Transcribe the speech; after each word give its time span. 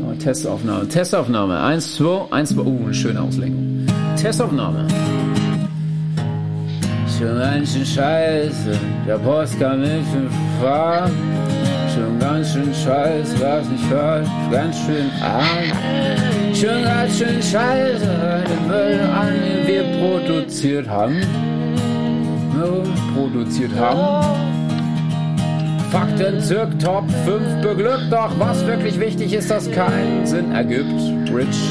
Oh, 0.00 0.14
Testaufnahme, 0.14 0.88
Testaufnahme. 0.88 1.60
Eins, 1.60 1.96
zwei, 1.96 2.26
eins, 2.30 2.50
zwei. 2.50 2.62
Uh, 2.62 2.84
eine 2.84 2.94
schöne 2.94 3.20
Auslenkung. 3.20 3.86
Testaufnahme. 4.16 4.86
Schon 7.18 7.38
ganz 7.38 7.72
schön 7.72 7.86
scheiße, 7.86 8.78
der 9.06 9.18
Post 9.18 9.60
kann 9.60 9.80
nicht 9.80 10.06
fahren. 10.60 11.12
Schon 11.94 12.18
ganz 12.18 12.52
schön 12.52 12.72
scheiße, 12.72 13.38
was 13.40 13.68
nicht 13.68 13.84
falsch, 13.84 14.28
ganz 14.50 14.76
schön 14.78 15.10
arm. 15.20 16.54
Schon 16.54 16.82
ganz 16.84 17.18
schön 17.18 17.42
scheiße, 17.42 18.44
den 18.48 18.66
Müll 18.66 19.00
an, 19.00 19.32
den 19.44 19.66
wir 19.66 19.84
produziert 20.00 20.88
haben. 20.88 21.20
No, 22.56 22.82
produziert 23.14 23.72
haben. 23.78 24.41
Fakten 25.92 26.40
zirk 26.40 26.78
Top 26.78 27.04
5 27.10 27.60
beglückt, 27.60 28.10
doch 28.10 28.38
was 28.38 28.64
wirklich 28.66 28.98
wichtig 28.98 29.34
ist, 29.34 29.50
dass 29.50 29.70
keinen 29.70 30.26
Sinn 30.26 30.50
ergibt. 30.50 30.88
Rich. 31.30 31.70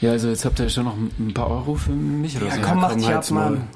Ja, 0.00 0.12
also 0.12 0.28
jetzt 0.30 0.46
habt 0.46 0.58
ihr 0.60 0.70
schon 0.70 0.84
noch 0.84 0.96
ein 0.96 1.34
paar 1.34 1.50
Euro 1.50 1.74
für 1.74 1.92
mich 1.92 2.38
oder 2.38 2.46
Ja, 2.46 2.54
so. 2.54 2.60
komm, 2.62 2.80
mach 2.80 2.94
dich 2.94 3.06
ab. 3.06 3.30
Mann. 3.32 3.68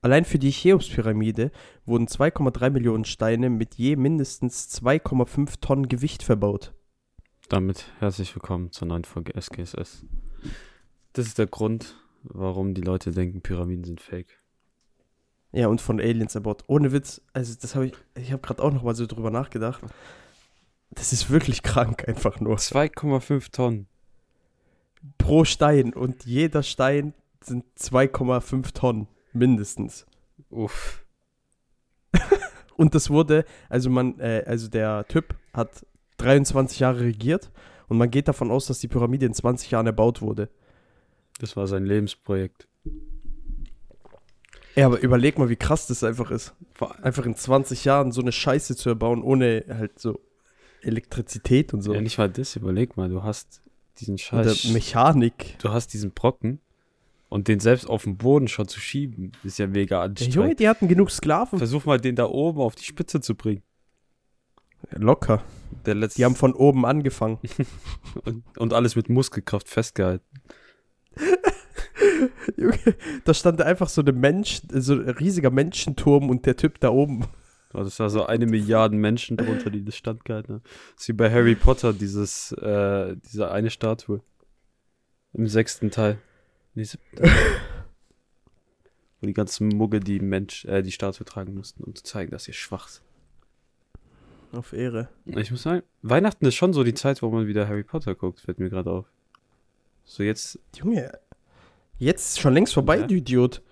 Allein 0.00 0.24
für 0.24 0.40
die 0.40 0.50
Cheops-Pyramide 0.50 1.52
wurden 1.86 2.08
2,3 2.08 2.70
Millionen 2.70 3.04
Steine 3.04 3.48
mit 3.48 3.76
je 3.76 3.94
mindestens 3.94 4.68
2,5 4.82 5.60
Tonnen 5.60 5.86
Gewicht 5.88 6.24
verbaut. 6.24 6.74
Damit 7.48 7.92
herzlich 8.00 8.34
willkommen 8.34 8.72
zur 8.72 8.88
neuen 8.88 9.04
Folge 9.04 9.40
SGSS. 9.40 10.04
Das 11.12 11.26
ist 11.26 11.38
der 11.38 11.46
Grund, 11.46 11.94
warum 12.24 12.74
die 12.74 12.82
Leute 12.82 13.12
denken, 13.12 13.40
Pyramiden 13.40 13.84
sind 13.84 14.00
fake. 14.00 14.37
Ja, 15.52 15.68
und 15.68 15.80
von 15.80 16.00
Aliens 16.00 16.34
erbaut. 16.34 16.64
Ohne 16.66 16.92
Witz, 16.92 17.22
also 17.32 17.54
das 17.60 17.74
habe 17.74 17.86
ich, 17.86 17.92
ich 18.14 18.32
habe 18.32 18.42
gerade 18.42 18.62
auch 18.62 18.72
noch 18.72 18.82
mal 18.82 18.94
so 18.94 19.06
drüber 19.06 19.30
nachgedacht. 19.30 19.80
Das 20.90 21.12
ist 21.12 21.30
wirklich 21.30 21.62
krank 21.62 22.06
einfach 22.08 22.40
nur. 22.40 22.56
2,5 22.56 23.50
Tonnen. 23.50 23.86
Pro 25.16 25.44
Stein 25.44 25.94
und 25.94 26.24
jeder 26.24 26.62
Stein 26.62 27.14
sind 27.42 27.64
2,5 27.78 28.74
Tonnen 28.74 29.08
mindestens. 29.32 30.06
Uff. 30.50 31.04
Und 32.76 32.94
das 32.94 33.10
wurde, 33.10 33.44
also 33.68 33.90
man, 33.90 34.18
äh, 34.20 34.44
also 34.46 34.68
der 34.68 35.04
Typ 35.08 35.34
hat 35.52 35.84
23 36.18 36.78
Jahre 36.78 37.00
regiert 37.00 37.50
und 37.88 37.98
man 37.98 38.10
geht 38.10 38.28
davon 38.28 38.50
aus, 38.50 38.66
dass 38.66 38.78
die 38.78 38.88
Pyramide 38.88 39.26
in 39.26 39.34
20 39.34 39.70
Jahren 39.70 39.86
erbaut 39.86 40.22
wurde. 40.22 40.48
Das 41.40 41.56
war 41.56 41.66
sein 41.66 41.84
Lebensprojekt. 41.84 42.68
Ja, 44.74 44.86
aber 44.86 45.00
überleg 45.00 45.38
mal, 45.38 45.48
wie 45.48 45.56
krass 45.56 45.86
das 45.86 46.04
einfach 46.04 46.30
ist. 46.30 46.54
Einfach 47.02 47.26
in 47.26 47.34
20 47.34 47.84
Jahren 47.84 48.12
so 48.12 48.20
eine 48.20 48.32
Scheiße 48.32 48.76
zu 48.76 48.88
erbauen, 48.88 49.22
ohne 49.22 49.64
halt 49.68 49.98
so 49.98 50.20
Elektrizität 50.82 51.74
und 51.74 51.82
so. 51.82 51.92
Ja, 51.94 52.00
nicht 52.00 52.18
mal 52.18 52.28
das, 52.30 52.54
überleg 52.56 52.96
mal, 52.96 53.08
du 53.08 53.22
hast 53.22 53.62
diesen 53.98 54.14
Oder 54.14 54.54
Scheiß. 54.54 54.72
Mechanik. 54.72 55.56
Du 55.58 55.70
hast 55.70 55.92
diesen 55.92 56.12
Brocken 56.12 56.60
und 57.28 57.48
den 57.48 57.60
selbst 57.60 57.88
auf 57.88 58.04
den 58.04 58.16
Boden 58.16 58.46
schon 58.48 58.68
zu 58.68 58.78
schieben, 58.80 59.32
ist 59.42 59.58
ja 59.58 59.66
mega 59.66 59.96
Ja, 59.96 60.02
Junge, 60.06 60.10
anstrengend. 60.20 60.60
die 60.60 60.68
hatten 60.68 60.88
genug 60.88 61.10
Sklaven. 61.10 61.58
Versuch 61.58 61.84
mal, 61.84 62.00
den 62.00 62.14
da 62.14 62.26
oben 62.26 62.60
auf 62.60 62.74
die 62.76 62.84
Spitze 62.84 63.20
zu 63.20 63.34
bringen. 63.34 63.62
Locker. 64.92 65.42
Der 65.86 65.96
letzte 65.96 66.18
Die 66.18 66.24
haben 66.24 66.36
von 66.36 66.52
oben 66.54 66.86
angefangen. 66.86 67.38
und, 68.24 68.44
und 68.56 68.72
alles 68.72 68.94
mit 68.94 69.08
Muskelkraft 69.08 69.68
festgehalten. 69.68 70.24
Junge, 72.56 72.78
da 73.24 73.34
stand 73.34 73.62
einfach 73.62 73.88
so 73.88 74.02
ein 74.02 74.18
Mensch, 74.18 74.62
so 74.70 74.94
ein 74.94 75.08
riesiger 75.08 75.50
Menschenturm 75.50 76.30
und 76.30 76.46
der 76.46 76.56
Typ 76.56 76.80
da 76.80 76.90
oben. 76.90 77.26
Oh, 77.74 77.82
das 77.82 78.00
war 78.00 78.08
so 78.08 78.24
eine 78.24 78.46
Milliarde 78.46 78.96
Menschen 78.96 79.36
drunter, 79.36 79.70
die 79.70 79.84
das 79.84 79.96
standgehalten 79.96 80.56
haben. 80.56 80.62
Das 80.94 81.02
ist 81.02 81.08
wie 81.08 81.12
bei 81.12 81.30
Harry 81.30 81.54
Potter, 81.54 81.92
dieses, 81.92 82.52
äh, 82.52 83.16
diese 83.16 83.50
eine 83.50 83.70
Statue. 83.70 84.22
Im 85.34 85.46
sechsten 85.46 85.90
Teil. 85.90 86.18
Nee, 86.74 86.84
siebten 86.84 87.16
Teil. 87.16 87.30
Wo 89.20 89.26
die 89.26 89.34
ganzen 89.34 89.68
Mugge 89.68 90.00
die 90.00 90.20
Mensch, 90.20 90.64
äh, 90.64 90.82
die 90.82 90.92
Statue 90.92 91.26
tragen 91.26 91.54
mussten, 91.54 91.84
um 91.84 91.94
zu 91.94 92.04
zeigen, 92.04 92.30
dass 92.30 92.44
sie 92.44 92.54
schwach 92.54 92.88
sind. 92.88 93.04
Auf 94.52 94.72
Ehre. 94.72 95.10
Ich 95.26 95.50
muss 95.50 95.62
sagen, 95.62 95.82
Weihnachten 96.00 96.46
ist 96.46 96.54
schon 96.54 96.72
so 96.72 96.82
die 96.84 96.94
Zeit, 96.94 97.20
wo 97.20 97.28
man 97.28 97.46
wieder 97.46 97.68
Harry 97.68 97.82
Potter 97.82 98.14
guckt, 98.14 98.40
fällt 98.40 98.58
mir 98.58 98.70
gerade 98.70 98.90
auf. 98.90 99.06
So 100.04 100.22
jetzt, 100.22 100.58
Junge, 100.74 101.12
jetzt 101.98 102.40
schon 102.40 102.54
längst 102.54 102.74
vorbei, 102.74 102.98
Ja. 102.98 103.06
du 103.06 103.14
Idiot. 103.14 103.62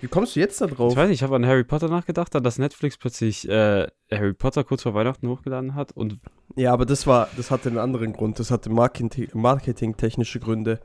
Wie 0.00 0.08
kommst 0.08 0.34
du 0.34 0.40
jetzt 0.40 0.60
da 0.62 0.66
drauf? 0.66 0.92
ich 0.92 0.96
weiß 0.96 1.08
nicht, 1.10 1.18
ich 1.18 1.22
habe 1.22 1.36
an 1.36 1.44
Harry 1.44 1.62
Potter 1.64 1.88
nachgedacht, 1.88 2.34
dann 2.34 2.42
dass 2.42 2.58
Netflix 2.58 2.96
plötzlich 2.96 3.46
äh, 3.48 3.86
Harry 4.10 4.32
Potter 4.32 4.64
kurz 4.64 4.82
vor 4.82 4.94
Weihnachten 4.94 5.28
hochgeladen 5.28 5.74
hat 5.74 5.92
und 5.92 6.18
Ja, 6.56 6.72
aber 6.72 6.86
das 6.86 7.06
war, 7.06 7.28
das 7.36 7.50
hatte 7.50 7.68
einen 7.68 7.76
anderen 7.78 8.14
Grund. 8.14 8.38
Das 8.38 8.50
hatte 8.50 8.70
Marketing, 8.70 9.28
marketingtechnische 9.34 10.40
Gründe, 10.40 10.80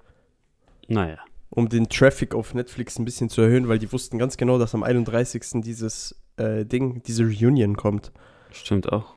naja. 0.90 1.20
um 1.50 1.70
den 1.70 1.88
Traffic 1.88 2.36
auf 2.36 2.54
Netflix 2.54 3.00
ein 3.00 3.06
bisschen 3.06 3.30
zu 3.30 3.42
erhöhen, 3.42 3.70
weil 3.70 3.80
die 3.80 3.92
wussten 3.94 4.18
ganz 4.18 4.36
genau, 4.36 4.58
dass 4.60 4.76
am 4.76 4.84
31. 4.84 5.62
dieses 5.62 6.22
äh, 6.36 6.66
Ding, 6.66 7.02
diese 7.04 7.24
Reunion 7.24 7.78
kommt. 7.78 8.12
Stimmt 8.52 8.92
auch. 8.92 9.16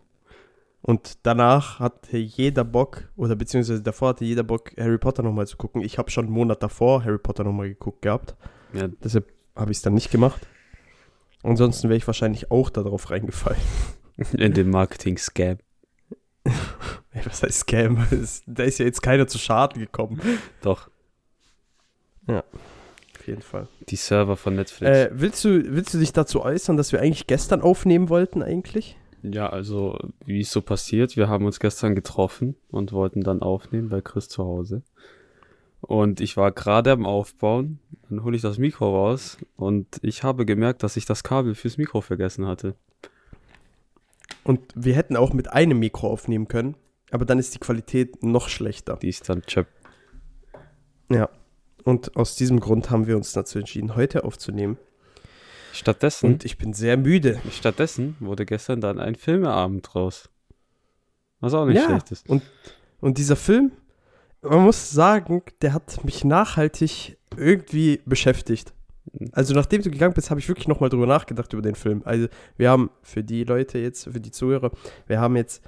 Und 0.88 1.18
danach 1.26 1.80
hatte 1.80 2.16
jeder 2.16 2.64
Bock, 2.64 3.10
oder 3.14 3.36
beziehungsweise 3.36 3.82
davor 3.82 4.08
hatte 4.08 4.24
jeder 4.24 4.42
Bock, 4.42 4.72
Harry 4.78 4.96
Potter 4.96 5.22
nochmal 5.22 5.46
zu 5.46 5.58
gucken. 5.58 5.82
Ich 5.82 5.98
habe 5.98 6.10
schon 6.10 6.24
einen 6.24 6.32
Monat 6.32 6.62
davor 6.62 7.04
Harry 7.04 7.18
Potter 7.18 7.44
nochmal 7.44 7.68
geguckt 7.68 8.00
gehabt. 8.00 8.36
Ja, 8.72 8.88
Deshalb 9.04 9.30
habe 9.54 9.70
ich 9.70 9.76
es 9.76 9.82
dann 9.82 9.92
nicht 9.92 10.10
gemacht. 10.10 10.46
Ansonsten 11.42 11.90
wäre 11.90 11.98
ich 11.98 12.06
wahrscheinlich 12.06 12.50
auch 12.50 12.70
darauf 12.70 13.10
reingefallen. 13.10 13.60
in 14.32 14.54
dem 14.54 14.70
Marketing-Scam. 14.70 15.58
Ey, 16.44 17.26
was 17.26 17.42
heißt 17.42 17.58
Scam? 17.58 18.06
Da 18.46 18.62
ist 18.62 18.78
ja 18.78 18.86
jetzt 18.86 19.02
keiner 19.02 19.26
zu 19.26 19.36
Schaden 19.36 19.82
gekommen. 19.82 20.22
Doch, 20.62 20.88
Auf 22.26 23.26
jeden 23.26 23.42
Fall. 23.42 23.68
die 23.90 23.96
Server 23.96 24.38
von 24.38 24.54
Netflix. 24.54 24.96
Äh, 24.96 25.10
willst, 25.12 25.44
du, 25.44 25.50
willst 25.66 25.92
du 25.92 25.98
dich 25.98 26.14
dazu 26.14 26.40
äußern, 26.42 26.78
dass 26.78 26.92
wir 26.92 27.02
eigentlich 27.02 27.26
gestern 27.26 27.60
aufnehmen 27.60 28.08
wollten 28.08 28.42
eigentlich? 28.42 28.96
Ja, 29.22 29.48
also, 29.48 29.98
wie 30.24 30.40
es 30.40 30.50
so 30.50 30.62
passiert, 30.62 31.16
wir 31.16 31.28
haben 31.28 31.44
uns 31.44 31.58
gestern 31.58 31.94
getroffen 31.94 32.54
und 32.70 32.92
wollten 32.92 33.22
dann 33.22 33.42
aufnehmen 33.42 33.88
bei 33.88 34.00
Chris 34.00 34.28
zu 34.28 34.44
Hause. 34.44 34.82
Und 35.80 36.20
ich 36.20 36.36
war 36.36 36.52
gerade 36.52 36.92
am 36.92 37.06
Aufbauen, 37.06 37.78
dann 38.08 38.24
hole 38.24 38.36
ich 38.36 38.42
das 38.42 38.58
Mikro 38.58 38.94
raus 38.94 39.38
und 39.56 39.86
ich 40.02 40.24
habe 40.24 40.44
gemerkt, 40.44 40.82
dass 40.82 40.96
ich 40.96 41.06
das 41.06 41.22
Kabel 41.22 41.54
fürs 41.54 41.78
Mikro 41.78 42.00
vergessen 42.00 42.46
hatte. 42.46 42.74
Und 44.44 44.60
wir 44.74 44.94
hätten 44.94 45.16
auch 45.16 45.32
mit 45.32 45.52
einem 45.52 45.78
Mikro 45.78 46.08
aufnehmen 46.08 46.48
können, 46.48 46.74
aber 47.10 47.24
dann 47.24 47.38
ist 47.38 47.54
die 47.54 47.58
Qualität 47.58 48.22
noch 48.22 48.48
schlechter. 48.48 48.96
Die 48.96 49.08
ist 49.08 49.28
dann 49.28 49.42
chap. 49.42 49.68
Ja. 51.10 51.28
Und 51.84 52.16
aus 52.16 52.34
diesem 52.34 52.60
Grund 52.60 52.90
haben 52.90 53.06
wir 53.06 53.16
uns 53.16 53.32
dazu 53.32 53.58
entschieden, 53.58 53.94
heute 53.94 54.24
aufzunehmen. 54.24 54.78
Stattdessen, 55.78 56.26
Und 56.34 56.44
ich 56.44 56.58
bin 56.58 56.72
sehr 56.72 56.96
müde. 56.96 57.40
stattdessen 57.50 58.16
wurde 58.20 58.44
gestern 58.46 58.80
dann 58.80 58.98
ein 58.98 59.14
Filmeabend 59.14 59.94
raus. 59.94 60.28
Was 61.40 61.54
auch 61.54 61.66
nicht 61.66 61.76
Ja. 61.76 61.84
schlecht 61.86 62.10
ist. 62.10 62.28
Und, 62.28 62.42
und 63.00 63.18
dieser 63.18 63.36
Film, 63.36 63.72
man 64.42 64.62
muss 64.64 64.90
sagen, 64.90 65.42
der 65.62 65.72
hat 65.72 66.04
mich 66.04 66.24
nachhaltig 66.24 67.16
irgendwie 67.36 68.00
beschäftigt. 68.06 68.72
Also 69.32 69.54
nachdem 69.54 69.82
du 69.82 69.90
gegangen 69.90 70.14
bist, 70.14 70.30
habe 70.30 70.40
ich 70.40 70.48
wirklich 70.48 70.68
nochmal 70.68 70.90
drüber 70.90 71.06
nachgedacht 71.06 71.52
über 71.52 71.62
den 71.62 71.74
Film. 71.74 72.02
Also 72.04 72.26
wir 72.56 72.70
haben 72.70 72.90
für 73.02 73.22
die 73.24 73.44
Leute 73.44 73.78
jetzt, 73.78 74.04
für 74.04 74.20
die 74.20 74.30
Zuhörer, 74.30 74.70
wir 75.06 75.20
haben 75.20 75.36
jetzt 75.36 75.64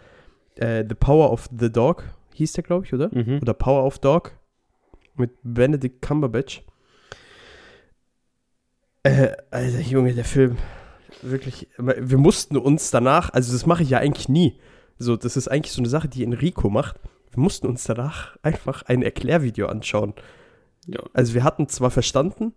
äh, 0.57 0.85
The 0.87 0.95
Power 0.95 1.33
of 1.33 1.49
the 1.59 1.71
Dog, 1.71 2.05
hieß 2.35 2.53
der, 2.53 2.65
glaube 2.65 2.85
ich, 2.85 2.93
oder? 2.93 3.09
Mhm. 3.13 3.39
Oder 3.41 3.55
Power 3.55 3.85
of 3.85 3.99
Dog 3.99 4.33
mit 5.15 5.31
Benedict 5.43 6.03
Cumberbatch. 6.03 6.63
Äh, 9.03 9.33
Alter, 9.51 9.81
Junge, 9.81 10.13
der 10.15 10.25
Film. 10.25 10.57
Wirklich, 11.23 11.69
wir 11.79 12.19
mussten 12.19 12.57
uns 12.57 12.91
danach, 12.91 13.31
also 13.33 13.53
das 13.53 13.67
mache 13.67 13.83
ich 13.83 13.91
ja 13.91 13.99
eigentlich 13.99 14.29
nie. 14.29 14.59
So, 14.99 15.17
das 15.17 15.37
ist 15.37 15.49
eigentlich 15.49 15.73
so 15.73 15.81
eine 15.81 15.89
Sache, 15.89 16.09
die 16.09 16.23
Enrico 16.25 16.71
macht. 16.71 16.97
Wir 17.31 17.41
mussten 17.43 17.67
uns 17.67 17.85
danach 17.85 18.37
einfach 18.43 18.83
ein 18.83 19.03
Erklärvideo 19.03 19.67
anschauen. 19.67 20.15
Ja. 20.87 21.01
Also 21.13 21.35
wir 21.35 21.45
hatten 21.45 21.69
zwar 21.69 21.91
verstanden, 21.91 22.55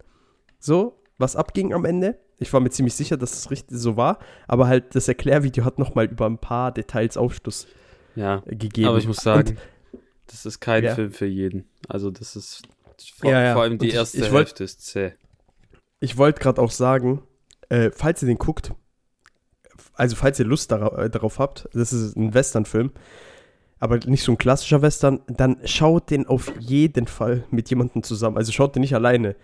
so, 0.60 1.00
was 1.18 1.36
abging 1.36 1.74
am 1.74 1.86
Ende. 1.86 2.18
Ich 2.40 2.52
war 2.52 2.60
mir 2.60 2.70
ziemlich 2.72 2.96
sicher, 2.96 3.16
dass 3.18 3.34
es 3.34 3.52
richtig 3.52 3.78
so 3.78 3.96
war, 3.96 4.20
aber 4.48 4.68
halt 4.68 4.96
das 4.96 5.08
Erklärvideo 5.08 5.64
hat 5.64 5.78
nochmal 5.80 6.06
über 6.06 6.26
ein 6.26 6.38
paar 6.38 6.72
Details 6.74 7.16
Aufschluss 7.16 7.68
Ja, 8.16 8.42
gegeben. 8.48 8.88
aber 8.88 8.98
ich 8.98 9.08
muss 9.08 9.18
sagen, 9.18 9.58
das 10.28 10.46
ist 10.46 10.60
kein 10.60 10.84
Ja. 10.84 10.96
Film 10.96 11.12
für 11.12 11.26
jeden. 11.26 11.66
Also 11.88 12.12
das 12.12 12.36
ist 12.36 12.64
vor, 13.18 13.32
Ja, 13.32 13.42
ja. 13.42 13.54
vor 13.54 13.62
allem 13.64 13.78
die 13.78 13.86
Und 13.86 13.90
ich- 13.90 13.96
erste 13.96 14.18
ich 14.18 14.24
wollt- 14.32 14.48
Hälfte 14.48 14.64
ist 14.64 14.86
zäh. 14.86 15.14
Ich 16.04 16.18
wollte 16.18 16.42
gerade 16.42 16.62
auch 16.62 16.72
sagen, 16.72 17.22
äh, 17.70 17.90
falls 17.90 18.22
ihr 18.22 18.28
den 18.28 18.38
guckt, 18.38 18.74
also 19.94 20.18
falls 20.18 20.38
ihr 20.38 20.46
Lust 20.46 20.70
darauf, 20.70 20.98
äh, 20.98 21.10
darauf 21.10 21.40
habt, 21.40 21.70
das 21.72 21.94
ist 21.94 22.18
ein 22.18 22.34
Western-Film, 22.34 22.92
aber 23.80 24.00
nicht 24.00 24.22
so 24.22 24.34
ein 24.34 24.38
klassischer 24.38 24.82
Western, 24.82 25.22
dann 25.28 25.62
schaut 25.64 26.12
den 26.12 26.28
auf 26.28 26.52
jeden 26.60 27.08
Fall 27.08 27.46
mit 27.52 27.70
jemandem 27.70 28.04
zusammen. 28.04 28.36
Also 28.36 28.52
schaut 28.52 28.76
den 28.76 28.82
nicht 28.82 28.96
alleine. 28.96 29.38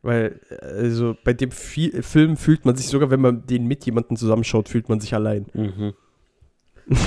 Weil, 0.00 0.40
äh, 0.48 0.64
also 0.64 1.14
bei 1.24 1.34
dem 1.34 1.50
Fi 1.50 2.00
Film 2.00 2.38
fühlt 2.38 2.64
man 2.64 2.74
sich 2.74 2.86
sogar, 2.86 3.10
wenn 3.10 3.20
man 3.20 3.44
den 3.44 3.66
mit 3.66 3.84
jemandem 3.84 4.16
zusammenschaut, 4.16 4.70
fühlt 4.70 4.88
man 4.88 5.00
sich 5.00 5.12
allein. 5.12 5.44
Mhm. 5.52 5.92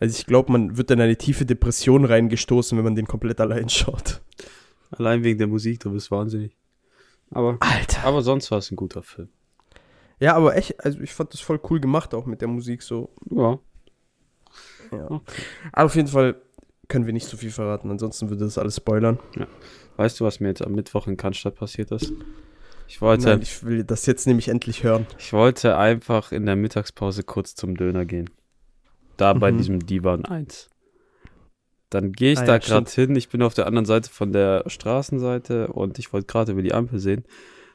Also 0.00 0.16
ich 0.16 0.26
glaube, 0.26 0.52
man 0.52 0.76
wird 0.76 0.92
in 0.92 1.00
eine 1.00 1.16
tiefe 1.16 1.44
Depression 1.44 2.04
reingestoßen, 2.04 2.78
wenn 2.78 2.84
man 2.84 2.94
den 2.94 3.08
komplett 3.08 3.40
allein 3.40 3.68
schaut. 3.68 4.20
Allein 4.92 5.24
wegen 5.24 5.38
der 5.38 5.48
Musik, 5.48 5.80
du 5.80 5.90
bist 5.90 6.12
wahnsinnig. 6.12 6.56
Aber, 7.30 7.56
Alter. 7.60 8.04
aber 8.04 8.22
sonst 8.22 8.50
war 8.50 8.58
es 8.58 8.70
ein 8.70 8.76
guter 8.76 9.02
Film. 9.02 9.28
Ja, 10.20 10.34
aber 10.34 10.56
echt, 10.56 10.84
also 10.84 10.98
ich 11.00 11.14
fand 11.14 11.32
das 11.32 11.40
voll 11.40 11.60
cool 11.70 11.80
gemacht, 11.80 12.14
auch 12.14 12.26
mit 12.26 12.40
der 12.40 12.48
Musik 12.48 12.82
so. 12.82 13.10
Ja. 13.30 13.58
Ja. 14.90 15.20
Aber 15.72 15.84
auf 15.86 15.94
jeden 15.94 16.08
Fall 16.08 16.36
können 16.88 17.06
wir 17.06 17.12
nicht 17.12 17.26
so 17.26 17.36
viel 17.36 17.50
verraten, 17.50 17.90
ansonsten 17.90 18.30
würde 18.30 18.44
das 18.44 18.56
alles 18.58 18.76
spoilern. 18.76 19.18
Weißt 19.96 20.18
du, 20.18 20.24
was 20.24 20.40
mir 20.40 20.48
jetzt 20.48 20.62
am 20.62 20.72
Mittwoch 20.72 21.06
in 21.06 21.16
Cannstatt 21.16 21.54
passiert 21.56 21.90
ist? 21.90 22.12
Ich 22.86 23.02
wollte, 23.02 23.26
Nein, 23.28 23.42
ich 23.42 23.62
will 23.64 23.84
das 23.84 24.06
jetzt 24.06 24.26
nämlich 24.26 24.48
endlich 24.48 24.82
hören. 24.82 25.06
ich 25.18 25.32
wollte 25.34 25.76
einfach 25.76 26.32
in 26.32 26.46
der 26.46 26.56
Mittagspause 26.56 27.22
kurz 27.22 27.54
zum 27.54 27.76
Döner 27.76 28.06
gehen. 28.06 28.30
Da 29.18 29.34
bei 29.34 29.52
Mhm. 29.52 29.58
diesem 29.58 29.86
Divan 29.86 30.24
1. 30.24 30.70
Dann 31.90 32.12
gehe 32.12 32.32
ich 32.32 32.38
Ah, 32.38 32.44
da 32.44 32.52
ja, 32.52 32.58
gerade 32.58 32.90
hin. 32.90 33.16
Ich 33.16 33.28
bin 33.28 33.42
auf 33.42 33.54
der 33.54 33.66
anderen 33.66 33.86
Seite 33.86 34.10
von 34.10 34.32
der 34.32 34.64
Straßenseite 34.66 35.68
und 35.68 35.98
ich 35.98 36.12
wollte 36.12 36.26
gerade 36.26 36.52
über 36.52 36.62
die 36.62 36.74
Ampel 36.74 36.98
sehen. 36.98 37.24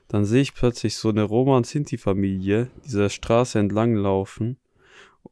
Dann 0.07 0.25
sehe 0.25 0.41
ich 0.41 0.53
plötzlich 0.53 0.97
so 0.97 1.09
eine 1.09 1.23
Roma- 1.23 1.57
und 1.57 1.65
Sinti-Familie 1.65 2.69
dieser 2.85 3.09
Straße 3.09 3.57
entlang 3.57 3.95
laufen. 3.95 4.57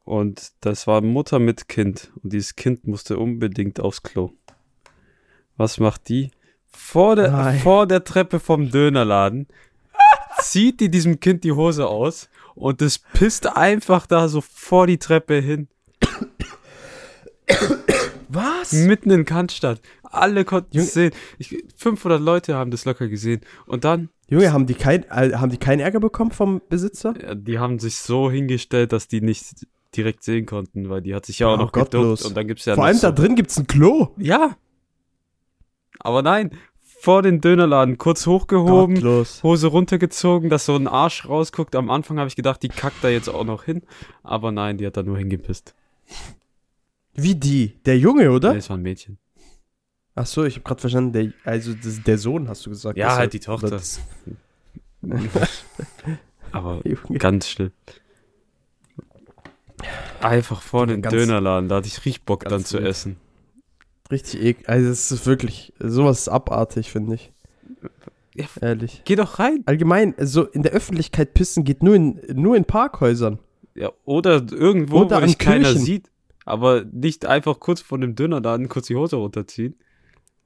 Und 0.04 0.54
das 0.62 0.88
war 0.88 1.01
Mutter 1.01 1.38
mit 1.39 1.68
Kind. 1.68 2.12
Und 2.24 2.33
dieses 2.33 2.56
Kind 2.56 2.88
musste 2.88 3.19
unbedingt 3.19 3.80
aufs 3.80 4.01
Klo. 4.01 4.31
Was 5.57 5.80
macht 5.80 6.10
die? 6.10 6.31
Vor 6.68 7.16
der, 7.16 7.31
Nein. 7.31 7.60
vor 7.60 7.86
der 7.86 8.04
Treppe 8.04 8.39
vom 8.39 8.72
Dönerladen 8.72 9.48
zieht 10.39 10.80
die 10.80 10.89
diesem 10.89 11.19
Kind 11.19 11.44
die 11.44 11.51
Hose 11.51 11.88
aus 11.88 12.30
und 12.56 12.81
es 12.81 12.98
pisst 12.98 13.45
einfach 13.57 14.07
da 14.07 14.27
so 14.30 14.42
vor 14.42 14.88
die 14.88 14.98
Treppe 14.98 15.36
hin. 15.36 15.68
Was? 18.33 18.72
Mitten 18.74 19.12
in 19.12 19.25
Cannstatt. 19.25 19.81
Alle 20.04 20.45
konnten 20.45 20.78
Junge- 20.78 20.86
es 20.88 20.94
sehen. 20.94 21.12
Ich, 21.38 21.56
500 21.75 22.22
Leute 22.22 22.56
haben 22.56 22.72
das 22.72 22.86
locker 22.86 23.07
gesehen. 23.07 23.42
Und 23.66 23.83
dann, 23.83 24.10
Junge, 24.30 24.51
haben 24.54 24.66
die, 24.66 24.74
kein, 24.74 25.04
äh, 25.10 25.33
haben 25.36 25.50
die 25.51 25.57
keinen 25.57 25.80
Ärger 25.80 26.00
bekommen 26.00 26.31
vom 26.31 26.62
Besitzer? 26.69 27.13
ja, 27.22 27.36
die 27.36 27.60
haben 27.60 27.80
sich 27.80 27.98
so 27.98 28.30
hingestellt, 28.31 28.92
dass 28.94 29.07
die 29.07 29.22
nicht 29.22 29.66
direkt 29.95 30.24
sehen 30.24 30.45
konnten, 30.45 30.89
weil 30.89 31.01
die 31.01 31.13
hat 31.13 31.25
sich 31.25 31.39
ja 31.39 31.48
auch 31.48 31.56
Oh, 31.60 31.63
noch 31.63 31.72
gottlos. 31.72 32.19
geduckt. 32.19 32.25
Und 32.25 32.38
dann 32.38 32.48
gibt's 32.48 32.66
ja 32.66 32.75
Vor 32.75 32.86
allem 32.86 32.95
so, 32.98 33.07
da 33.07 33.12
drin 33.12 33.36
gibt's 33.36 33.57
ein 33.57 33.68
Klo. 33.68 34.10
Ja. 34.18 34.56
Aber 36.00 36.22
nein, 36.22 36.51
vor 37.00 37.22
den 37.24 37.42
Dönerladen, 37.42 37.98
kurz 37.98 38.25
hochgehoben, 38.27 38.95
Gottlos. 38.95 39.44
Hose 39.44 39.68
runtergezogen, 39.68 40.50
dass 40.50 40.66
so 40.66 40.75
ein 40.75 40.88
Arsch 40.88 41.27
rausguckt. 41.27 41.75
Am 41.75 41.89
Anfang 41.89 42.18
habe 42.19 42.27
ich 42.27 42.36
gedacht, 42.36 42.62
die 42.63 42.69
kackt 42.69 43.04
da 43.04 43.10
jetzt 43.10 43.27
auch 43.27 43.44
noch 43.44 43.63
hin. 43.63 43.81
Aber 44.24 44.51
nein, 44.51 44.77
die 44.77 44.86
hat 44.86 44.98
da 44.98 45.04
nur 45.04 45.18
hingepisst. 45.18 45.74
Wie 47.13 47.36
die? 47.36 47.80
Der 47.86 47.98
Junge, 47.98 48.31
oder? 48.31 48.50
Nee, 48.52 48.58
das 48.60 48.69
war 48.69 48.78
ein 48.78 48.81
Mädchen. 48.84 49.18
Ach 50.16 50.25
so, 50.25 50.44
ich 50.44 50.56
habe 50.56 50.63
gerade 50.63 50.81
verstanden, 50.81 51.13
der, 51.13 51.34
also 51.46 51.74
das, 51.74 52.02
der 52.04 52.18
Sohn 52.18 52.48
hast 52.50 52.66
du 52.66 52.69
gesagt. 52.69 52.98
Ja, 52.98 53.16
halt 53.16 53.34
die 53.34 53.40
Tochter. 53.40 53.69
das- 53.69 54.00
Aber 56.52 56.81
Junge. 56.86 57.18
ganz 57.18 57.48
schlimm. 57.50 57.72
Einfach 60.19 60.62
vor 60.62 60.86
den 60.86 61.02
Ganz- 61.02 61.13
Dönerladen, 61.16 61.68
da 61.69 61.78
hatte 61.78 61.88
ich 61.88 61.98
richtig 62.06 62.24
Bock 62.25 62.44
dann 62.46 62.63
zu 62.63 62.78
essen. 62.80 63.18
Richtig 64.12 64.42
eklig. 64.42 64.69
Also 64.69 64.90
es 64.90 65.12
ist 65.12 65.25
wirklich, 65.25 65.74
sowas 65.80 66.19
ist 66.19 66.28
abartig, 66.30 66.92
finde 66.92 67.16
ich. 67.16 67.31
Ja. 68.36 68.46
Ehrlich. 68.62 69.02
Geh 69.06 69.16
doch 69.16 69.40
rein. 69.40 69.63
Allgemein, 69.66 70.13
so 70.19 70.44
in 70.46 70.63
der 70.63 70.74
Öffentlichkeit 70.74 71.34
pissen 71.34 71.63
geht 71.63 71.81
nur 71.84 71.96
in, 71.96 72.22
nur 72.34 72.56
in 72.56 72.66
Parkhäusern. 72.66 73.40
Ja, 73.74 73.92
oder 74.06 74.46
irgendwo, 74.52 75.02
Oder 75.02 75.22
wo 75.22 75.25
dich 75.25 75.38
keiner 75.38 75.74
sieht. 75.74 76.11
Aber 76.45 76.83
nicht 76.91 77.25
einfach 77.25 77.59
kurz 77.59 77.81
vor 77.81 77.97
dem 77.99 78.15
Dönerladen 78.15 78.67
kurz 78.69 78.88
die 78.88 78.95
Hose 78.95 79.15
runterziehen 79.17 79.75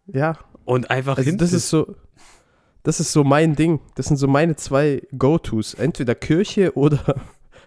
Ja. 0.08 0.38
und 0.66 0.90
einfach 0.92 1.18
Also 1.18 1.30
hin. 1.30 1.38
das 1.38 1.54
ist 1.54 1.70
so, 1.70 1.96
das 2.84 3.00
ist 3.00 3.12
so 3.12 3.24
mein 3.24 3.56
Ding. 3.56 3.80
Das 3.96 4.08
sind 4.08 4.18
so 4.18 4.28
meine 4.28 4.56
zwei 4.56 5.02
Go-Tos. 5.18 5.74
Entweder 5.74 6.14
Kirche 6.16 6.76
oder, 6.76 7.16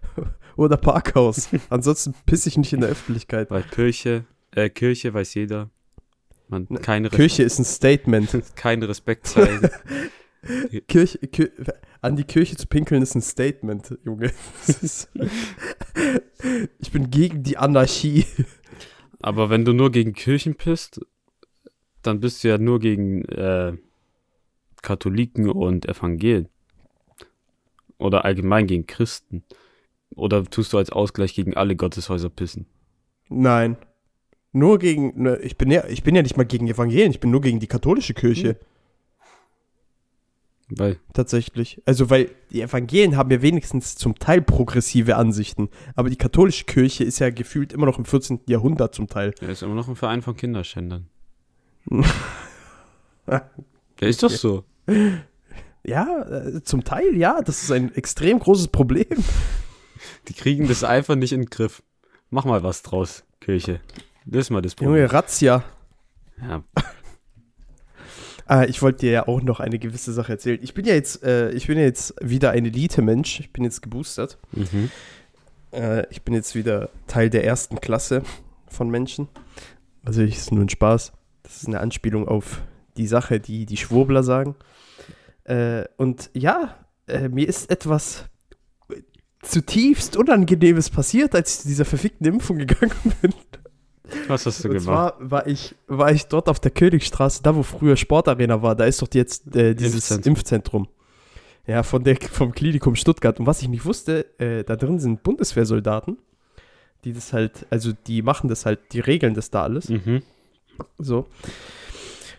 oder 0.56 0.76
Parkhaus. 0.76 1.48
Ansonsten 1.70 2.14
pisse 2.26 2.48
ich 2.50 2.58
nicht 2.58 2.72
in 2.72 2.80
der 2.80 2.90
Öffentlichkeit. 2.90 3.50
Weil 3.50 3.62
Kirche, 3.62 4.24
äh, 4.52 4.68
Kirche 4.68 5.12
weiß 5.14 5.34
jeder. 5.34 5.70
Man, 6.48 6.66
Ne, 6.70 6.78
keine, 6.80 7.10
Kirche 7.10 7.42
ist 7.42 7.58
ein 7.58 7.64
Statement. 7.64 8.42
keinen 8.56 8.82
Respekt 8.82 9.26
zeigen. 9.26 9.68
Kirche, 10.88 11.18
Kir 11.18 11.50
an 12.00 12.16
die 12.16 12.24
Kirche 12.24 12.56
zu 12.56 12.66
pinkeln 12.66 13.02
ist 13.02 13.14
ein 13.14 13.22
Statement, 13.22 13.98
Junge. 14.04 14.32
Ist 14.66 15.10
ich 16.78 16.92
bin 16.92 17.10
gegen 17.10 17.42
die 17.42 17.56
Anarchie. 17.56 18.24
Aber 19.20 19.50
wenn 19.50 19.64
du 19.64 19.72
nur 19.72 19.90
gegen 19.90 20.12
Kirchen 20.12 20.54
pisst, 20.54 21.00
dann 22.02 22.20
bist 22.20 22.44
du 22.44 22.48
ja 22.48 22.58
nur 22.58 22.78
gegen 22.78 23.24
äh, 23.24 23.72
Katholiken 24.82 25.50
und 25.50 25.88
Evangelien. 25.88 26.48
Oder 27.98 28.24
allgemein 28.24 28.68
gegen 28.68 28.86
Christen. 28.86 29.42
Oder 30.14 30.44
tust 30.44 30.72
du 30.72 30.78
als 30.78 30.90
Ausgleich 30.90 31.34
gegen 31.34 31.54
alle 31.54 31.74
Gotteshäuser 31.74 32.30
pissen? 32.30 32.66
Nein. 33.28 33.76
Nur 34.52 34.78
gegen, 34.78 35.20
ne, 35.22 35.36
ich 35.38 35.58
bin 35.58 35.70
ja, 35.70 35.84
ich 35.86 36.02
bin 36.02 36.14
ja 36.14 36.22
nicht 36.22 36.36
mal 36.36 36.46
gegen 36.46 36.68
Evangelien, 36.68 37.10
ich 37.10 37.20
bin 37.20 37.30
nur 37.30 37.40
gegen 37.40 37.60
die 37.60 37.66
katholische 37.66 38.14
Kirche. 38.14 38.56
Weil, 40.70 40.98
Tatsächlich. 41.14 41.80
Also, 41.86 42.10
weil 42.10 42.30
die 42.50 42.60
Evangelien 42.60 43.16
haben 43.16 43.30
ja 43.30 43.40
wenigstens 43.40 43.96
zum 43.96 44.18
Teil 44.18 44.42
progressive 44.42 45.16
Ansichten. 45.16 45.70
Aber 45.94 46.10
die 46.10 46.16
katholische 46.16 46.64
Kirche 46.64 47.04
ist 47.04 47.18
ja 47.20 47.30
gefühlt 47.30 47.72
immer 47.72 47.86
noch 47.86 47.98
im 47.98 48.04
14. 48.04 48.40
Jahrhundert 48.46 48.94
zum 48.94 49.06
Teil. 49.06 49.34
er 49.40 49.48
ist 49.48 49.62
immer 49.62 49.74
noch 49.74 49.88
ein 49.88 49.96
Verein 49.96 50.20
von 50.20 50.36
Kinderschändern. 50.36 51.08
Der 53.26 54.08
ist 54.08 54.22
doch 54.22 54.30
so. 54.30 54.64
Ja, 55.84 56.22
äh, 56.28 56.62
zum 56.62 56.84
Teil, 56.84 57.16
ja. 57.16 57.40
Das 57.40 57.62
ist 57.62 57.72
ein 57.72 57.94
extrem 57.94 58.38
großes 58.38 58.68
Problem. 58.68 59.06
Die 60.28 60.34
kriegen 60.34 60.68
das 60.68 60.84
einfach 60.84 61.14
nicht 61.16 61.32
in 61.32 61.42
den 61.42 61.50
Griff. 61.50 61.82
Mach 62.30 62.44
mal 62.44 62.62
was 62.62 62.82
draus, 62.82 63.24
Kirche. 63.40 63.80
Das 64.26 64.40
ist 64.42 64.50
mal 64.50 64.60
das 64.60 64.74
Problem. 64.74 64.96
Junge, 64.96 65.12
Razzia. 65.12 65.64
Ja, 66.40 66.62
Ah, 68.48 68.64
ich 68.64 68.80
wollte 68.80 69.00
dir 69.00 69.12
ja 69.12 69.28
auch 69.28 69.42
noch 69.42 69.60
eine 69.60 69.78
gewisse 69.78 70.12
Sache 70.12 70.32
erzählen. 70.32 70.58
Ich 70.62 70.72
bin 70.72 70.86
ja 70.86 70.94
jetzt, 70.94 71.22
äh, 71.22 71.50
ich 71.50 71.66
bin 71.66 71.76
ja 71.76 71.84
jetzt 71.84 72.14
wieder 72.22 72.50
ein 72.52 72.64
Elite-Mensch. 72.64 73.40
Ich 73.40 73.52
bin 73.52 73.62
jetzt 73.62 73.82
geboostert. 73.82 74.38
mhm. 74.52 74.90
Äh, 75.70 76.06
ich 76.10 76.22
bin 76.22 76.32
jetzt 76.32 76.54
wieder 76.54 76.88
Teil 77.06 77.28
der 77.28 77.44
ersten 77.44 77.78
Klasse 77.78 78.22
von 78.68 78.88
Menschen. 78.88 79.28
Also 80.02 80.22
ich 80.22 80.36
ist 80.36 80.50
nur 80.50 80.64
ein 80.64 80.70
Spaß. 80.70 81.12
Das 81.42 81.58
ist 81.58 81.66
eine 81.66 81.80
Anspielung 81.80 82.26
auf 82.26 82.62
die 82.96 83.06
Sache, 83.06 83.38
die 83.38 83.66
die 83.66 83.76
Schwurbler 83.76 84.22
sagen. 84.22 84.56
Äh, 85.44 85.84
und 85.98 86.30
ja, 86.32 86.74
äh, 87.06 87.28
mir 87.28 87.46
ist 87.46 87.70
etwas 87.70 88.24
zutiefst 89.42 90.16
Unangenehmes 90.16 90.88
passiert, 90.88 91.34
als 91.34 91.54
ich 91.54 91.60
zu 91.60 91.68
dieser 91.68 91.84
verfickten 91.84 92.26
Impfung 92.26 92.58
gegangen 92.58 92.92
bin. 93.22 93.34
Was 94.26 94.46
hast 94.46 94.64
du 94.64 94.68
Und 94.68 94.74
gemacht? 94.74 94.84
zwar 95.18 95.30
war 95.30 95.46
ich, 95.46 95.74
war 95.86 96.12
ich 96.12 96.26
dort 96.26 96.48
auf 96.48 96.60
der 96.60 96.70
Königstraße, 96.70 97.42
da 97.42 97.54
wo 97.54 97.62
früher 97.62 97.96
Sportarena 97.96 98.62
war, 98.62 98.74
da 98.74 98.84
ist 98.84 99.02
doch 99.02 99.08
jetzt 99.12 99.54
äh, 99.54 99.74
dieses 99.74 100.10
Impfzentrum. 100.10 100.32
Impfzentrum. 100.32 100.88
Ja, 101.66 101.82
von 101.82 102.02
der, 102.02 102.16
vom 102.16 102.52
Klinikum 102.52 102.96
Stuttgart. 102.96 103.38
Und 103.38 103.46
was 103.46 103.60
ich 103.60 103.68
nicht 103.68 103.84
wusste, 103.84 104.26
äh, 104.38 104.64
da 104.64 104.76
drin 104.76 104.98
sind 104.98 105.22
Bundeswehrsoldaten, 105.22 106.16
die 107.04 107.12
das 107.12 107.32
halt, 107.32 107.66
also 107.68 107.92
die 108.06 108.22
machen 108.22 108.48
das 108.48 108.64
halt, 108.64 108.80
die 108.92 109.00
regeln 109.00 109.34
das 109.34 109.50
da 109.50 109.64
alles. 109.64 109.90
Mhm. 109.90 110.22
So. 110.98 111.26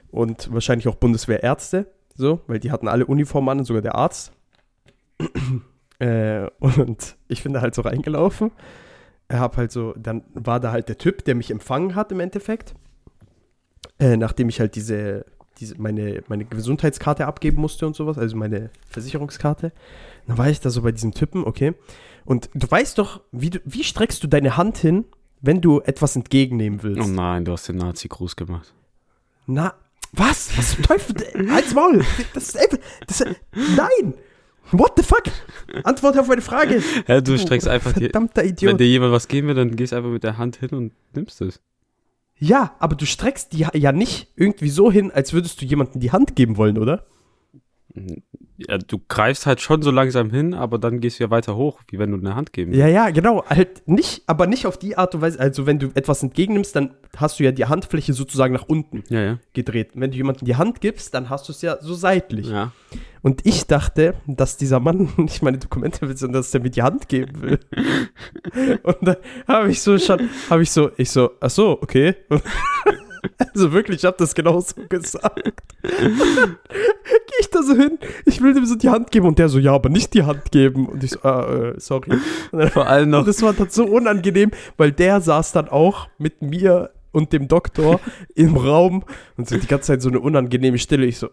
Und 0.10 0.52
wahrscheinlich 0.52 0.88
auch 0.88 0.96
Bundeswehrärzte, 0.96 1.86
so, 2.16 2.42
weil 2.48 2.60
die 2.60 2.72
hatten 2.72 2.88
alle 2.88 3.06
Uniformen 3.06 3.60
an, 3.60 3.66
sogar 3.66 3.84
der 3.84 3.94
Arzt. 3.96 4.32
äh, 6.00 6.48
und 6.60 7.16
ich 7.28 7.44
bin 7.44 7.54
da 7.54 7.62
halt 7.62 7.76
so 7.76 7.84
reingelaufen. 7.84 8.52
Hab 9.31 9.57
halt 9.57 9.71
so, 9.71 9.93
dann 9.98 10.24
war 10.33 10.59
da 10.59 10.71
halt 10.71 10.89
der 10.89 10.98
Typ, 10.98 11.24
der 11.25 11.36
mich 11.36 11.51
empfangen 11.51 11.95
hat 11.95 12.12
im 12.12 12.19
Endeffekt. 12.19 12.74
Äh, 14.00 14.17
nachdem 14.17 14.50
ich 14.50 14.59
halt 14.59 14.75
diese, 14.75 15.25
diese 15.59 15.79
meine, 15.79 16.24
meine 16.27 16.45
Gesundheitskarte 16.45 17.27
abgeben 17.27 17.62
musste 17.62 17.86
und 17.86 17.95
sowas, 17.95 18.17
also 18.17 18.36
meine 18.38 18.71
Versicherungskarte. 18.88 19.71
Dann 20.27 20.38
war 20.38 20.50
ich 20.50 20.59
da 20.59 20.69
so 20.69 20.81
bei 20.81 20.91
diesem 20.91 21.13
Typen, 21.13 21.43
okay. 21.43 21.74
Und 22.25 22.50
du 22.53 22.69
weißt 22.69 22.98
doch, 22.98 23.21
wie, 23.31 23.50
du, 23.50 23.59
wie 23.65 23.83
streckst 23.83 24.24
du 24.24 24.27
deine 24.27 24.57
Hand 24.57 24.77
hin, 24.77 25.05
wenn 25.41 25.62
du 25.62 25.81
etwas 25.81 26.15
entgegennehmen 26.15 26.81
willst? 26.83 27.01
Oh 27.01 27.12
nein, 27.12 27.45
du 27.45 27.51
hast 27.51 27.67
den 27.67 27.77
Nazi-Gruß 27.77 28.36
gemacht. 28.36 28.74
Na, 29.48 29.74
was? 30.12 30.57
Was 30.57 30.75
zum 30.75 30.83
Teufel? 30.83 31.15
Halt's 31.51 31.74
Maul! 31.74 32.03
Das 32.33 32.50
ist 32.50 32.57
einfach. 32.57 32.77
Das 33.07 33.24
nein! 33.53 34.13
What 34.72 34.94
the 34.98 35.04
fuck? 35.04 35.24
Antwort 35.84 36.18
auf 36.18 36.28
meine 36.28 36.42
Frage! 36.42 36.82
Hä, 37.06 37.22
du 37.22 37.38
streckst 37.38 37.68
einfach 37.68 37.94
die, 37.94 38.02
Verdammter 38.02 38.44
Wenn 38.44 38.50
Idiot. 38.50 38.80
dir 38.80 38.88
jemand 38.88 39.12
was 39.12 39.28
geben 39.28 39.48
will, 39.48 39.56
dann 39.56 39.76
gehst 39.76 39.94
einfach 39.94 40.10
mit 40.10 40.24
der 40.24 40.38
Hand 40.38 40.58
hin 40.58 40.70
und 40.70 40.94
nimmst 41.14 41.42
es. 41.42 41.60
Ja, 42.38 42.76
aber 42.80 42.96
du 42.96 43.06
streckst 43.06 43.54
die 43.54 43.66
ja 43.74 43.92
nicht 43.92 44.28
irgendwie 44.36 44.70
so 44.70 44.92
hin, 44.92 45.12
als 45.12 45.34
würdest 45.34 45.62
du 45.62 45.66
jemandem 45.66 46.00
die 46.00 46.12
Hand 46.12 46.36
geben 46.36 46.58
wollen, 46.58 46.78
oder? 46.78 47.06
Ja, 48.58 48.77
du 48.77 49.00
greifst 49.08 49.46
halt 49.46 49.62
schon 49.62 49.81
so 49.81 49.89
langsam 49.89 50.29
hin, 50.31 50.53
aber 50.53 50.77
dann 50.77 51.00
gehst 51.00 51.19
du 51.19 51.24
ja 51.24 51.29
weiter 51.29 51.55
hoch, 51.55 51.81
wie 51.89 51.98
wenn 51.98 52.12
du 52.12 52.17
eine 52.17 52.36
Hand 52.36 52.53
geben 52.53 52.74
Ja, 52.74 52.88
ja, 52.88 53.10
genau. 53.10 53.43
Halt 53.46 53.88
nicht, 53.88 54.24
aber 54.27 54.48
nicht 54.48 54.65
auf 54.65 54.77
die 54.77 54.98
Art 54.98 55.15
und 55.15 55.22
Weise. 55.22 55.39
Also, 55.39 55.65
wenn 55.65 55.79
du 55.79 55.88
etwas 55.96 56.22
entgegennimmst, 56.22 56.75
dann 56.75 56.93
hast 57.17 57.39
du 57.39 57.43
ja 57.43 57.51
die 57.51 57.65
Handfläche 57.65 58.13
sozusagen 58.13 58.53
nach 58.53 58.67
unten 58.67 59.03
Ja, 59.10 59.22
ja. 59.22 59.39
gedreht. 59.53 59.91
Wenn 59.93 60.12
du 60.12 60.17
jemandem 60.17 60.46
die 60.46 60.55
Hand 60.55 60.81
gibst, 60.81 61.13
dann 61.13 61.29
hast 61.29 61.48
du 61.48 61.53
es 61.53 61.62
ja 61.62 61.77
so 61.81 61.93
seitlich. 61.93 62.48
Ja. 62.48 62.72
Und 63.22 63.46
ich 63.46 63.65
dachte, 63.65 64.15
dass 64.27 64.58
dieser 64.58 64.79
Mann 64.79 65.10
nicht 65.17 65.41
meine 65.41 65.58
Dokumente 65.58 66.08
will, 66.08 66.17
sondern 66.17 66.41
dass 66.41 66.53
er 66.53 66.62
mir 66.62 66.69
die 66.69 66.84
Hand 66.84 67.10
geben 67.10 67.41
will. 67.41 67.60
Und 68.84 68.98
dann 69.01 69.17
habe 69.48 69.72
ich 69.72 69.81
so 69.81 69.98
schon, 69.98 70.29
habe 70.50 70.63
ich 70.63 70.72
so, 70.72 70.91
ich 70.98 71.10
so, 71.10 71.31
ach 71.39 71.50
so, 71.50 71.81
okay. 71.81 72.15
Also 73.53 73.72
wirklich, 73.72 74.00
ich 74.00 74.05
habe 74.05 74.17
das 74.19 74.36
genau 74.36 74.60
so 74.60 74.75
gesagt. 74.89 75.43
Gehe 75.81 77.39
ich 77.39 77.50
da 77.50 77.63
so 77.63 77.74
hin, 77.75 77.98
ich 78.25 78.41
will 78.41 78.53
dem 78.53 78.65
so 78.65 78.75
die 78.75 78.89
Hand 78.89 79.12
geben 79.12 79.27
und 79.27 79.39
der 79.39 79.48
so, 79.50 79.60
ja, 79.60 79.74
aber 79.74 79.89
nicht 79.89 80.13
die 80.13 80.24
Hand 80.24 80.51
geben. 80.51 80.88
Und 80.88 81.03
ich 81.03 81.12
so, 81.12 81.22
ah, 81.24 81.72
äh, 81.72 81.74
sorry. 81.79 82.12
Und 82.51 82.60
dann- 82.60 82.69
Vor 82.69 82.88
allem 82.88 83.10
noch 83.12 83.19
und 83.19 83.27
das 83.27 83.41
war 83.41 83.53
dann 83.53 83.69
so 83.69 83.86
unangenehm, 83.86 84.51
weil 84.77 84.91
der 84.91 85.22
saß 85.22 85.53
dann 85.53 85.69
auch 85.69 86.10
mit 86.17 86.41
mir 86.41 86.91
und 87.12 87.31
dem 87.34 87.48
Doktor 87.48 88.00
im 88.36 88.55
Raum 88.58 89.03
und 89.38 89.48
so 89.48 89.58
die 89.58 89.67
ganze 89.67 89.88
Zeit 89.88 90.01
so 90.01 90.10
eine 90.10 90.19
unangenehme 90.19 90.77
Stille. 90.77 91.05
Ich 91.05 91.17
so, 91.17 91.29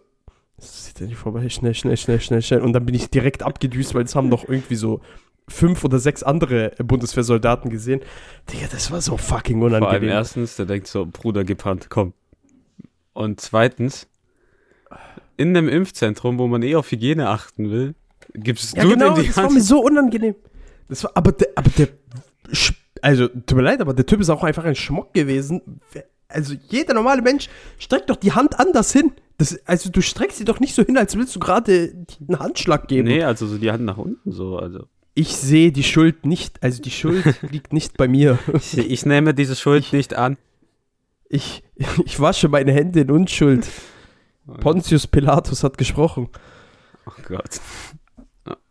das 0.56 0.86
sieht 0.86 1.00
ja 1.00 1.06
nicht 1.06 1.18
vorbei, 1.18 1.48
schnell, 1.48 1.74
schnell, 1.74 1.96
schnell, 1.96 2.20
schnell, 2.20 2.40
schnell. 2.42 2.60
Und 2.60 2.72
dann 2.72 2.86
bin 2.86 2.94
ich 2.94 3.10
direkt 3.10 3.42
abgedüst, 3.42 3.94
weil 3.94 4.04
es 4.04 4.14
haben 4.14 4.28
noch 4.28 4.48
irgendwie 4.48 4.76
so 4.76 5.00
fünf 5.48 5.84
oder 5.84 5.98
sechs 5.98 6.22
andere 6.22 6.72
Bundeswehrsoldaten 6.78 7.70
gesehen. 7.70 8.00
Digga, 8.52 8.66
das 8.70 8.90
war 8.90 9.00
so 9.00 9.16
fucking 9.16 9.58
Vor 9.60 9.70
allem 9.70 9.82
unangenehm. 9.82 10.10
erstens, 10.10 10.56
der 10.56 10.66
denkt 10.66 10.86
so, 10.88 11.06
Bruder, 11.06 11.44
gib 11.44 11.64
Hand, 11.64 11.88
komm. 11.88 12.12
Und 13.12 13.40
zweitens, 13.40 14.08
in 15.36 15.56
einem 15.56 15.68
Impfzentrum, 15.68 16.38
wo 16.38 16.46
man 16.48 16.62
eh 16.62 16.74
auf 16.74 16.90
Hygiene 16.90 17.28
achten 17.28 17.70
will, 17.70 17.94
gibst 18.34 18.76
Ja, 18.76 18.82
du 18.82 18.90
genau, 18.90 19.14
dem 19.14 19.22
die 19.22 19.28
das 19.28 19.36
war 19.36 19.44
Hand. 19.44 19.54
mir 19.54 19.60
so 19.62 19.80
unangenehm. 19.80 20.34
Das 20.88 21.04
war, 21.04 21.12
aber 21.14 21.32
der, 21.32 21.48
aber 21.54 21.70
der, 21.78 21.88
also, 23.02 23.28
tut 23.28 23.54
mir 23.54 23.62
leid, 23.62 23.80
aber 23.80 23.94
der 23.94 24.06
Typ 24.06 24.20
ist 24.20 24.30
auch 24.30 24.42
einfach 24.42 24.64
ein 24.64 24.74
Schmock 24.74 25.14
gewesen. 25.14 25.80
Also, 26.28 26.54
jeder 26.68 26.94
normale 26.94 27.22
Mensch 27.22 27.48
streckt 27.78 28.10
doch 28.10 28.16
die 28.16 28.32
Hand 28.32 28.58
anders 28.58 28.92
hin. 28.92 29.12
Das, 29.38 29.58
also, 29.66 29.90
du 29.90 30.00
streckst 30.00 30.38
sie 30.38 30.44
doch 30.44 30.60
nicht 30.60 30.74
so 30.74 30.82
hin, 30.82 30.96
als 30.98 31.16
willst 31.16 31.34
du 31.36 31.40
gerade 31.40 31.92
einen 32.28 32.38
Handschlag 32.38 32.88
geben. 32.88 33.06
Nee, 33.08 33.22
also 33.22 33.46
so 33.46 33.58
die 33.58 33.70
Hand 33.70 33.84
nach 33.84 33.96
unten 33.98 34.32
so, 34.32 34.58
also. 34.58 34.86
Ich 35.18 35.34
sehe 35.34 35.72
die 35.72 35.82
Schuld 35.82 36.26
nicht, 36.26 36.62
also 36.62 36.80
die 36.82 36.90
Schuld 36.90 37.24
liegt 37.50 37.72
nicht 37.72 37.96
bei 37.96 38.06
mir. 38.06 38.38
Ich, 38.52 38.76
ich 38.76 39.06
nehme 39.06 39.32
diese 39.34 39.56
Schuld 39.56 39.92
nicht 39.94 40.14
an. 40.14 40.36
Ich, 41.30 41.64
ich 42.04 42.20
wasche 42.20 42.48
meine 42.48 42.72
Hände 42.72 43.00
in 43.00 43.10
Unschuld. 43.10 43.66
Pontius 44.60 45.06
Pilatus 45.06 45.64
hat 45.64 45.78
gesprochen. 45.78 46.28
Oh 47.06 47.12
Gott. 47.26 47.60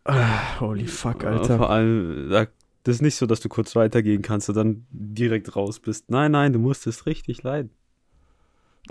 Ah, 0.04 0.60
holy 0.60 0.86
fuck, 0.86 1.24
Alter. 1.24 1.58
Vor 1.58 1.70
allem, 1.70 2.30
da- 2.30 2.46
das 2.84 2.96
ist 2.96 3.02
nicht 3.02 3.16
so, 3.16 3.26
dass 3.26 3.40
du 3.40 3.48
kurz 3.48 3.74
weitergehen 3.74 4.22
kannst 4.22 4.48
und 4.48 4.54
dann 4.54 4.86
direkt 4.90 5.56
raus 5.56 5.80
bist. 5.80 6.08
Nein, 6.10 6.30
nein, 6.30 6.52
du 6.52 6.60
musstest 6.60 7.06
richtig 7.06 7.42
leiden. 7.42 7.70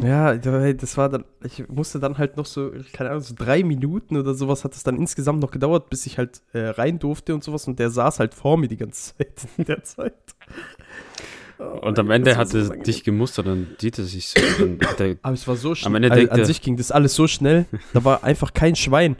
Ja, 0.02 0.36
das 0.36 0.98
war 0.98 1.08
dann, 1.10 1.24
ich 1.44 1.70
musste 1.70 2.00
dann 2.00 2.18
halt 2.18 2.36
noch 2.36 2.46
so, 2.46 2.72
keine 2.92 3.12
Ahnung, 3.12 3.24
so 3.24 3.34
drei 3.36 3.64
Minuten 3.64 4.18
oder 4.18 4.34
sowas 4.34 4.66
hat 4.66 4.74
es 4.76 4.84
dann 4.84 4.98
insgesamt 4.98 5.40
noch 5.40 5.52
gedauert, 5.52 5.90
bis 5.90 6.06
ich 6.06 6.18
halt 6.18 6.42
äh, 6.52 6.68
rein 6.68 7.00
durfte 7.00 7.34
und 7.34 7.44
sowas 7.44 7.66
und 7.68 7.80
der 7.80 7.90
saß 7.90 8.20
halt 8.20 8.34
vor 8.34 8.58
mir 8.58 8.68
die 8.68 8.76
ganze 8.78 9.16
Zeit 9.18 9.48
in 9.58 9.66
der 9.66 9.84
Zeit. 9.84 10.14
Oh 11.58 11.88
Und 11.88 11.98
am 11.98 12.12
Ende 12.12 12.36
hat 12.36 12.54
er 12.54 12.66
so 12.66 12.74
dich 12.74 13.06
gemustert, 13.06 13.48
dann 13.48 13.68
sieht 13.80 13.98
er 13.98 14.04
sich 14.04 14.28
so. 14.28 14.42
Dann 14.60 14.80
hat 14.86 15.00
er, 15.00 15.16
Aber 15.22 15.34
es 15.34 15.48
war 15.48 15.56
so 15.56 15.74
schnell. 15.74 15.96
Ende 15.96 16.12
Also, 16.12 16.30
an 16.30 16.46
sich 16.46 16.62
ging 16.62 16.76
das 16.76 16.92
alles 16.92 17.16
so 17.16 17.28
schnell, 17.28 17.66
da 17.94 18.04
war 18.04 18.26
einfach 18.26 18.54
kein 18.54 18.76
Schwein. 18.76 19.16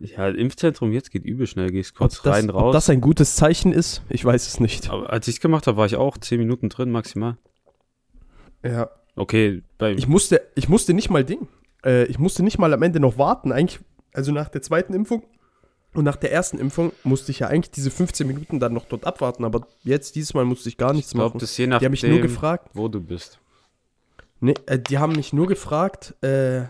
ja, 0.00 0.28
Impfzentrum 0.28 0.90
jetzt 0.92 1.12
geht 1.12 1.24
übel 1.24 1.46
schnell, 1.46 1.70
gehst 1.70 1.92
Ob 1.92 1.98
kurz 1.98 2.20
das, 2.22 2.36
rein, 2.36 2.50
ob 2.50 2.56
raus. 2.56 2.72
das 2.72 2.90
ein 2.90 3.00
gutes 3.00 3.36
Zeichen 3.36 3.72
ist, 3.72 4.02
ich 4.08 4.24
weiß 4.24 4.48
es 4.48 4.58
nicht. 4.58 4.90
Aber 4.90 5.08
als 5.10 5.28
ich 5.28 5.36
es 5.36 5.40
gemacht 5.40 5.68
habe, 5.68 5.76
war 5.76 5.86
ich 5.86 5.94
auch 5.94 6.18
zehn 6.18 6.40
Minuten 6.40 6.68
drin 6.68 6.90
maximal. 6.90 7.36
Ja. 8.64 8.90
Okay, 9.20 9.62
Ich 9.96 10.08
musste, 10.08 10.40
ich 10.54 10.68
musste 10.70 10.94
nicht 10.94 11.10
mal 11.10 11.24
Ding. 11.24 11.46
Äh, 11.84 12.04
ich 12.04 12.18
musste 12.18 12.42
nicht 12.42 12.58
mal 12.58 12.72
am 12.72 12.82
Ende 12.82 13.00
noch 13.00 13.18
warten. 13.18 13.52
Eigentlich, 13.52 13.80
also 14.14 14.32
nach 14.32 14.48
der 14.48 14.62
zweiten 14.62 14.94
Impfung 14.94 15.22
und 15.92 16.04
nach 16.04 16.16
der 16.16 16.32
ersten 16.32 16.58
Impfung 16.58 16.92
musste 17.04 17.30
ich 17.30 17.40
ja 17.40 17.48
eigentlich 17.48 17.70
diese 17.70 17.90
15 17.90 18.26
Minuten 18.26 18.60
dann 18.60 18.72
noch 18.72 18.86
dort 18.86 19.04
abwarten. 19.04 19.44
Aber 19.44 19.66
jetzt, 19.82 20.16
dieses 20.16 20.32
Mal 20.32 20.46
musste 20.46 20.70
ich 20.70 20.78
gar 20.78 20.94
nichts 20.94 21.10
ich 21.10 21.14
glaube, 21.16 21.30
machen. 21.34 21.40
das 21.40 21.54
je 21.58 21.66
Die 21.66 21.72
haben 21.72 21.90
mich 21.90 22.02
nur 22.02 22.12
nachdem, 22.12 22.22
gefragt. 22.28 22.70
wo 22.72 22.88
du 22.88 23.00
bist. 23.00 23.38
Nee, 24.40 24.54
äh, 24.64 24.78
die 24.78 24.96
haben 24.96 25.12
mich 25.12 25.34
nur 25.34 25.46
gefragt, 25.48 26.14
äh, 26.22 26.62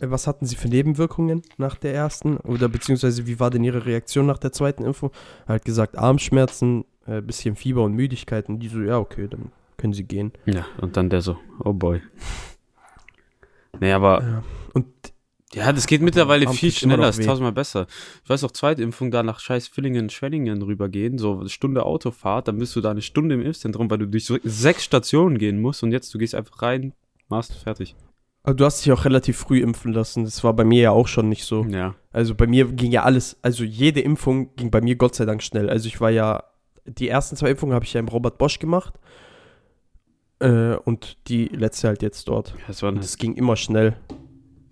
was 0.00 0.26
hatten 0.26 0.44
sie 0.44 0.56
für 0.56 0.66
Nebenwirkungen 0.66 1.42
nach 1.56 1.76
der 1.76 1.94
ersten? 1.94 2.38
Oder 2.38 2.68
beziehungsweise 2.68 3.28
wie 3.28 3.38
war 3.38 3.50
denn 3.50 3.62
ihre 3.62 3.86
Reaktion 3.86 4.26
nach 4.26 4.38
der 4.38 4.50
zweiten 4.50 4.84
Impfung? 4.84 5.12
Halt 5.46 5.64
gesagt, 5.64 5.96
Armschmerzen, 5.96 6.84
äh, 7.06 7.20
bisschen 7.22 7.54
Fieber 7.54 7.84
und 7.84 7.92
Müdigkeit. 7.92 8.48
Und 8.48 8.58
die 8.58 8.68
so, 8.68 8.80
ja, 8.80 8.98
okay, 8.98 9.28
dann 9.30 9.52
können 9.76 9.92
sie 9.92 10.04
gehen. 10.04 10.32
Ja, 10.46 10.66
und 10.80 10.96
dann 10.96 11.10
der 11.10 11.20
so, 11.20 11.38
oh 11.64 11.72
boy. 11.72 12.00
Nee, 13.80 13.92
aber 13.92 14.22
Ja. 14.22 14.42
Und 14.74 14.86
ja, 15.52 15.72
das 15.72 15.86
geht 15.86 16.02
mittlerweile 16.02 16.48
viel 16.48 16.72
schneller, 16.72 17.08
ist 17.08 17.24
tausendmal 17.24 17.52
besser. 17.52 17.86
Ich 18.24 18.28
weiß 18.28 18.44
auch, 18.44 18.50
Zweitimpfung 18.50 19.10
da 19.10 19.22
nach 19.22 19.38
scheiß 19.38 19.68
Villingen, 19.68 20.10
Schwenningen 20.10 20.60
rübergehen, 20.60 21.18
so 21.18 21.38
eine 21.40 21.48
Stunde 21.48 21.84
Autofahrt, 21.86 22.48
dann 22.48 22.58
bist 22.58 22.74
du 22.76 22.80
da 22.80 22.90
eine 22.90 23.00
Stunde 23.00 23.36
im 23.36 23.42
Impfzentrum, 23.42 23.88
weil 23.90 23.98
du 23.98 24.06
durch 24.08 24.24
so 24.26 24.36
sechs 24.42 24.84
Stationen 24.84 25.38
gehen 25.38 25.60
musst 25.60 25.82
und 25.82 25.92
jetzt 25.92 26.12
du 26.12 26.18
gehst 26.18 26.34
einfach 26.34 26.62
rein, 26.62 26.92
machst 27.28 27.54
fertig. 27.54 27.94
aber 28.42 28.54
du 28.54 28.64
hast 28.64 28.84
dich 28.84 28.92
auch 28.92 29.04
relativ 29.04 29.36
früh 29.38 29.60
impfen 29.60 29.92
lassen. 29.92 30.24
Das 30.24 30.42
war 30.44 30.52
bei 30.52 30.64
mir 30.64 30.82
ja 30.82 30.90
auch 30.90 31.08
schon 31.08 31.28
nicht 31.28 31.44
so. 31.44 31.64
Ja. 31.64 31.94
Also 32.12 32.34
bei 32.34 32.46
mir 32.46 32.66
ging 32.66 32.90
ja 32.92 33.04
alles, 33.04 33.38
also 33.42 33.64
jede 33.64 34.00
Impfung 34.00 34.54
ging 34.56 34.70
bei 34.70 34.80
mir 34.80 34.96
Gott 34.96 35.14
sei 35.14 35.24
Dank 35.26 35.42
schnell. 35.42 35.70
Also 35.70 35.86
ich 35.86 36.00
war 36.00 36.10
ja, 36.10 36.42
die 36.84 37.08
ersten 37.08 37.36
zwei 37.36 37.50
Impfungen 37.50 37.74
habe 37.74 37.84
ich 37.84 37.92
ja 37.94 38.00
im 38.00 38.08
Robert 38.08 38.36
Bosch 38.36 38.58
gemacht. 38.58 38.94
Äh, 40.40 40.76
und 40.76 41.16
die 41.28 41.46
letzte 41.46 41.88
halt 41.88 42.02
jetzt 42.02 42.28
dort. 42.28 42.54
Das 42.66 42.82
Und 42.82 42.94
halt 42.96 43.04
das 43.04 43.16
ging 43.16 43.34
immer 43.34 43.56
schnell. 43.56 43.96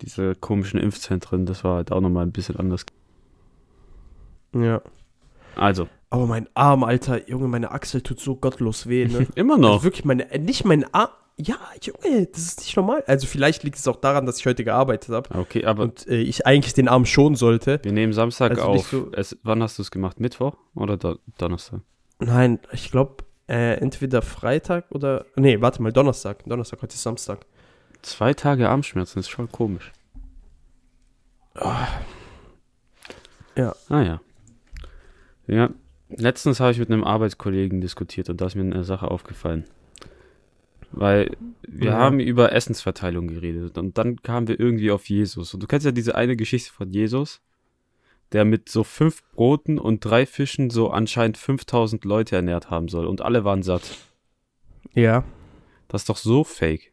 diese 0.01 0.35
komischen 0.35 0.79
Impfzentren, 0.79 1.45
das 1.45 1.63
war 1.63 1.77
halt 1.77 1.91
auch 1.91 2.01
nochmal 2.01 2.25
ein 2.25 2.31
bisschen 2.31 2.57
anders. 2.57 2.85
Ja. 4.53 4.81
Also, 5.55 5.87
Aber 6.09 6.27
mein 6.27 6.47
Arm, 6.53 6.83
Alter, 6.83 7.29
Junge, 7.29 7.47
meine 7.47 7.71
Achsel 7.71 8.01
tut 8.01 8.19
so 8.19 8.35
gottlos 8.35 8.87
weh, 8.87 9.05
ne? 9.07 9.27
immer 9.35 9.55
Also 9.55 9.61
noch. 9.67 9.83
wirklich 9.83 10.05
meine, 10.05 10.29
äh, 10.31 10.37
nicht 10.39 10.65
mein 10.65 10.85
Arm. 10.93 11.09
Ja, 11.37 11.57
Junge, 11.81 12.27
das 12.27 12.43
ist 12.43 12.59
nicht 12.61 12.77
normal. 12.77 13.03
Also 13.07 13.27
vielleicht 13.27 13.63
liegt 13.63 13.75
es 13.77 13.85
auch 13.89 13.97
daran, 13.97 14.25
dass 14.25 14.39
ich 14.39 14.45
heute 14.45 14.63
gearbeitet 14.63 15.13
habe 15.13 15.37
Okay, 15.37 15.65
aber 15.65 15.83
und 15.83 16.07
äh, 16.07 16.15
ich 16.21 16.45
eigentlich 16.45 16.73
den 16.73 16.87
Arm 16.87 17.05
schonen 17.05 17.35
sollte. 17.35 17.81
wir 17.83 17.91
nehmen 17.91 18.13
Samstag 18.13 18.51
Also 18.51 18.63
auf. 18.63 18.87
so- 18.87 19.09
es, 19.11 19.37
wann 19.43 19.61
hast 19.61 19.77
du 19.77 19.81
es 19.81 19.91
gemacht? 19.91 20.21
Mittwoch 20.21 20.55
oder 20.75 20.95
Do 20.95 21.17
Donnerstag? 21.37 21.81
Nein, 22.19 22.59
ich 22.71 22.89
glaube, 22.89 23.25
äh, 23.47 23.75
entweder 23.79 24.21
Freitag 24.21 24.85
oder. 24.91 25.25
Nee, 25.35 25.61
warte 25.61 25.81
mal, 25.81 25.91
Donnerstag. 25.91 26.43
Donnerstag, 26.45 26.81
heute 26.81 26.93
ist 26.95 27.03
Samstag. 27.03 27.45
Zwei 28.01 28.33
Tage 28.33 28.69
Armschmerzen, 28.69 29.19
ist 29.19 29.29
schon 29.29 29.51
komisch. 29.51 29.91
Ja. 33.55 33.75
Ah 33.89 34.01
ja. 34.01 34.21
Ja, 35.47 35.69
letztens 36.09 36.59
habe 36.59 36.71
ich 36.71 36.79
mit 36.79 36.89
einem 36.91 37.03
Arbeitskollegen 37.03 37.81
diskutiert 37.81 38.29
und 38.29 38.41
da 38.41 38.47
ist 38.47 38.55
mir 38.55 38.61
eine 38.61 38.83
Sache 38.83 39.09
aufgefallen. 39.09 39.65
Weil 40.91 41.31
wir 41.61 41.91
Ja. 41.91 41.97
haben 41.97 42.19
über 42.19 42.51
Essensverteilung 42.51 43.27
geredet 43.27 43.77
und 43.77 43.97
dann 43.97 44.21
kamen 44.21 44.47
wir 44.47 44.59
irgendwie 44.59 44.91
auf 44.91 45.07
Jesus. 45.09 45.53
Und 45.53 45.61
du 45.63 45.67
kennst 45.67 45.85
ja 45.85 45.91
diese 45.91 46.15
eine 46.15 46.35
Geschichte 46.35 46.71
von 46.73 46.89
Jesus, 46.89 47.41
der 48.35 48.43
mit 48.43 48.67
so 48.67 48.83
fünf 48.83 49.23
Broten 49.31 49.79
und 49.79 50.03
drei 50.03 50.25
Fischen 50.25 50.69
so 50.69 50.89
anscheinend 50.89 51.37
5000 51.37 52.03
Leute 52.03 52.35
ernährt 52.35 52.69
haben 52.69 52.89
soll 52.89 53.05
und 53.05 53.21
alle 53.21 53.45
waren 53.45 53.63
satt. 53.63 53.97
Ja. 54.93 55.23
Das 55.87 56.01
ist 56.01 56.09
doch 56.09 56.17
so 56.17 56.43
fake. 56.43 56.91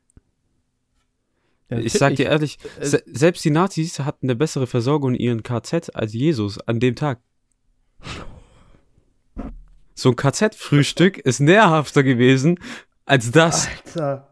ja 1.68 1.78
ich 1.78 1.94
sag 1.94 2.14
dir 2.14 2.26
ehrlich, 2.26 2.58
äh, 2.78 2.86
se 2.86 3.02
selbst 3.06 3.44
die 3.44 3.50
Nazis 3.50 3.98
hatten 3.98 4.26
eine 4.26 4.36
bessere 4.36 4.68
Versorgung 4.68 5.14
in 5.14 5.20
ihren 5.20 5.42
KZ 5.42 5.96
als 5.96 6.12
Jesus 6.12 6.60
an 6.60 6.78
dem 6.78 6.94
Tag. 6.94 7.18
So 9.94 10.10
ein 10.10 10.16
KZ-Frühstück 10.16 11.18
ist 11.18 11.40
nährhafter 11.40 12.04
gewesen 12.04 12.60
als 13.04 13.32
das. 13.32 13.66
Alter. 13.66 14.28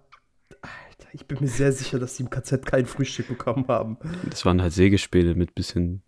Alter, 0.63 1.09
ich 1.13 1.27
bin 1.27 1.41
mir 1.41 1.49
sehr 1.49 1.73
sicher, 1.73 1.99
dass 1.99 2.15
die 2.15 2.23
im 2.23 2.31
KZ 2.31 2.65
kein 2.65 2.87
Frühstück 2.87 3.27
bekommen 3.27 3.67
haben. 3.67 3.97
Das 4.29 4.47
waren 4.47 4.63
halt 4.63 4.73
Sägespäne 4.73 5.35
mit 5.35 5.57
bisschen. 5.57 6.05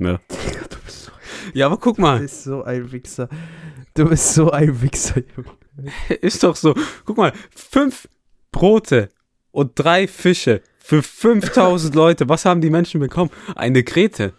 Ja. 0.00 0.20
Du 0.70 0.76
bist 0.84 1.04
so, 1.04 1.12
ja, 1.54 1.66
aber 1.66 1.76
guck 1.78 1.96
du 1.96 2.02
mal, 2.02 2.18
bist 2.20 2.44
so 2.44 2.62
ein 2.64 2.90
Wichser. 2.92 3.28
Du 3.94 4.08
bist 4.08 4.34
so 4.34 4.50
ein 4.50 4.80
Wichser, 4.82 5.22
Junge. 5.36 5.90
ist 6.20 6.42
doch 6.42 6.56
so. 6.56 6.74
Guck 7.04 7.16
mal, 7.16 7.32
fünf 7.54 8.08
Brote 8.52 9.08
und 9.52 9.72
drei 9.78 10.06
Fische 10.08 10.62
für 10.78 11.02
5000 11.02 11.94
Leute. 11.94 12.28
Was 12.28 12.44
haben 12.44 12.60
die 12.60 12.70
Menschen 12.70 13.00
bekommen? 13.00 13.30
Eine 13.56 13.82
Grete. 13.84 14.32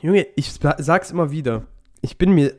Junge, 0.00 0.26
ich 0.36 0.52
sa- 0.52 0.76
sag's 0.78 1.10
immer 1.10 1.30
wieder. 1.30 1.66
Ich 2.00 2.18
bin 2.18 2.32
mir, 2.32 2.54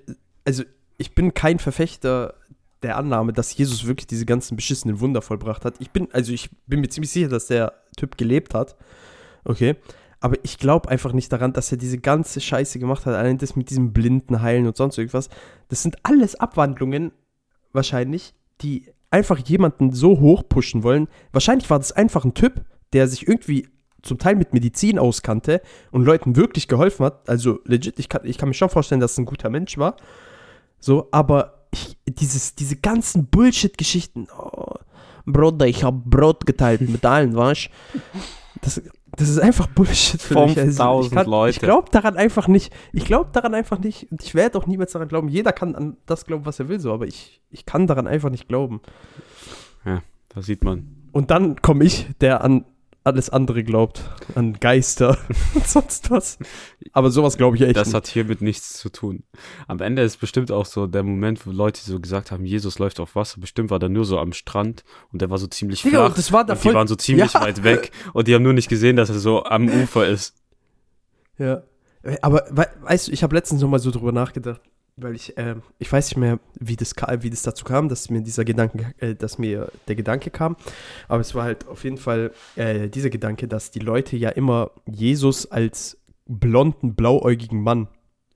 also 0.46 0.64
ich 0.98 1.14
bin 1.16 1.34
kein 1.34 1.60
Verfechter 1.60 2.36
der 2.82 2.98
Annahme, 2.98 3.34
dass 3.34 3.56
Jesus 3.56 3.86
wirklich 3.88 4.08
diese 4.08 4.26
ganzen 4.26 4.56
beschissenen 4.56 5.00
Wunder 5.00 5.22
vollbracht 5.22 5.66
hat. 5.66 5.76
Ich 5.80 5.92
bin, 5.92 6.10
also 6.12 6.32
ich 6.32 6.50
bin 6.68 6.82
mir 6.82 6.90
ziemlich 6.90 7.12
sicher, 7.12 7.30
dass 7.30 7.48
der 7.48 7.74
Typ 7.98 8.18
gelebt 8.18 8.54
hat. 8.54 8.76
Okay. 9.46 9.76
Aber 10.24 10.38
ich 10.44 10.58
glaube 10.58 10.88
einfach 10.88 11.12
nicht 11.12 11.34
daran, 11.34 11.52
dass 11.52 11.70
er 11.70 11.78
diese 11.78 11.98
ganze 11.98 12.40
Scheiße 12.40 12.80
gemacht 12.80 13.06
hat. 13.06 13.14
Allein 13.14 13.38
das 13.38 13.58
mit 13.58 13.70
diesem 13.70 13.92
blinden 13.92 14.42
Heilen 14.42 14.66
und 14.66 14.78
sonst 14.78 14.98
irgendwas. 14.98 15.28
Das 15.68 15.84
sind 15.84 15.98
alles 16.04 16.36
Abwandlungen, 16.36 17.12
wahrscheinlich, 17.74 18.34
die 18.62 18.88
einfach 19.12 19.38
jemanden 19.38 19.92
so 19.92 20.22
hoch 20.22 20.44
pushen 20.48 20.82
wollen. 20.82 21.10
Wahrscheinlich 21.34 21.70
war 21.70 21.78
das 21.78 21.92
einfach 21.92 22.24
ein 22.24 22.34
Typ, 22.34 22.64
der 22.94 23.10
sich 23.10 23.28
irgendwie 23.28 23.68
zum 24.02 24.18
Teil 24.18 24.36
mit 24.36 24.54
Medizin 24.54 24.98
auskannte 24.98 25.62
und 25.92 26.06
Leuten 26.06 26.38
wirklich 26.38 26.70
geholfen 26.70 27.06
hat. 27.06 27.28
Also 27.28 27.60
legit, 27.66 28.00
ich 28.00 28.08
kann, 28.08 28.22
ich 28.24 28.38
kann 28.38 28.48
mir 28.48 28.56
schon 28.56 28.70
vorstellen, 28.70 29.02
dass 29.02 29.12
es 29.12 29.18
ein 29.18 29.26
guter 29.26 29.50
Mensch 29.50 29.78
war. 29.78 29.98
So, 30.80 31.10
aber 31.12 31.66
ich, 31.72 31.98
dieses, 32.08 32.56
diese 32.56 32.78
ganzen 32.78 33.26
Bullshit-Geschichten. 33.26 34.30
Oh, 34.40 34.76
Bruder, 35.26 35.68
ich 35.68 35.84
habe 35.84 36.02
Brot 36.06 36.46
geteilt 36.46 36.80
mit 36.80 37.04
allen, 37.04 37.36
weißt 37.36 37.70
das, 38.62 38.82
das 39.16 39.30
ist 39.30 39.40
einfach 39.40 39.68
Bullshit 39.68 40.22
für 40.22 40.34
mich. 40.36 40.58
Also, 40.58 40.62
ich 40.62 40.78
5000 40.78 41.28
Leute. 41.28 41.52
Ich 41.52 41.60
glaube 41.60 41.90
daran 41.92 42.18
einfach 42.18 42.48
nicht. 42.48 42.74
Ich 42.92 43.06
glaube 43.06 43.30
daran 43.32 43.54
einfach 43.54 43.80
nicht. 43.80 44.12
Und 44.12 44.24
ich 44.24 44.36
werde 44.36 44.58
auch 44.58 44.66
niemals 44.66 44.92
daran 44.94 45.08
glauben. 45.08 45.28
Jeder 45.28 45.52
kann 45.52 45.76
an 45.76 45.98
das 46.06 46.26
glauben, 46.26 46.46
was 46.46 46.60
er 46.60 46.70
will, 46.70 46.80
so, 46.80 46.94
aber 46.94 47.06
ich, 47.08 47.42
ich 47.50 47.66
kann 47.66 47.88
daran 47.88 48.08
einfach 48.08 48.30
nicht 48.30 48.48
glauben. 48.48 48.82
Da 50.34 50.42
sieht 50.42 50.64
man. 50.64 50.96
Und 51.12 51.30
dann 51.30 51.62
komme 51.62 51.84
ich, 51.84 52.08
der 52.20 52.44
an 52.44 52.66
alles 53.04 53.30
andere 53.30 53.64
glaubt. 53.64 54.02
An 54.36 54.54
Geister 54.60 55.18
und 55.54 55.68
sonst 55.68 56.10
was. 56.12 56.38
Aber 56.92 57.12
sowas 57.12 57.38
glaube 57.38 57.56
ich 57.58 57.64
echt 57.64 57.76
Das 57.76 57.88
nicht. 57.90 57.96
hat 57.96 58.08
hiermit 58.08 58.42
nichts 58.42 58.74
zu 58.80 58.90
tun. 58.90 59.24
Am 59.68 59.80
Ende 59.80 60.02
ist 60.02 60.18
bestimmt 60.18 60.52
auch 60.52 60.66
so 60.66 60.88
der 60.88 61.04
Moment, 61.04 61.46
wo 61.46 61.52
Leute 61.52 61.82
so 61.82 62.00
gesagt 62.00 62.32
haben, 62.32 62.46
Jesus 62.46 62.80
läuft 62.80 63.00
auf 63.00 63.16
Wasser. 63.16 63.40
Bestimmt 63.42 63.70
war 63.72 63.80
der 63.80 63.90
nur 63.90 64.06
so 64.06 64.20
am 64.20 64.34
Strand 64.34 64.84
und 65.12 65.22
der 65.22 65.30
war 65.30 65.38
so 65.38 65.48
ziemlich 65.48 65.82
flach. 65.82 66.08
und 66.10 66.18
das 66.18 66.32
war 66.32 66.46
da 66.46 66.54
und 66.54 66.64
die 66.64 66.74
waren 66.74 66.88
so 66.88 66.96
ziemlich 66.96 67.34
Ja. 67.34 67.42
weit 67.42 67.64
weg 67.64 67.92
und 68.14 68.28
die 68.28 68.36
haben 68.36 68.44
nur 68.44 68.54
nicht 68.54 68.70
gesehen, 68.70 68.96
dass 68.96 69.10
er 69.10 69.20
so 69.20 69.44
am 69.44 69.68
Ufer 69.70 70.08
ist. 70.08 70.36
Ja. 71.38 71.64
Aber 72.22 72.46
we 72.52 72.68
weißt 72.82 73.08
du, 73.08 73.12
ich 73.12 73.24
habe 73.24 73.36
letztens 73.36 73.62
noch 73.62 73.70
mal 73.70 73.80
so 73.80 73.90
drüber 73.92 74.12
nachgedacht, 74.12 74.62
weil 74.96 75.16
ich, 75.16 75.34
ähm, 75.38 75.64
ich 75.80 75.92
weiß 75.92 76.10
nicht 76.10 76.18
mehr, 76.18 76.40
wie 76.60 76.76
das, 76.76 76.94
wie 77.20 77.30
das 77.30 77.44
dazu 77.44 77.66
kam, 77.66 77.90
dass 77.90 78.10
mir 78.10 78.22
dieser 78.22 78.46
Gedanke, 78.46 78.94
äh, 78.98 79.16
dass 79.16 79.38
mir 79.38 79.72
der 79.88 79.96
Gedanke 79.96 80.30
kam. 80.30 80.56
Aber 81.08 81.22
es 81.22 81.34
war 81.34 81.44
halt 81.44 81.68
auf 81.68 81.84
jeden 81.84 81.98
Fall 81.98 82.32
äh, 82.56 82.90
dieser 82.90 83.10
Gedanke, 83.10 83.48
dass 83.48 83.72
die 83.72 83.80
Leute 83.80 84.16
ja 84.18 84.30
immer 84.30 84.72
Jesus 84.86 85.50
als 85.52 85.98
blonden, 86.26 86.96
blauäugigen 86.96 87.62
Mann 87.62 87.88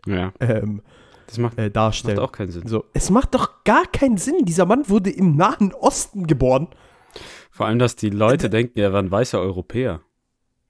Ja, 0.06 0.34
ähm, 0.40 0.82
das 1.28 1.38
macht, 1.38 1.58
äh, 1.58 1.64
macht 1.64 1.76
darstellen. 1.76 2.20
auch 2.20 2.32
keinen 2.32 2.52
Sinn. 2.52 2.68
So, 2.68 2.86
es 2.94 3.10
macht 3.10 3.36
doch 3.36 3.64
gar 3.64 3.86
keinen 3.86 4.18
Sinn. 4.18 4.46
Dieser 4.46 4.66
Mann 4.66 4.90
wurde 4.90 5.10
im 5.10 5.36
Nahen 5.36 5.74
Osten 5.74 6.26
geboren. 6.28 6.70
Vor 7.52 7.66
allem, 7.66 7.80
dass 7.80 7.96
die 7.96 8.10
Leute 8.10 8.50
denken, 8.50 8.80
er 8.80 8.94
war 8.94 9.02
ein 9.02 9.12
weißer 9.12 9.40
Europäer. 9.40 10.02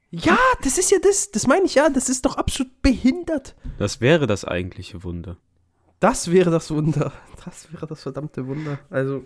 Ja, 0.10 0.38
das 0.64 0.78
ist 0.78 0.90
ja 0.90 1.00
das. 1.02 1.32
Das 1.32 1.48
meine 1.48 1.66
ich 1.66 1.76
ja. 1.76 1.90
Das 1.90 2.08
ist 2.08 2.26
doch 2.26 2.38
absolut 2.38 2.82
behindert. 2.82 3.56
Das 3.78 4.00
wäre 4.00 4.26
das 4.26 4.46
eigentliche 4.46 5.04
Wunder. 5.04 5.38
Das 6.00 6.32
wäre 6.32 6.52
das 6.52 6.70
Wunder. 6.72 7.12
Das 7.46 7.72
wäre 7.72 7.88
das 7.88 8.02
verdammte 8.04 8.46
Wunder. 8.46 8.80
Also, 8.90 9.24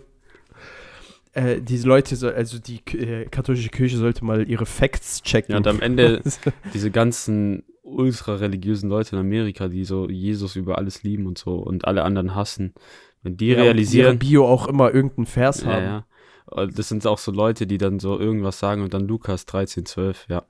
äh, 1.32 1.60
diese 1.60 1.88
Leute, 1.88 2.14
so, 2.14 2.28
also 2.28 2.58
die 2.58 2.80
äh, 2.96 3.26
katholische 3.26 3.68
Kirche 3.70 3.96
sollte 3.96 4.24
mal 4.24 4.48
ihre 4.48 4.66
Facts 4.66 5.22
checken. 5.22 5.52
Ja, 5.52 5.58
und 5.58 5.66
am 5.66 5.80
Ende 5.80 6.22
diese 6.74 6.90
ganzen 6.90 7.64
ultra-religiösen 7.82 8.88
Leute 8.88 9.16
in 9.16 9.20
Amerika, 9.20 9.68
die 9.68 9.84
so 9.84 10.08
Jesus 10.08 10.56
über 10.56 10.78
alles 10.78 11.02
lieben 11.02 11.26
und 11.26 11.38
so 11.38 11.56
und 11.56 11.86
alle 11.86 12.04
anderen 12.04 12.34
hassen, 12.34 12.74
wenn 13.22 13.36
die 13.36 13.48
Ja, 13.48 13.62
realisieren, 13.62 14.18
Bio 14.18 14.46
auch 14.46 14.68
immer 14.68 14.94
irgendeinen 14.94 15.26
Vers 15.26 15.62
ja, 15.62 15.68
haben. 15.68 15.84
ja, 15.84 16.66
das 16.66 16.88
sind 16.88 17.06
auch 17.06 17.18
so 17.18 17.32
Leute, 17.32 17.66
die 17.66 17.78
dann 17.78 17.98
so 17.98 18.18
irgendwas 18.18 18.58
sagen 18.58 18.82
und 18.82 18.94
dann 18.94 19.06
Lukas 19.08 19.46
13, 19.46 19.86
12, 19.86 20.26
ja. 20.28 20.44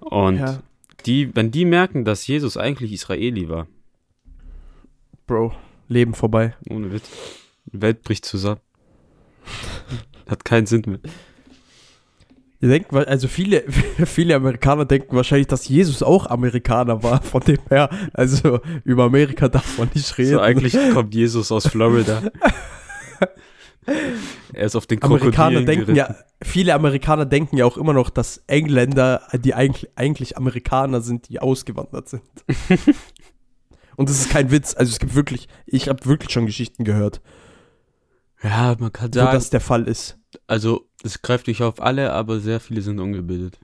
Und 0.00 0.36
Ja, 0.38 0.62
die, 1.06 1.34
wenn 1.34 1.50
die 1.50 1.64
merken, 1.64 2.04
dass 2.04 2.26
Jesus 2.26 2.56
eigentlich 2.56 2.92
Israeli 2.92 3.48
war, 3.48 3.66
Bro, 5.30 5.52
Leben 5.86 6.14
vorbei. 6.14 6.56
ohne 6.68 6.90
Witz, 6.90 7.08
die 7.66 7.80
Welt 7.80 8.02
bricht 8.02 8.24
zusammen. 8.24 8.58
Hat 10.28 10.44
keinen 10.44 10.66
Sinn 10.66 10.82
mehr. 10.88 12.82
Weil- 12.90 13.04
also 13.04 13.28
viele, 13.28 13.62
viele 14.06 14.34
Amerikaner 14.34 14.86
denken 14.86 15.14
wahrscheinlich, 15.14 15.46
dass 15.46 15.68
Jesus 15.68 16.02
auch 16.02 16.26
Amerikaner 16.26 17.04
war. 17.04 17.22
Von 17.22 17.42
dem 17.42 17.58
her, 17.68 17.90
also 18.12 18.58
über 18.82 19.04
Amerika 19.04 19.48
darf 19.48 19.78
man 19.78 19.88
nicht 19.94 20.18
reden. 20.18 20.32
So, 20.32 20.40
eigentlich 20.40 20.76
kommt 20.92 21.14
Jesus 21.14 21.52
aus 21.52 21.68
Florida. 21.68 22.22
er 24.52 24.66
ist 24.66 24.74
auf 24.74 24.88
den 24.88 25.00
Amerikaner 25.00 25.60
Krokodilen 25.60 25.66
denken 25.66 25.94
geritten. 25.94 26.12
ja, 26.12 26.24
viele 26.42 26.74
Amerikaner 26.74 27.24
denken 27.24 27.56
ja 27.56 27.66
auch 27.66 27.76
immer 27.76 27.92
noch, 27.92 28.10
dass 28.10 28.42
Engländer, 28.48 29.22
die 29.32 29.54
eigentlich, 29.54 29.90
eigentlich 29.94 30.36
Amerikaner 30.36 31.00
sind, 31.02 31.28
die 31.28 31.38
ausgewandert 31.38 32.08
sind. 32.08 32.22
Und 34.00 34.08
das 34.08 34.18
ist 34.20 34.30
kein 34.30 34.50
Witz. 34.50 34.74
Also 34.74 34.90
es 34.92 34.98
gibt 34.98 35.14
wirklich, 35.14 35.46
ich 35.66 35.86
habe 35.86 36.06
wirklich 36.06 36.32
schon 36.32 36.46
Geschichten 36.46 36.84
gehört, 36.84 37.20
Ja, 38.42 38.74
man 38.78 38.90
kann 38.90 39.10
wo 39.12 39.18
sagen, 39.18 39.32
das 39.34 39.50
der 39.50 39.60
Fall 39.60 39.86
ist. 39.86 40.16
also 40.46 40.88
es 41.02 41.20
greift 41.20 41.48
nicht 41.48 41.60
auf 41.60 41.82
alle, 41.82 42.10
aber 42.14 42.40
sehr 42.40 42.60
viele 42.60 42.80
sind 42.80 42.98
ungebildet. 42.98 43.60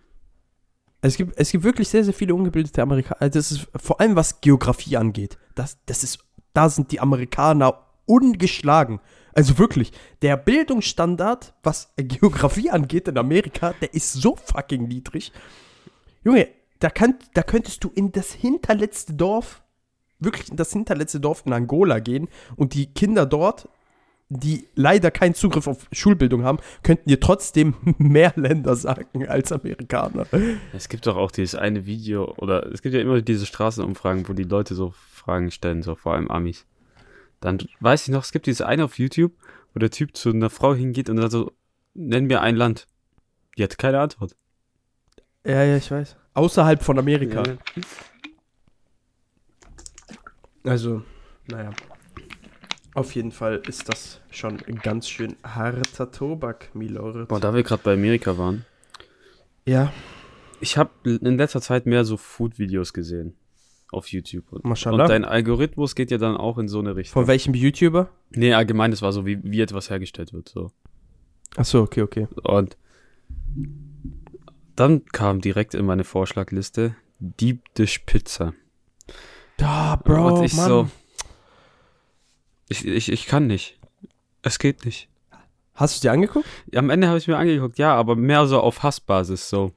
Es 1.00 1.16
gibt, 1.16 1.32
es 1.38 1.52
gibt 1.52 1.64
wirklich 1.64 1.88
sehr, 1.88 2.04
sehr 2.04 2.12
viele 2.12 2.34
ungebildete 2.34 2.82
Amerikaner. 2.82 3.22
Also 3.22 3.38
das 3.38 3.50
ist 3.50 3.66
vor 3.76 3.98
allem 3.98 4.14
was 4.14 4.42
Geografie 4.42 4.98
angeht. 4.98 5.38
Das, 5.54 5.78
das 5.86 6.04
ist, 6.04 6.18
da 6.52 6.68
sind 6.68 6.92
die 6.92 7.00
Amerikaner 7.00 7.86
ungeschlagen. 8.04 9.00
Also 9.32 9.56
wirklich, 9.56 9.90
der 10.20 10.36
Bildungsstandard, 10.36 11.54
was 11.62 11.94
Geografie 11.96 12.68
angeht 12.68 13.08
in 13.08 13.16
Amerika, 13.16 13.72
der 13.80 13.94
ist 13.94 14.12
so 14.12 14.36
fucking 14.36 14.86
niedrig. 14.86 15.32
Junge, 16.24 16.48
da, 16.80 16.90
kann, 16.90 17.14
da 17.32 17.42
könntest 17.42 17.82
du 17.84 17.90
in 17.94 18.12
das 18.12 18.32
hinterletzte 18.32 19.14
Dorf, 19.14 19.62
wirklich 20.18 20.50
in 20.50 20.56
das 20.56 20.72
hinterletzte 20.72 21.20
Dorf 21.20 21.42
in 21.46 21.52
Angola 21.52 21.98
gehen 21.98 22.28
und 22.56 22.74
die 22.74 22.86
Kinder 22.86 23.26
dort, 23.26 23.68
die 24.28 24.66
leider 24.74 25.10
keinen 25.10 25.34
Zugriff 25.34 25.68
auf 25.68 25.86
Schulbildung 25.92 26.42
haben, 26.42 26.58
könnten 26.82 27.08
dir 27.08 27.20
trotzdem 27.20 27.74
mehr 27.98 28.32
Länder 28.36 28.74
sagen 28.74 29.28
als 29.28 29.52
Amerikaner. 29.52 30.26
Es 30.72 30.88
gibt 30.88 31.06
doch 31.06 31.16
auch 31.16 31.30
dieses 31.30 31.54
eine 31.54 31.86
Video, 31.86 32.34
oder 32.38 32.66
es 32.72 32.82
gibt 32.82 32.94
ja 32.94 33.00
immer 33.00 33.20
diese 33.20 33.46
Straßenumfragen, 33.46 34.28
wo 34.28 34.32
die 34.32 34.42
Leute 34.42 34.74
so 34.74 34.92
Fragen 35.12 35.50
stellen, 35.50 35.82
so 35.82 35.94
vor 35.94 36.14
allem 36.14 36.30
Amis. 36.30 36.66
Dann 37.40 37.58
weiß 37.80 38.08
ich 38.08 38.12
noch, 38.12 38.24
es 38.24 38.32
gibt 38.32 38.46
dieses 38.46 38.62
eine 38.62 38.84
auf 38.84 38.98
YouTube, 38.98 39.32
wo 39.74 39.78
der 39.78 39.90
Typ 39.90 40.16
zu 40.16 40.30
einer 40.30 40.50
Frau 40.50 40.74
hingeht 40.74 41.08
und 41.08 41.16
dann 41.16 41.30
so, 41.30 41.52
nenn 41.94 42.26
mir 42.26 42.40
ein 42.40 42.56
Land. 42.56 42.86
Die 43.56 43.62
hat 43.62 43.78
keine 43.78 44.00
Antwort. 44.00 44.36
Ja, 45.44 45.62
ja, 45.62 45.76
ich 45.76 45.90
weiß. 45.90 46.16
Außerhalb 46.34 46.82
von 46.82 46.98
Amerika. 46.98 47.42
Also, 50.66 51.02
naja. 51.50 51.70
Auf 52.94 53.14
jeden 53.14 53.30
Fall 53.30 53.62
ist 53.68 53.88
das 53.88 54.20
schon 54.30 54.58
ein 54.66 54.76
ganz 54.76 55.08
schön 55.08 55.36
harter 55.44 56.10
Tobak, 56.10 56.74
Milord. 56.74 57.28
Boah, 57.28 57.40
da 57.40 57.54
wir 57.54 57.62
gerade 57.62 57.82
bei 57.82 57.92
Amerika 57.92 58.38
waren. 58.38 58.64
Ja, 59.66 59.92
Ich 60.60 60.78
habe 60.78 60.90
in 61.04 61.36
letzter 61.36 61.60
Zeit 61.60 61.84
mehr 61.86 62.04
so 62.04 62.16
Food-Videos 62.16 62.92
gesehen. 62.94 63.34
Auf 63.92 64.08
YouTube. 64.08 64.50
Und, 64.52 64.64
und 64.64 64.98
dein 64.98 65.24
Algorithmus 65.24 65.94
geht 65.94 66.10
ja 66.10 66.18
dann 66.18 66.36
auch 66.36 66.58
in 66.58 66.66
so 66.68 66.80
eine 66.80 66.96
Richtung. 66.96 67.12
von 67.12 67.26
welchem 67.28 67.54
YouTuber? 67.54 68.08
Nee, 68.30 68.52
allgemein, 68.54 68.90
das 68.90 69.02
war 69.02 69.12
so, 69.12 69.26
wie, 69.26 69.38
wie 69.44 69.60
etwas 69.60 69.90
hergestellt 69.90 70.32
wird. 70.32 70.48
So. 70.48 70.72
Achso, 71.56 71.82
okay, 71.82 72.02
okay. 72.02 72.26
Und 72.42 72.76
dann 74.74 75.04
kam 75.06 75.40
direkt 75.40 75.74
in 75.74 75.84
meine 75.86 76.04
Vorschlagliste 76.04 76.96
Deep 77.20 77.74
Dish 77.74 78.00
Pizza. 78.00 78.54
Da, 79.56 79.96
Bro, 79.96 80.38
und 80.38 80.44
ich 80.44 80.54
Mann. 80.54 80.68
so, 80.68 80.90
ich, 82.68 82.84
ich, 82.86 83.10
ich 83.12 83.26
kann 83.26 83.46
nicht. 83.46 83.78
Es 84.42 84.58
geht 84.58 84.84
nicht. 84.84 85.08
Hast 85.74 85.94
du 85.94 85.96
es 85.96 86.00
dir 86.00 86.12
angeguckt? 86.12 86.46
Am 86.74 86.90
Ende 86.90 87.08
habe 87.08 87.18
ich 87.18 87.28
mir 87.28 87.36
angeguckt, 87.36 87.78
ja, 87.78 87.94
aber 87.94 88.16
mehr 88.16 88.46
so 88.46 88.60
auf 88.60 88.82
Hassbasis 88.82 89.48
so. 89.48 89.72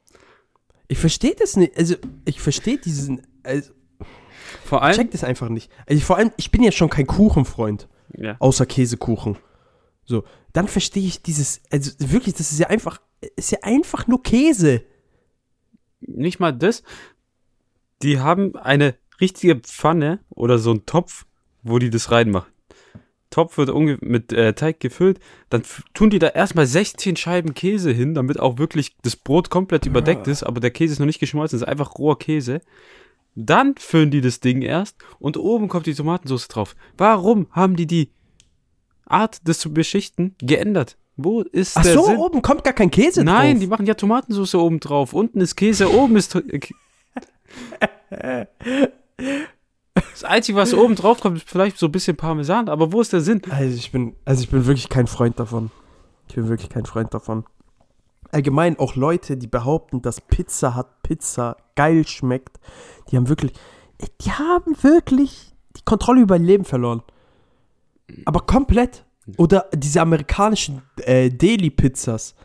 Ich 0.88 0.98
verstehe 0.98 1.36
das 1.36 1.56
nicht. 1.56 1.78
Also, 1.78 1.96
ich 2.26 2.42
verstehe 2.42 2.78
diesen. 2.78 3.22
Also, 3.44 3.72
Vor 4.66 4.80
ich 4.80 4.84
allem, 4.84 4.96
check 4.96 5.12
das 5.12 5.24
einfach 5.24 5.50
nicht. 5.50 5.72
Also, 5.88 6.02
vor 6.02 6.18
allem, 6.18 6.32
ich 6.38 6.52
bin 6.52 6.64
ja 6.64 6.72
schon 6.72 6.90
kein 6.90 7.08
Kuchenfreund. 7.08 7.88
ja, 8.18 8.36
außer 8.40 8.66
Käsekuchen. 8.66 9.38
So, 10.06 10.24
dann 10.54 10.68
verstehe 10.68 11.06
ich 11.06 11.22
dieses, 11.22 11.62
also 11.70 11.92
wirklich, 12.00 12.34
das 12.34 12.52
ist 12.52 12.60
ja 12.60 12.68
einfach, 12.68 13.00
ist 13.36 13.52
ja 13.52 13.60
einfach 13.62 14.08
nur 14.08 14.24
Käse. 14.24 14.84
nicht 16.00 16.40
mal 16.40 16.52
das. 16.52 16.82
Die 18.02 18.20
haben 18.20 18.56
eine 18.56 18.96
richtige 19.22 19.56
Pfanne 19.56 20.20
oder 20.30 20.60
so 20.60 20.72
einen 20.72 20.86
Topf, 20.86 21.26
wo 21.64 21.80
die 21.80 21.90
das 21.90 22.12
reinmachen. 22.12 22.52
Topf 23.30 23.58
wird 23.58 24.02
mit 24.02 24.34
äh, 24.34 24.54
Teig 24.54 24.80
gefüllt, 24.80 25.20
dann 25.50 25.62
tun 25.94 26.10
die 26.10 26.20
da 26.20 26.30
erstmal 26.30 26.66
16 26.66 27.16
Scheiben 27.16 27.54
Käse 27.54 27.92
hin, 27.92 28.16
damit 28.16 28.40
auch 28.40 28.58
wirklich 28.58 28.98
das 29.04 29.16
Brot 29.16 29.50
komplett 29.52 29.86
überdeckt 29.86 30.28
ist, 30.28 30.44
aber 30.44 30.60
der 30.60 30.72
Käse 30.72 30.94
ist 30.94 31.00
noch 31.00 31.06
nicht 31.06 31.20
geschmolzen, 31.20 31.58
es 31.58 31.62
ist 31.62 31.68
einfach 31.68 31.98
roher 31.98 32.18
Käse. 32.18 32.62
Dann 33.36 33.76
füllen 33.78 34.10
die 34.10 34.22
das 34.22 34.40
Ding 34.40 34.64
erst 34.64 34.98
und 35.20 35.38
oben 35.38 35.68
kommt 35.68 35.86
die 35.86 35.94
Tomatensauce 35.94 36.48
drauf. 36.48 36.76
Warum 36.98 37.48
haben 37.52 37.76
die 37.76 37.86
die 37.86 38.12
Art, 39.06 39.48
das 39.48 39.60
zu 39.60 39.74
beschichten, 39.74 40.36
geändert? 40.40 40.98
Wo 41.16 41.42
ist 41.42 41.78
Ach 41.78 41.84
der 41.84 41.94
so, 41.94 42.06
Sinn? 42.06 42.18
oben 42.18 42.42
kommt 42.42 42.64
gar 42.64 42.74
kein 42.74 42.90
Käse 42.90 43.24
Nein, 43.24 43.52
drauf. 43.52 43.60
die 43.62 43.68
machen 43.68 43.86
ja 43.86 43.94
Tomatensauce 43.94 44.56
oben 44.56 44.80
drauf. 44.80 45.14
Unten 45.14 45.42
ist 45.42 45.56
Käse, 45.56 45.94
oben 45.94 46.16
ist. 46.16 46.36
Das 50.12 50.24
Einzige, 50.24 50.58
was 50.58 50.74
oben 50.74 50.96
drauf 50.96 51.20
kommt, 51.20 51.38
ist 51.38 51.50
vielleicht 51.50 51.78
so 51.78 51.88
ein 51.88 51.92
bisschen 51.92 52.16
Parmesan, 52.16 52.70
aber 52.70 52.92
wo 52.92 53.02
ist 53.02 53.14
der 53.14 53.22
Sinn? 53.22 53.42
Also 53.50 53.76
ich 53.76 53.92
bin, 53.92 54.16
also 54.26 54.44
ich 54.44 54.50
bin 54.50 54.66
wirklich 54.66 54.90
kein 54.90 55.08
Freund 55.08 55.40
davon. 55.40 55.72
Ich 56.28 56.36
bin 56.36 56.48
wirklich 56.48 56.70
kein 56.70 56.86
Freund 56.86 57.14
davon. 57.14 57.44
Allgemein 58.32 58.78
auch 58.78 58.96
Leute, 58.96 59.38
die 59.38 59.48
behaupten, 59.48 60.02
dass 60.02 60.22
Pizza 60.22 60.76
hat 60.76 61.02
Pizza 61.02 61.58
geil 61.76 62.06
schmeckt, 62.08 62.60
die 63.10 63.18
haben 63.18 63.28
wirklich, 63.30 63.54
die 64.22 64.32
haben 64.32 64.76
wirklich 64.84 65.54
die 65.76 65.82
Kontrolle 65.84 66.22
über 66.22 66.36
ihr 66.38 66.44
Leben 66.44 66.66
verloren. 66.66 67.02
Aber 68.26 68.42
komplett. 68.42 69.06
Oder 69.38 69.68
diese 69.74 70.02
amerikanischen 70.02 70.82
äh, 70.98 71.30
Deli-Pizzas, 71.30 72.36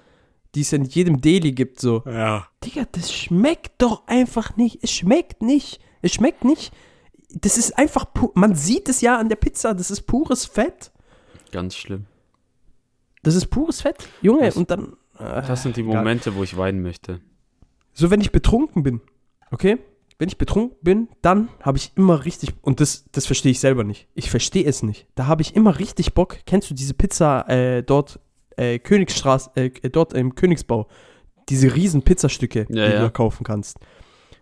die 0.54 0.60
es 0.60 0.72
in 0.72 0.84
jedem 0.84 1.20
Deli 1.20 1.52
gibt, 1.52 1.80
so. 1.80 2.02
Ja. 2.06 2.46
Digga, 2.62 2.84
das 2.92 3.12
schmeckt 3.12 3.82
doch 3.82 4.06
einfach 4.06 4.56
nicht. 4.56 4.78
Es 4.82 4.90
schmeckt 4.92 5.42
nicht. 5.42 5.80
Es 6.04 6.12
schmeckt 6.12 6.44
nicht. 6.44 6.72
Das 7.30 7.56
ist 7.58 7.76
einfach, 7.78 8.06
man 8.34 8.54
sieht 8.54 8.88
es 8.88 9.00
ja 9.00 9.18
an 9.18 9.28
der 9.28 9.36
Pizza, 9.36 9.74
das 9.74 9.90
ist 9.90 10.02
pures 10.02 10.44
Fett. 10.44 10.92
Ganz 11.50 11.74
schlimm. 11.76 12.06
Das 13.22 13.34
ist 13.34 13.46
pures 13.46 13.80
Fett, 13.80 14.08
Junge. 14.22 14.42
Das- 14.44 14.56
und 14.56 14.70
dann. 14.70 14.96
Das 15.18 15.62
sind 15.62 15.76
die 15.76 15.80
Egal. 15.82 15.96
Momente, 15.96 16.34
wo 16.34 16.42
ich 16.42 16.56
weinen 16.56 16.82
möchte. 16.82 17.20
So, 17.92 18.10
wenn 18.10 18.20
ich 18.20 18.32
betrunken 18.32 18.82
bin, 18.82 19.00
okay? 19.52 19.78
Wenn 20.18 20.28
ich 20.28 20.38
betrunken 20.38 20.76
bin, 20.82 21.08
dann 21.22 21.48
habe 21.60 21.78
ich 21.78 21.92
immer 21.96 22.24
richtig. 22.24 22.50
Und 22.62 22.80
das, 22.80 23.04
das 23.12 23.26
verstehe 23.26 23.52
ich 23.52 23.60
selber 23.60 23.82
nicht. 23.84 24.08
Ich 24.14 24.30
verstehe 24.30 24.64
es 24.64 24.82
nicht. 24.82 25.06
Da 25.14 25.26
habe 25.26 25.42
ich 25.42 25.56
immer 25.56 25.78
richtig 25.78 26.14
Bock. 26.14 26.38
Kennst 26.46 26.68
du 26.70 26.74
diese 26.74 26.94
Pizza 26.94 27.48
äh, 27.48 27.82
dort, 27.82 28.20
äh, 28.56 28.78
Königsstraße, 28.78 29.50
äh, 29.56 29.70
dort 29.90 30.12
im 30.12 30.34
Königsbau? 30.34 30.88
Diese 31.48 31.74
riesen 31.74 32.02
Pizzastücke, 32.02 32.60
Ja, 32.60 32.66
die 32.68 32.74
ja. 32.78 32.90
du 32.90 32.98
da 33.00 33.10
kaufen 33.10 33.44
kannst. 33.44 33.78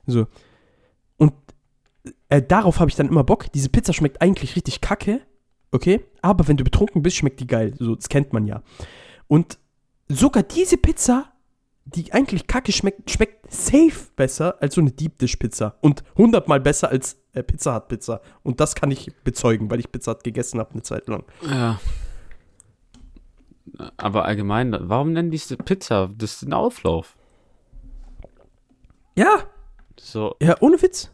So. 0.06 0.26
Äh, 2.32 2.40
darauf 2.40 2.80
habe 2.80 2.88
ich 2.88 2.96
dann 2.96 3.08
immer 3.08 3.24
Bock. 3.24 3.52
Diese 3.52 3.68
Pizza 3.68 3.92
schmeckt 3.92 4.22
eigentlich 4.22 4.56
richtig 4.56 4.80
kacke, 4.80 5.20
okay? 5.70 6.02
Aber 6.22 6.48
wenn 6.48 6.56
du 6.56 6.64
betrunken 6.64 7.02
bist, 7.02 7.16
schmeckt 7.16 7.40
die 7.40 7.46
geil. 7.46 7.74
So, 7.78 7.94
das 7.94 8.08
kennt 8.08 8.32
man 8.32 8.46
ja. 8.46 8.62
Und 9.28 9.58
sogar 10.08 10.42
diese 10.42 10.78
Pizza, 10.78 11.30
die 11.84 12.10
eigentlich 12.14 12.46
kacke 12.46 12.72
schmeckt, 12.72 13.10
schmeckt 13.10 13.52
safe 13.52 14.08
besser 14.16 14.56
als 14.62 14.76
so 14.76 14.80
eine 14.80 14.92
Deep 14.92 15.18
Dish 15.18 15.36
Pizza. 15.36 15.76
Und 15.82 16.04
hundertmal 16.16 16.58
besser 16.58 16.88
als 16.88 17.18
äh, 17.34 17.42
Pizza 17.42 17.74
Hut 17.74 17.88
Pizza. 17.88 18.22
Und 18.42 18.60
das 18.60 18.74
kann 18.74 18.90
ich 18.90 19.14
bezeugen, 19.24 19.70
weil 19.70 19.80
ich 19.80 19.92
Pizza 19.92 20.12
Hut 20.12 20.24
gegessen 20.24 20.58
habe 20.58 20.70
eine 20.72 20.82
Zeit 20.82 21.08
lang. 21.08 21.24
Ja. 21.46 21.78
Aber 23.98 24.24
allgemein, 24.24 24.74
warum 24.80 25.12
nennen 25.12 25.30
die 25.30 25.36
es 25.36 25.54
Pizza? 25.66 26.08
Das 26.16 26.36
ist 26.36 26.42
ein 26.44 26.54
Auflauf. 26.54 27.14
Ja, 29.18 29.44
So, 30.00 30.34
ja, 30.40 30.56
ohne 30.60 30.80
Witz. 30.80 31.10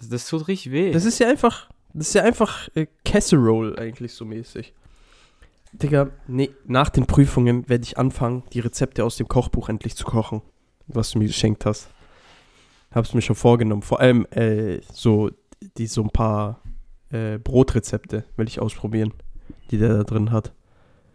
Das, 0.00 0.08
das 0.08 0.28
tut 0.28 0.48
richtig 0.48 0.72
weh. 0.72 0.92
Das 0.92 1.04
ist 1.04 1.18
ja 1.18 1.28
einfach, 1.28 1.68
das 1.92 2.08
ist 2.08 2.14
ja 2.14 2.22
einfach 2.22 2.68
äh, 2.74 2.86
Casserole 3.04 3.76
eigentlich 3.78 4.12
so 4.14 4.24
mäßig. 4.24 4.72
Digga, 5.72 6.10
nee, 6.26 6.50
nach 6.66 6.88
den 6.88 7.06
Prüfungen 7.06 7.68
werde 7.68 7.84
ich 7.84 7.96
anfangen, 7.96 8.42
die 8.52 8.60
Rezepte 8.60 9.04
aus 9.04 9.16
dem 9.16 9.28
Kochbuch 9.28 9.68
endlich 9.68 9.94
zu 9.94 10.04
kochen, 10.04 10.42
was 10.88 11.10
du 11.10 11.18
mir 11.18 11.26
geschenkt 11.26 11.64
hast. 11.64 11.90
Hab's 12.90 13.14
mir 13.14 13.22
schon 13.22 13.36
vorgenommen. 13.36 13.82
Vor 13.82 14.00
allem 14.00 14.26
äh, 14.32 14.80
so, 14.92 15.30
die 15.78 15.86
so 15.86 16.02
ein 16.02 16.10
paar 16.10 16.60
äh, 17.10 17.38
Brotrezepte 17.38 18.24
will 18.36 18.48
ich 18.48 18.60
ausprobieren, 18.60 19.12
die 19.70 19.78
der 19.78 19.98
da 19.98 20.02
drin 20.02 20.32
hat. 20.32 20.52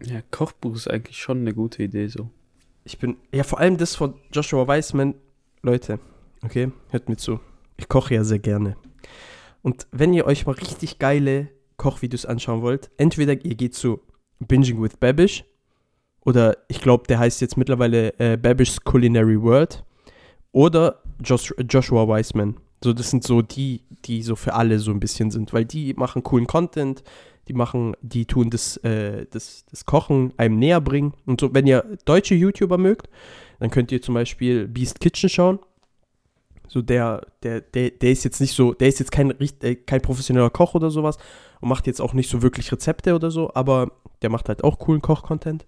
ja, 0.02 0.22
Kochbuch 0.30 0.74
ist 0.74 0.88
eigentlich 0.88 1.18
schon 1.18 1.40
eine 1.40 1.52
gute 1.52 1.82
Idee 1.82 2.06
so. 2.06 2.30
Ich 2.84 2.98
bin, 2.98 3.16
ja, 3.32 3.42
vor 3.42 3.58
allem 3.58 3.76
das 3.76 3.94
von 3.96 4.14
Joshua 4.32 4.66
Weissman. 4.66 5.14
Leute, 5.62 5.98
okay, 6.42 6.70
hört 6.90 7.08
mir 7.08 7.16
zu. 7.16 7.40
Ich 7.76 7.88
koche 7.88 8.14
ja 8.14 8.24
sehr 8.24 8.38
gerne. 8.38 8.76
Und 9.62 9.86
wenn 9.90 10.12
ihr 10.12 10.26
euch 10.26 10.46
mal 10.46 10.52
richtig 10.52 10.98
geile 10.98 11.48
Kochvideos 11.76 12.26
anschauen 12.26 12.62
wollt, 12.62 12.90
entweder 12.96 13.32
ihr 13.44 13.54
geht 13.54 13.74
zu 13.74 14.00
Binging 14.38 14.80
with 14.82 14.96
Babish 14.98 15.44
oder 16.24 16.56
ich 16.68 16.80
glaube, 16.80 17.04
der 17.08 17.18
heißt 17.18 17.40
jetzt 17.40 17.56
mittlerweile 17.56 18.18
äh, 18.18 18.36
Babish's 18.36 18.80
Culinary 18.80 19.40
World 19.40 19.84
oder 20.52 21.02
Josh, 21.22 21.54
Joshua 21.68 22.06
Weissman. 22.08 22.56
So, 22.82 22.92
das 22.92 23.10
sind 23.10 23.24
so 23.24 23.42
die, 23.42 23.82
die 24.04 24.22
so 24.22 24.36
für 24.36 24.54
alle 24.54 24.78
so 24.78 24.90
ein 24.90 25.00
bisschen 25.00 25.30
sind, 25.30 25.52
weil 25.52 25.64
die 25.64 25.94
machen 25.94 26.22
coolen 26.22 26.46
Content, 26.46 27.02
die 27.48 27.52
machen, 27.52 27.94
die 28.02 28.26
tun 28.26 28.50
das, 28.50 28.76
äh, 28.78 29.26
das, 29.30 29.64
das 29.70 29.86
Kochen 29.86 30.32
einem 30.36 30.58
näher 30.58 30.80
bringen. 30.80 31.14
Und 31.26 31.40
so, 31.40 31.54
wenn 31.54 31.66
ihr 31.66 31.84
deutsche 32.04 32.34
YouTuber 32.34 32.78
mögt, 32.78 33.08
dann 33.60 33.70
könnt 33.70 33.92
ihr 33.92 34.02
zum 34.02 34.14
Beispiel 34.14 34.68
Beast 34.68 35.00
Kitchen 35.00 35.28
schauen. 35.28 35.58
So 36.68 36.82
der, 36.82 37.26
der, 37.42 37.60
der, 37.60 37.90
der 37.90 38.10
ist 38.10 38.24
jetzt 38.24 38.40
nicht 38.40 38.54
so, 38.54 38.74
der 38.74 38.88
ist 38.88 38.98
jetzt 38.98 39.12
kein, 39.12 39.34
äh, 39.40 39.74
kein 39.74 40.00
professioneller 40.00 40.50
Koch 40.50 40.74
oder 40.74 40.90
sowas 40.90 41.18
und 41.60 41.68
macht 41.68 41.86
jetzt 41.86 42.00
auch 42.00 42.12
nicht 42.12 42.30
so 42.30 42.42
wirklich 42.42 42.70
Rezepte 42.72 43.14
oder 43.14 43.30
so, 43.30 43.50
aber 43.54 43.92
der 44.22 44.30
macht 44.30 44.48
halt 44.48 44.64
auch 44.64 44.78
coolen 44.78 45.02
Koch-Content. 45.02 45.66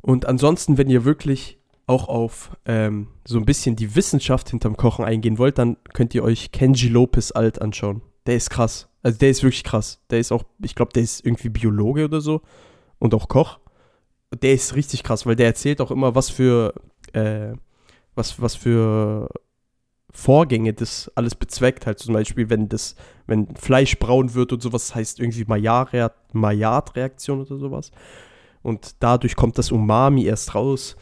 Und 0.00 0.26
ansonsten, 0.26 0.78
wenn 0.78 0.90
ihr 0.90 1.04
wirklich 1.04 1.58
auch 1.86 2.08
auf 2.08 2.56
ähm, 2.66 3.08
so 3.26 3.38
ein 3.38 3.46
bisschen 3.46 3.74
die 3.74 3.96
Wissenschaft 3.96 4.50
hinterm 4.50 4.76
Kochen 4.76 5.04
eingehen 5.04 5.38
wollt, 5.38 5.58
dann 5.58 5.76
könnt 5.94 6.14
ihr 6.14 6.22
euch 6.22 6.52
Kenji 6.52 6.88
Lopez 6.88 7.32
alt 7.32 7.60
anschauen. 7.60 8.02
Der 8.26 8.36
ist 8.36 8.50
krass. 8.50 8.88
Also 9.02 9.18
der 9.18 9.30
ist 9.30 9.42
wirklich 9.42 9.64
krass. 9.64 10.00
Der 10.10 10.18
ist 10.18 10.30
auch, 10.30 10.44
ich 10.62 10.74
glaube, 10.74 10.92
der 10.92 11.02
ist 11.02 11.24
irgendwie 11.24 11.48
Biologe 11.48 12.04
oder 12.04 12.20
so 12.20 12.42
und 12.98 13.14
auch 13.14 13.28
Koch. 13.28 13.58
Der 14.42 14.52
ist 14.52 14.74
richtig 14.76 15.02
krass, 15.02 15.24
weil 15.24 15.36
der 15.36 15.46
erzählt 15.46 15.80
auch 15.80 15.90
immer, 15.90 16.14
was 16.14 16.28
für, 16.28 16.74
äh, 17.14 17.52
was, 18.14 18.40
was 18.40 18.54
für 18.54 19.30
Vorgänge 20.12 20.72
das 20.72 21.10
alles 21.14 21.34
bezweckt. 21.34 21.86
Halt 21.86 21.98
zum 21.98 22.14
Beispiel, 22.14 22.50
wenn 22.50 22.68
das, 22.68 22.96
wenn 23.26 23.54
Fleisch 23.56 23.98
braun 23.98 24.34
wird 24.34 24.52
und 24.52 24.62
sowas, 24.62 24.94
heißt 24.94 25.20
irgendwie 25.20 25.44
Maillard- 25.44 26.12
Maillard-Reaktion 26.32 27.40
oder 27.40 27.58
sowas. 27.58 27.90
Und 28.62 28.96
dadurch 29.00 29.36
kommt 29.36 29.58
das 29.58 29.70
Umami 29.70 30.24
erst 30.24 30.54
raus. 30.54 30.96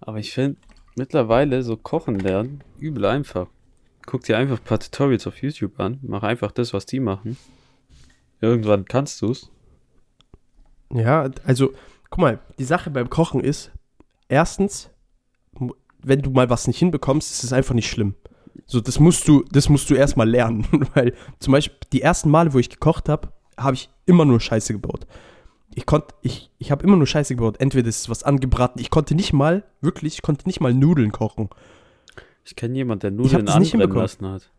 Aber 0.00 0.18
ich 0.18 0.32
finde 0.32 0.58
mittlerweile 0.96 1.62
so 1.62 1.76
kochen 1.76 2.18
lernen 2.18 2.64
übel 2.78 3.04
einfach. 3.04 3.46
Guck 4.04 4.24
dir 4.24 4.36
einfach 4.36 4.58
ein 4.58 4.64
paar 4.64 4.80
Tutorials 4.80 5.26
auf 5.26 5.40
YouTube 5.40 5.78
an, 5.78 6.00
mach 6.02 6.24
einfach 6.24 6.50
das, 6.50 6.72
was 6.74 6.86
die 6.86 6.98
machen. 7.00 7.36
Irgendwann 8.40 8.84
kannst 8.84 9.22
du's. 9.22 9.50
Ja, 10.92 11.30
also, 11.44 11.72
guck 12.10 12.18
mal, 12.18 12.38
die 12.58 12.64
Sache 12.64 12.90
beim 12.90 13.08
Kochen 13.08 13.40
ist, 13.40 13.70
erstens, 14.28 14.90
wenn 16.04 16.22
du 16.22 16.30
mal 16.30 16.50
was 16.50 16.66
nicht 16.66 16.78
hinbekommst, 16.78 17.30
ist 17.30 17.44
es 17.44 17.52
einfach 17.52 17.74
nicht 17.74 17.88
schlimm. 17.88 18.14
So, 18.66 18.80
das 18.80 18.98
musst 19.00 19.26
du, 19.28 19.44
das 19.50 19.68
musst 19.68 19.88
du 19.90 19.94
erstmal 19.94 20.28
lernen. 20.28 20.66
Weil 20.94 21.14
zum 21.38 21.52
Beispiel 21.52 21.76
die 21.92 22.02
ersten 22.02 22.30
Male, 22.30 22.52
wo 22.52 22.58
ich 22.58 22.70
gekocht 22.70 23.08
habe, 23.08 23.32
habe 23.56 23.74
ich 23.74 23.90
immer 24.06 24.24
nur 24.24 24.40
Scheiße 24.40 24.72
gebaut. 24.72 25.06
Ich 25.74 25.86
konnte, 25.86 26.14
ich, 26.20 26.50
ich 26.58 26.70
habe 26.70 26.84
immer 26.84 26.96
nur 26.96 27.06
Scheiße 27.06 27.34
gebaut. 27.34 27.56
Entweder 27.58 27.88
ist 27.88 28.08
was 28.08 28.22
angebraten. 28.22 28.80
Ich 28.80 28.90
konnte 28.90 29.14
nicht 29.14 29.32
mal, 29.32 29.64
wirklich, 29.80 30.14
ich 30.14 30.22
konnte 30.22 30.46
nicht 30.46 30.60
mal 30.60 30.74
Nudeln 30.74 31.12
kochen. 31.12 31.48
Ich 32.44 32.56
kenne 32.56 32.76
jemanden, 32.76 33.00
der 33.00 33.10
Nudeln 33.12 33.48
anbrennen 33.48 33.90
lassen 33.96 34.26
hat. 34.26 34.50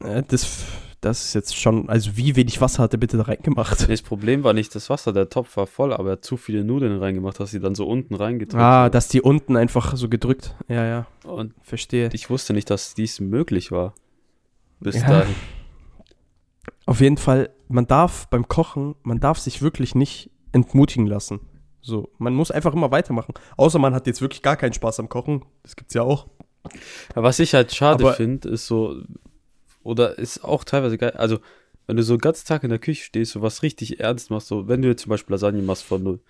Äh, 0.00 0.22
Das, 0.28 0.64
das 1.00 1.24
ist 1.26 1.34
jetzt 1.34 1.56
schon, 1.56 1.88
also 1.88 2.16
wie 2.16 2.34
wenig 2.36 2.60
Wasser 2.60 2.82
hat 2.82 2.92
er 2.92 2.98
bitte 2.98 3.16
da 3.16 3.24
reingemacht? 3.24 3.88
Das 3.88 4.02
Problem 4.02 4.42
war 4.44 4.52
nicht 4.52 4.74
das 4.74 4.90
Wasser, 4.90 5.12
der 5.12 5.28
Topf 5.28 5.56
war 5.56 5.66
voll, 5.66 5.92
aber 5.92 6.08
er 6.10 6.12
hat 6.12 6.24
zu 6.24 6.36
viele 6.36 6.64
Nudeln 6.64 6.98
reingemacht, 6.98 7.38
dass 7.38 7.50
sie 7.52 7.60
dann 7.60 7.74
so 7.74 7.86
unten 7.86 8.14
reingedrückt 8.14 8.60
Ah, 8.62 8.84
wurden. 8.84 8.92
dass 8.92 9.08
die 9.08 9.22
unten 9.22 9.56
einfach 9.56 9.96
so 9.96 10.08
gedrückt. 10.08 10.54
Ja, 10.68 10.84
ja, 10.84 11.06
Und 11.24 11.54
verstehe. 11.62 12.10
ich 12.12 12.30
wusste 12.30 12.52
nicht, 12.52 12.68
dass 12.70 12.94
dies 12.94 13.20
möglich 13.20 13.70
war. 13.70 13.94
Bis 14.80 14.96
Ja. 15.00 15.08
dahin. 15.08 15.34
Auf 16.86 17.00
jeden 17.00 17.16
Fall, 17.18 17.50
man 17.68 17.86
darf 17.86 18.28
beim 18.28 18.48
Kochen, 18.48 18.94
man 19.02 19.20
darf 19.20 19.38
sich 19.38 19.60
wirklich 19.62 19.94
nicht 19.94 20.30
entmutigen 20.52 21.06
lassen. 21.06 21.40
So, 21.80 22.10
man 22.18 22.34
muss 22.34 22.50
einfach 22.50 22.72
immer 22.74 22.90
weitermachen. 22.90 23.34
Außer 23.56 23.78
man 23.78 23.94
hat 23.94 24.06
jetzt 24.06 24.20
wirklich 24.20 24.42
gar 24.42 24.56
keinen 24.56 24.72
Spaß 24.72 24.98
am 25.00 25.08
Kochen. 25.08 25.44
Das 25.62 25.76
gibt's 25.76 25.94
ja 25.94 26.02
auch. 26.02 26.26
Was 27.14 27.38
ich 27.38 27.54
halt 27.54 27.74
schade 27.74 28.12
finde, 28.14 28.48
ist 28.48 28.66
so, 28.66 28.96
oder 29.88 30.18
ist 30.18 30.44
auch 30.44 30.64
teilweise 30.64 30.98
geil, 30.98 31.12
also 31.12 31.38
wenn 31.86 31.96
du 31.96 32.02
so 32.02 32.16
den 32.16 32.20
ganzen 32.20 32.46
Tag 32.46 32.64
in 32.64 32.70
der 32.70 32.78
Küche 32.78 33.02
stehst, 33.04 33.32
so 33.32 33.40
was 33.40 33.62
richtig 33.62 33.98
ernst 33.98 34.30
machst, 34.30 34.48
so 34.48 34.68
wenn 34.68 34.82
du 34.82 34.88
jetzt 34.88 35.02
zum 35.02 35.10
Beispiel 35.10 35.32
Lasagne 35.32 35.62
machst 35.62 35.84
von 35.84 36.02
null, 36.02 36.20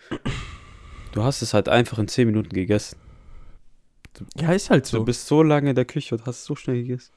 du 1.13 1.23
hast 1.25 1.43
es 1.43 1.53
halt 1.53 1.69
einfach 1.69 1.99
in 1.99 2.07
10 2.09 2.29
Minuten 2.29 2.51
gegessen. 2.51 2.97
Ja, 4.37 4.53
ist 4.53 4.71
halt 4.71 4.93
Du 4.93 5.05
bist 5.05 5.27
so 5.27 5.43
lange 5.43 5.71
in 5.71 5.77
der 5.77 5.85
Küche 5.85 6.15
und 6.15 6.27
hast 6.27 6.39
es 6.39 6.45
so 6.45 6.57
schnell 6.57 6.83
gegessen. 6.83 7.13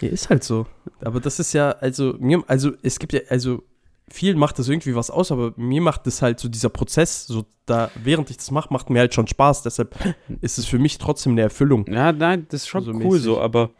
Ja, 0.00 0.08
ist 0.08 0.28
halt 0.30 0.44
so. 0.44 0.66
Aber 1.00 1.20
das 1.20 1.38
ist 1.38 1.52
ja, 1.52 1.70
also, 1.72 2.14
mir, 2.18 2.42
also, 2.46 2.72
es 2.82 2.98
gibt 2.98 3.12
ja, 3.12 3.20
also, 3.28 3.62
vielen 4.08 4.38
macht 4.38 4.58
das 4.58 4.68
irgendwie 4.68 4.94
was 4.94 5.10
aus, 5.10 5.32
aber 5.32 5.54
mir 5.56 5.80
macht 5.80 6.06
das 6.06 6.20
halt 6.22 6.40
so 6.40 6.48
dieser 6.48 6.68
Prozess, 6.68 7.26
so 7.26 7.46
da, 7.66 7.90
während 8.02 8.28
ich 8.30 8.36
das 8.36 8.50
mache, 8.50 8.72
macht 8.72 8.90
mir 8.90 8.98
halt 9.00 9.14
schon 9.14 9.26
Spaß. 9.26 9.62
Deshalb 9.62 9.94
ist 10.40 10.58
es 10.58 10.66
für 10.66 10.78
mich 10.78 10.98
trotzdem 10.98 11.32
eine 11.32 11.42
Erfüllung. 11.42 11.86
Ja, 11.90 12.12
nein, 12.12 12.46
das 12.50 12.62
ist 12.62 12.68
schon 12.68 12.84
So 12.84 12.92
cool 12.92 12.98
mäßig. 12.98 13.22
so, 13.22 13.40
aber 13.40 13.70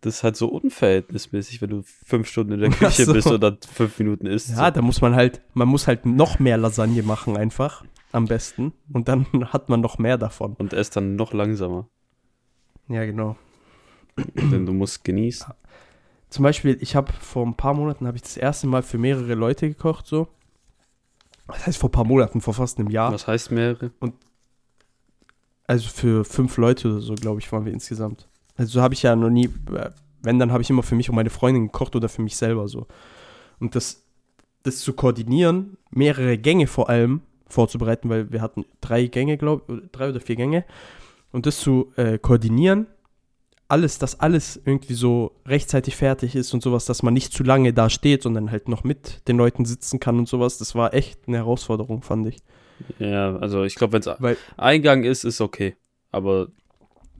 das 0.00 0.16
ist 0.16 0.22
halt 0.22 0.36
so 0.36 0.48
unverhältnismäßig, 0.48 1.60
wenn 1.60 1.70
du 1.70 1.82
fünf 1.82 2.28
Stunden 2.28 2.52
in 2.52 2.60
der 2.60 2.70
Küche 2.78 3.04
so. 3.04 3.12
bist 3.12 3.26
und 3.26 3.40
dann 3.40 3.58
fünf 3.60 3.98
Minuten 3.98 4.26
isst. 4.26 4.50
Ja, 4.50 4.70
da 4.70 4.80
muss 4.82 5.00
man 5.00 5.14
halt, 5.14 5.40
man 5.54 5.68
muss 5.68 5.86
halt 5.86 6.06
noch 6.06 6.38
mehr 6.38 6.56
Lasagne 6.56 7.02
machen 7.02 7.36
einfach, 7.36 7.84
am 8.12 8.26
besten. 8.26 8.72
Und 8.92 9.08
dann 9.08 9.26
hat 9.52 9.68
man 9.68 9.80
noch 9.80 9.98
mehr 9.98 10.18
davon. 10.18 10.54
Und 10.54 10.72
esst 10.72 10.96
dann 10.96 11.16
noch 11.16 11.32
langsamer. 11.32 11.88
Ja, 12.88 13.04
genau. 13.04 13.36
denn 14.16 14.66
du 14.66 14.72
musst 14.72 15.04
genießen. 15.04 15.52
Zum 16.30 16.42
Beispiel, 16.42 16.76
ich 16.80 16.94
habe 16.94 17.12
vor 17.12 17.46
ein 17.46 17.54
paar 17.56 17.74
Monaten, 17.74 18.06
habe 18.06 18.16
ich 18.16 18.22
das 18.22 18.36
erste 18.36 18.66
Mal 18.66 18.82
für 18.82 18.98
mehrere 18.98 19.34
Leute 19.34 19.68
gekocht, 19.68 20.06
so. 20.06 20.28
Das 21.46 21.66
heißt 21.66 21.78
vor 21.78 21.88
ein 21.88 21.92
paar 21.92 22.04
Monaten, 22.04 22.40
vor 22.40 22.54
fast 22.54 22.78
einem 22.78 22.90
Jahr. 22.90 23.12
Was 23.12 23.26
heißt 23.26 23.50
mehrere? 23.50 23.90
Also 25.66 25.88
für 25.88 26.24
fünf 26.24 26.56
Leute 26.58 26.88
oder 26.88 27.00
so, 27.00 27.14
glaube 27.14 27.40
ich, 27.40 27.50
waren 27.50 27.64
wir 27.64 27.72
insgesamt. 27.72 28.27
Also 28.58 28.72
so 28.72 28.82
habe 28.82 28.92
ich 28.92 29.02
ja 29.02 29.16
noch 29.16 29.30
nie, 29.30 29.46
äh, 29.46 29.90
wenn, 30.22 30.38
dann 30.38 30.52
habe 30.52 30.62
ich 30.62 30.68
immer 30.68 30.82
für 30.82 30.96
mich 30.96 31.08
und 31.08 31.14
meine 31.14 31.30
Freundin 31.30 31.68
gekocht 31.68 31.96
oder 31.96 32.08
für 32.08 32.20
mich 32.20 32.36
selber 32.36 32.68
so. 32.68 32.86
Und 33.60 33.74
das, 33.74 34.04
das 34.64 34.80
zu 34.80 34.92
koordinieren, 34.92 35.78
mehrere 35.90 36.36
Gänge 36.36 36.66
vor 36.66 36.90
allem 36.90 37.22
vorzubereiten, 37.46 38.10
weil 38.10 38.30
wir 38.30 38.42
hatten 38.42 38.66
drei 38.80 39.06
Gänge, 39.06 39.38
glaube 39.38 39.80
ich, 39.84 39.90
drei 39.92 40.10
oder 40.10 40.20
vier 40.20 40.36
Gänge. 40.36 40.64
Und 41.32 41.46
das 41.46 41.60
zu 41.60 41.92
äh, 41.96 42.18
koordinieren, 42.18 42.88
alles, 43.68 43.98
dass 43.98 44.18
alles 44.18 44.60
irgendwie 44.64 44.94
so 44.94 45.32
rechtzeitig 45.46 45.94
fertig 45.94 46.34
ist 46.34 46.52
und 46.54 46.62
sowas, 46.62 46.86
dass 46.86 47.02
man 47.02 47.14
nicht 47.14 47.32
zu 47.32 47.44
lange 47.44 47.72
da 47.72 47.90
steht, 47.90 48.22
sondern 48.22 48.50
halt 48.50 48.68
noch 48.68 48.82
mit 48.82 49.28
den 49.28 49.36
Leuten 49.36 49.66
sitzen 49.66 50.00
kann 50.00 50.18
und 50.18 50.26
sowas, 50.26 50.58
das 50.58 50.74
war 50.74 50.94
echt 50.94 51.20
eine 51.26 51.36
Herausforderung, 51.36 52.02
fand 52.02 52.26
ich. 52.28 52.38
Ja, 52.98 53.36
also 53.36 53.64
ich 53.64 53.74
glaube, 53.74 53.92
wenn 53.92 54.00
es 54.00 54.38
Eingang 54.56 55.04
ist, 55.04 55.24
ist 55.24 55.40
okay. 55.40 55.76
Aber 56.10 56.48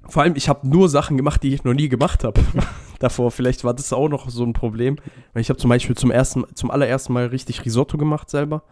Vor 0.07 0.23
allem, 0.23 0.37
ich 0.37 0.49
habe 0.49 0.69
nur 0.69 0.89
Sachen 0.89 1.17
gemacht, 1.17 1.43
die 1.43 1.55
ich 1.55 1.65
noch 1.65 1.75
nie 1.75 1.89
gemacht 1.89 2.25
habe. 2.25 2.41
Davor, 2.99 3.31
vielleicht 3.31 3.65
war 3.65 3.75
das 3.75 3.93
auch 3.93 4.09
noch 4.09 4.29
so 4.31 4.45
ein 4.45 4.53
Problem. 4.53 4.97
Weil 5.33 5.43
ich 5.43 5.51
habe 5.51 5.59
zum 5.59 5.71
Beispiel 5.71 5.97
zum 5.97 6.11
ersten, 6.11 6.45
zum 6.55 6.71
allerersten 6.71 7.13
Mal 7.13 7.27
richtig 7.27 7.65
Risotto 7.65 7.99
gemacht 7.99 8.31
selber. 8.31 8.63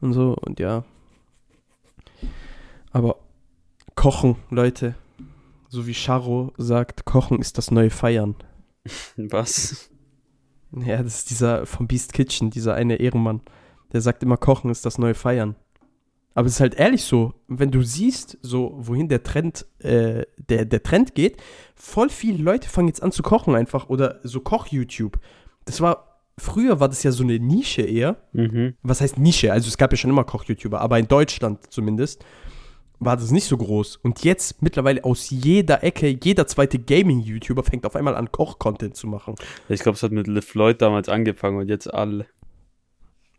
Und 0.00 0.12
so, 0.12 0.36
und 0.40 0.60
ja. 0.60 0.84
Aber 2.92 3.16
Kochen, 3.94 4.36
Leute, 4.50 4.94
so 5.68 5.86
wie 5.86 5.94
Charo 5.94 6.52
sagt, 6.56 7.04
Kochen 7.04 7.40
ist 7.40 7.58
das 7.58 7.70
neue 7.70 7.90
Feiern. 7.90 8.34
was? 9.16 9.90
Ja, 10.72 11.02
das 11.02 11.18
ist 11.18 11.30
dieser 11.30 11.66
vom 11.66 11.86
Beast 11.86 12.12
Kitchen, 12.12 12.50
dieser 12.50 12.74
eine 12.74 12.96
Ehrenmann. 12.96 13.40
Der 13.92 14.00
sagt 14.00 14.22
immer, 14.22 14.36
Kochen 14.36 14.70
ist 14.70 14.84
das 14.84 14.98
neue 14.98 15.14
Feiern. 15.14 15.54
Aber 16.34 16.46
es 16.46 16.54
ist 16.54 16.60
halt 16.60 16.74
ehrlich 16.74 17.04
so, 17.04 17.34
wenn 17.46 17.70
du 17.70 17.82
siehst, 17.82 18.38
so 18.42 18.74
wohin 18.76 19.08
der 19.08 19.22
Trend, 19.22 19.66
äh, 19.78 20.24
der, 20.36 20.64
der 20.64 20.82
Trend 20.82 21.14
geht, 21.14 21.36
voll 21.76 22.10
viele 22.10 22.42
Leute 22.42 22.68
fangen 22.68 22.88
jetzt 22.88 23.02
an 23.02 23.12
zu 23.12 23.22
kochen 23.22 23.54
einfach 23.54 23.88
oder 23.88 24.20
so 24.24 24.40
Koch-YouTube. 24.40 25.18
Das 25.64 25.80
war, 25.80 26.20
früher 26.36 26.80
war 26.80 26.88
das 26.88 27.02
ja 27.04 27.12
so 27.12 27.22
eine 27.22 27.38
Nische 27.38 27.82
eher. 27.82 28.16
Mhm. 28.32 28.74
Was 28.82 29.00
heißt 29.00 29.18
Nische? 29.18 29.52
Also 29.52 29.68
es 29.68 29.78
gab 29.78 29.92
ja 29.92 29.96
schon 29.96 30.10
immer 30.10 30.24
Koch-YouTuber, 30.24 30.80
aber 30.80 30.98
in 30.98 31.08
Deutschland 31.08 31.72
zumindest 31.72 32.24
war 33.00 33.16
das 33.16 33.30
nicht 33.30 33.46
so 33.46 33.56
groß. 33.56 33.96
Und 33.96 34.24
jetzt 34.24 34.62
mittlerweile 34.62 35.04
aus 35.04 35.30
jeder 35.30 35.82
Ecke, 35.82 36.18
jeder 36.22 36.46
zweite 36.46 36.78
Gaming-YouTuber 36.78 37.62
fängt 37.62 37.86
auf 37.86 37.96
einmal 37.96 38.14
an, 38.14 38.30
Koch-Content 38.32 38.96
zu 38.96 39.06
machen. 39.06 39.34
Ich 39.68 39.80
glaube, 39.80 39.96
es 39.96 40.02
hat 40.02 40.12
mit 40.12 40.26
Liv 40.26 40.54
Lloyd 40.54 40.80
damals 40.80 41.08
angefangen 41.08 41.58
und 41.58 41.68
jetzt 41.68 41.92
alle. 41.92 42.26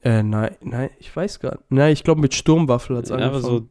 Äh, 0.05 0.21
nein, 0.21 0.55
nein, 0.61 0.91
ich 0.99 1.13
weiß 1.13 1.39
gar 1.39 1.53
nicht. 1.53 1.63
Nein, 1.69 1.91
ich 1.91 2.03
glaube 2.03 2.21
mit 2.21 2.35
Sturmwaffel 2.35 2.95
hat 2.95 3.05
es 3.05 3.09
Ja, 3.09 3.15
angefangen. 3.15 3.43
aber 3.45 3.65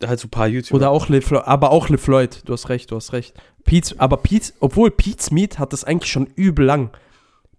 so, 0.00 0.08
halt 0.08 0.18
so 0.18 0.26
ein 0.26 0.30
paar 0.30 0.48
YouTuber. 0.48 0.76
Oder 0.76 0.90
auch 0.90 1.08
Liv 1.10 1.30
Lloyd, 1.30 1.44
aber 1.44 1.70
auch 1.70 1.90
Liv 1.90 2.06
Lloyd, 2.06 2.40
du 2.46 2.54
hast 2.54 2.70
recht, 2.70 2.90
du 2.90 2.96
hast 2.96 3.12
recht. 3.12 3.34
Pete's, 3.64 3.98
aber 4.00 4.16
Pete's, 4.16 4.54
obwohl 4.60 4.90
Pete's 4.90 5.30
Meat 5.30 5.58
hat 5.58 5.72
das 5.74 5.84
eigentlich 5.84 6.10
schon 6.10 6.26
übel 6.36 6.64
lang. 6.64 6.90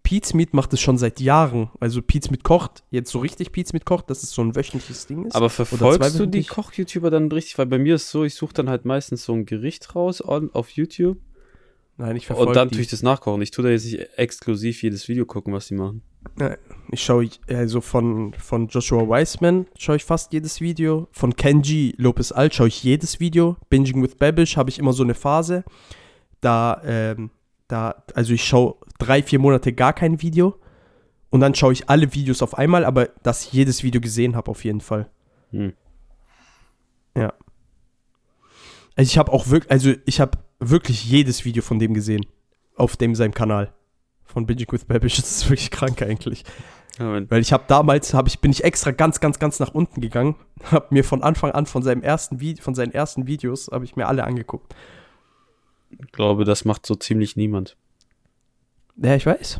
Pete's 0.01 0.33
Meat 0.33 0.53
macht 0.53 0.73
es 0.73 0.81
schon 0.81 0.97
seit 0.97 1.21
Jahren. 1.21 1.69
Also 1.79 2.01
Pete's 2.01 2.31
Meat 2.31 2.43
kocht, 2.43 2.83
jetzt 2.89 3.11
so 3.11 3.19
richtig 3.19 3.51
Pete's 3.51 3.73
Meat 3.73 3.85
kocht, 3.85 4.09
dass 4.09 4.23
es 4.23 4.31
so 4.31 4.41
ein 4.41 4.55
wöchentliches 4.55 5.05
Ding 5.05 5.25
ist. 5.25 5.35
Aber 5.35 5.49
verfolgst 5.51 6.19
du 6.19 6.25
die? 6.25 6.43
Koch-YouTuber 6.43 7.11
dann 7.11 7.31
richtig? 7.31 7.57
Weil 7.59 7.67
bei 7.67 7.77
mir 7.77 7.95
ist 7.95 8.09
so, 8.09 8.23
ich 8.23 8.33
suche 8.35 8.53
dann 8.53 8.69
halt 8.69 8.85
meistens 8.85 9.23
so 9.23 9.33
ein 9.33 9.45
Gericht 9.45 9.95
raus 9.95 10.21
on, 10.27 10.49
auf 10.53 10.71
YouTube 10.71 11.19
Nein, 11.97 12.15
ich 12.15 12.25
verfolge 12.25 12.49
und 12.49 12.55
dann 12.55 12.69
die. 12.69 12.75
tue 12.75 12.81
ich 12.81 12.89
das 12.89 13.03
nachkochen. 13.03 13.41
Ich 13.43 13.51
tue 13.51 13.63
da 13.63 13.69
jetzt 13.69 13.85
nicht 13.85 13.99
exklusiv 14.17 14.81
jedes 14.81 15.07
Video 15.07 15.25
gucken, 15.25 15.53
was 15.53 15.67
die 15.67 15.75
machen. 15.75 16.01
Ich 16.91 17.03
schaue, 17.03 17.29
also 17.47 17.81
von, 17.81 18.33
von 18.33 18.67
Joshua 18.67 19.07
Weissman 19.07 19.67
schaue 19.77 19.95
ich 19.95 20.05
fast 20.05 20.33
jedes 20.33 20.61
Video. 20.61 21.07
Von 21.11 21.35
Kenji 21.35 21.95
Lopez 21.97 22.31
Alt 22.31 22.53
schaue 22.53 22.67
ich 22.67 22.83
jedes 22.83 23.19
Video. 23.19 23.57
Binging 23.69 24.01
with 24.01 24.15
Babish 24.15 24.57
habe 24.57 24.69
ich 24.69 24.79
immer 24.79 24.93
so 24.93 25.03
eine 25.03 25.15
Phase. 25.15 25.63
Da, 26.41 26.81
ähm, 26.85 27.31
da, 27.67 28.03
also 28.13 28.33
ich 28.33 28.43
schaue 28.43 28.75
drei, 28.99 29.23
vier 29.23 29.39
Monate 29.39 29.73
gar 29.73 29.93
kein 29.93 30.21
Video. 30.21 30.59
Und 31.29 31.39
dann 31.39 31.55
schaue 31.55 31.73
ich 31.73 31.89
alle 31.89 32.13
Videos 32.13 32.43
auf 32.43 32.57
einmal, 32.57 32.85
aber 32.85 33.07
dass 33.23 33.45
ich 33.45 33.53
jedes 33.53 33.81
Video 33.81 33.99
gesehen 33.99 34.35
habe, 34.35 34.51
auf 34.51 34.63
jeden 34.63 34.81
Fall. 34.81 35.09
Hm. 35.49 35.73
Ja. 37.17 37.33
Also 38.95 39.09
ich 39.09 39.17
habe 39.17 39.31
auch 39.31 39.47
wirklich, 39.47 39.71
also 39.71 39.93
ich 40.05 40.21
habe 40.21 40.37
wirklich 40.59 41.05
jedes 41.05 41.43
Video 41.43 41.63
von 41.63 41.79
dem 41.79 41.93
gesehen. 41.95 42.25
Auf 42.75 42.97
dem 42.97 43.15
seinem 43.15 43.33
Kanal. 43.33 43.73
Von 44.25 44.45
Binging 44.45 44.71
with 44.71 44.85
Babish. 44.85 45.15
Das 45.21 45.31
ist 45.31 45.49
wirklich 45.49 45.71
krank 45.71 46.01
eigentlich. 46.01 46.43
Ja, 46.99 47.11
wenn, 47.13 47.29
Weil 47.29 47.41
ich 47.41 47.53
habe 47.53 47.63
damals, 47.67 48.13
hab 48.13 48.27
ich, 48.27 48.39
bin 48.39 48.51
ich 48.51 48.63
extra 48.63 48.91
ganz, 48.91 49.19
ganz, 49.19 49.39
ganz 49.39 49.59
nach 49.59 49.73
unten 49.73 50.01
gegangen, 50.01 50.35
habe 50.71 50.87
mir 50.91 51.03
von 51.03 51.23
Anfang 51.23 51.51
an 51.51 51.65
von 51.65 51.81
seinem 51.81 52.03
ersten 52.03 52.39
Vi 52.39 52.55
von 52.57 52.75
seinen 52.75 52.91
ersten 52.91 53.27
Videos, 53.27 53.69
habe 53.71 53.85
ich 53.85 53.95
mir 53.95 54.07
alle 54.07 54.23
angeguckt. 54.23 54.75
ich 55.89 56.11
glaube, 56.11 56.45
das 56.45 56.65
macht 56.65 56.85
so 56.85 56.95
ziemlich 56.95 57.35
niemand. 57.35 57.77
Ja, 58.95 59.15
ich 59.15 59.25
weiß. 59.25 59.59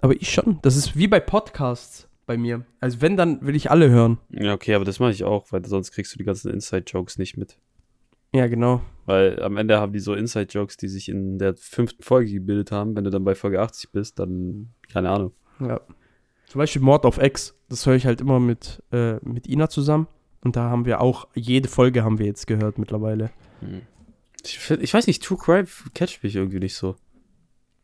Aber 0.00 0.14
ich 0.14 0.30
schon. 0.30 0.58
Das 0.62 0.76
ist 0.76 0.96
wie 0.96 1.08
bei 1.08 1.18
Podcasts 1.18 2.08
bei 2.26 2.36
mir. 2.36 2.64
Also 2.80 3.00
wenn, 3.00 3.16
dann 3.16 3.44
will 3.44 3.56
ich 3.56 3.70
alle 3.70 3.90
hören. 3.90 4.18
Ja, 4.30 4.54
okay, 4.54 4.74
aber 4.74 4.84
das 4.84 5.00
mache 5.00 5.10
ich 5.10 5.24
auch, 5.24 5.50
weil 5.50 5.64
sonst 5.64 5.92
kriegst 5.92 6.14
du 6.14 6.18
die 6.18 6.24
ganzen 6.24 6.52
Inside-Jokes 6.52 7.18
nicht 7.18 7.36
mit. 7.36 7.58
Ja, 8.34 8.46
genau. 8.48 8.82
Weil 9.06 9.40
am 9.42 9.56
Ende 9.56 9.78
haben 9.78 9.92
die 9.92 10.00
so 10.00 10.14
Inside-Jokes, 10.14 10.76
die 10.76 10.88
sich 10.88 11.08
in 11.08 11.38
der 11.38 11.54
fünften 11.56 12.02
Folge 12.02 12.32
gebildet 12.32 12.72
haben. 12.72 12.96
Wenn 12.96 13.04
du 13.04 13.10
dann 13.10 13.24
bei 13.24 13.34
Folge 13.34 13.60
80 13.60 13.92
bist, 13.92 14.18
dann, 14.18 14.70
keine 14.92 15.10
Ahnung. 15.10 15.32
Ja. 15.60 15.80
Zum 16.46 16.58
Beispiel 16.58 16.82
Mord 16.82 17.04
auf 17.06 17.18
Ex. 17.18 17.54
Das 17.68 17.86
höre 17.86 17.94
ich 17.94 18.06
halt 18.06 18.20
immer 18.20 18.40
mit, 18.40 18.82
äh, 18.92 19.16
mit 19.24 19.46
Ina 19.46 19.68
zusammen. 19.68 20.08
Und 20.42 20.56
da 20.56 20.68
haben 20.70 20.84
wir 20.84 21.00
auch, 21.00 21.28
jede 21.34 21.68
Folge 21.68 22.02
haben 22.04 22.18
wir 22.18 22.26
jetzt 22.26 22.46
gehört 22.46 22.78
mittlerweile. 22.78 23.30
Ich, 24.44 24.58
find- 24.58 24.82
ich 24.82 24.92
weiß 24.92 25.06
nicht, 25.06 25.22
True 25.22 25.38
Crime 25.38 25.66
catcht 25.94 26.22
mich 26.22 26.34
irgendwie 26.36 26.58
nicht 26.58 26.74
so. 26.74 26.96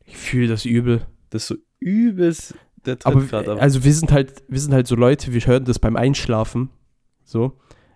Ich 0.05 0.17
fühle 0.17 0.47
das 0.47 0.65
übel. 0.65 1.05
Das 1.29 1.43
ist 1.43 1.47
so 1.47 1.55
übelst 1.79 2.55
der 2.85 2.95
grad, 2.97 3.47
aber 3.47 3.61
also 3.61 3.83
wir 3.83 3.93
sind 3.93 4.11
halt, 4.11 4.43
wir 4.47 4.59
sind 4.59 4.73
halt 4.73 4.87
so 4.87 4.95
Leute, 4.95 5.33
wir 5.33 5.41
hören 5.41 5.65
das 5.65 5.79
beim 5.79 5.95
Einschlafen. 5.95 6.69
So. 7.23 7.53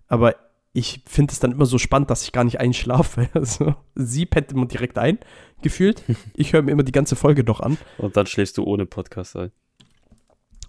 Aber 0.07 0.35
ich 0.75 1.01
finde 1.05 1.31
es 1.31 1.39
dann 1.39 1.53
immer 1.53 1.65
so 1.65 1.77
spannend, 1.77 2.09
dass 2.09 2.23
ich 2.23 2.33
gar 2.33 2.43
nicht 2.43 2.59
einschlafe. 2.59 3.29
Also, 3.33 3.75
sie 3.95 4.25
pennt 4.25 4.51
immer 4.51 4.65
direkt 4.65 4.97
ein, 4.97 5.19
gefühlt. 5.61 6.03
Ich 6.35 6.53
höre 6.53 6.61
mir 6.61 6.71
immer 6.71 6.83
die 6.83 6.91
ganze 6.91 7.15
Folge 7.15 7.43
doch 7.43 7.61
an. 7.61 7.77
Und 7.97 8.17
dann 8.17 8.27
schläfst 8.27 8.57
du 8.57 8.63
ohne 8.63 8.85
Podcast 8.85 9.35
ein. 9.37 9.51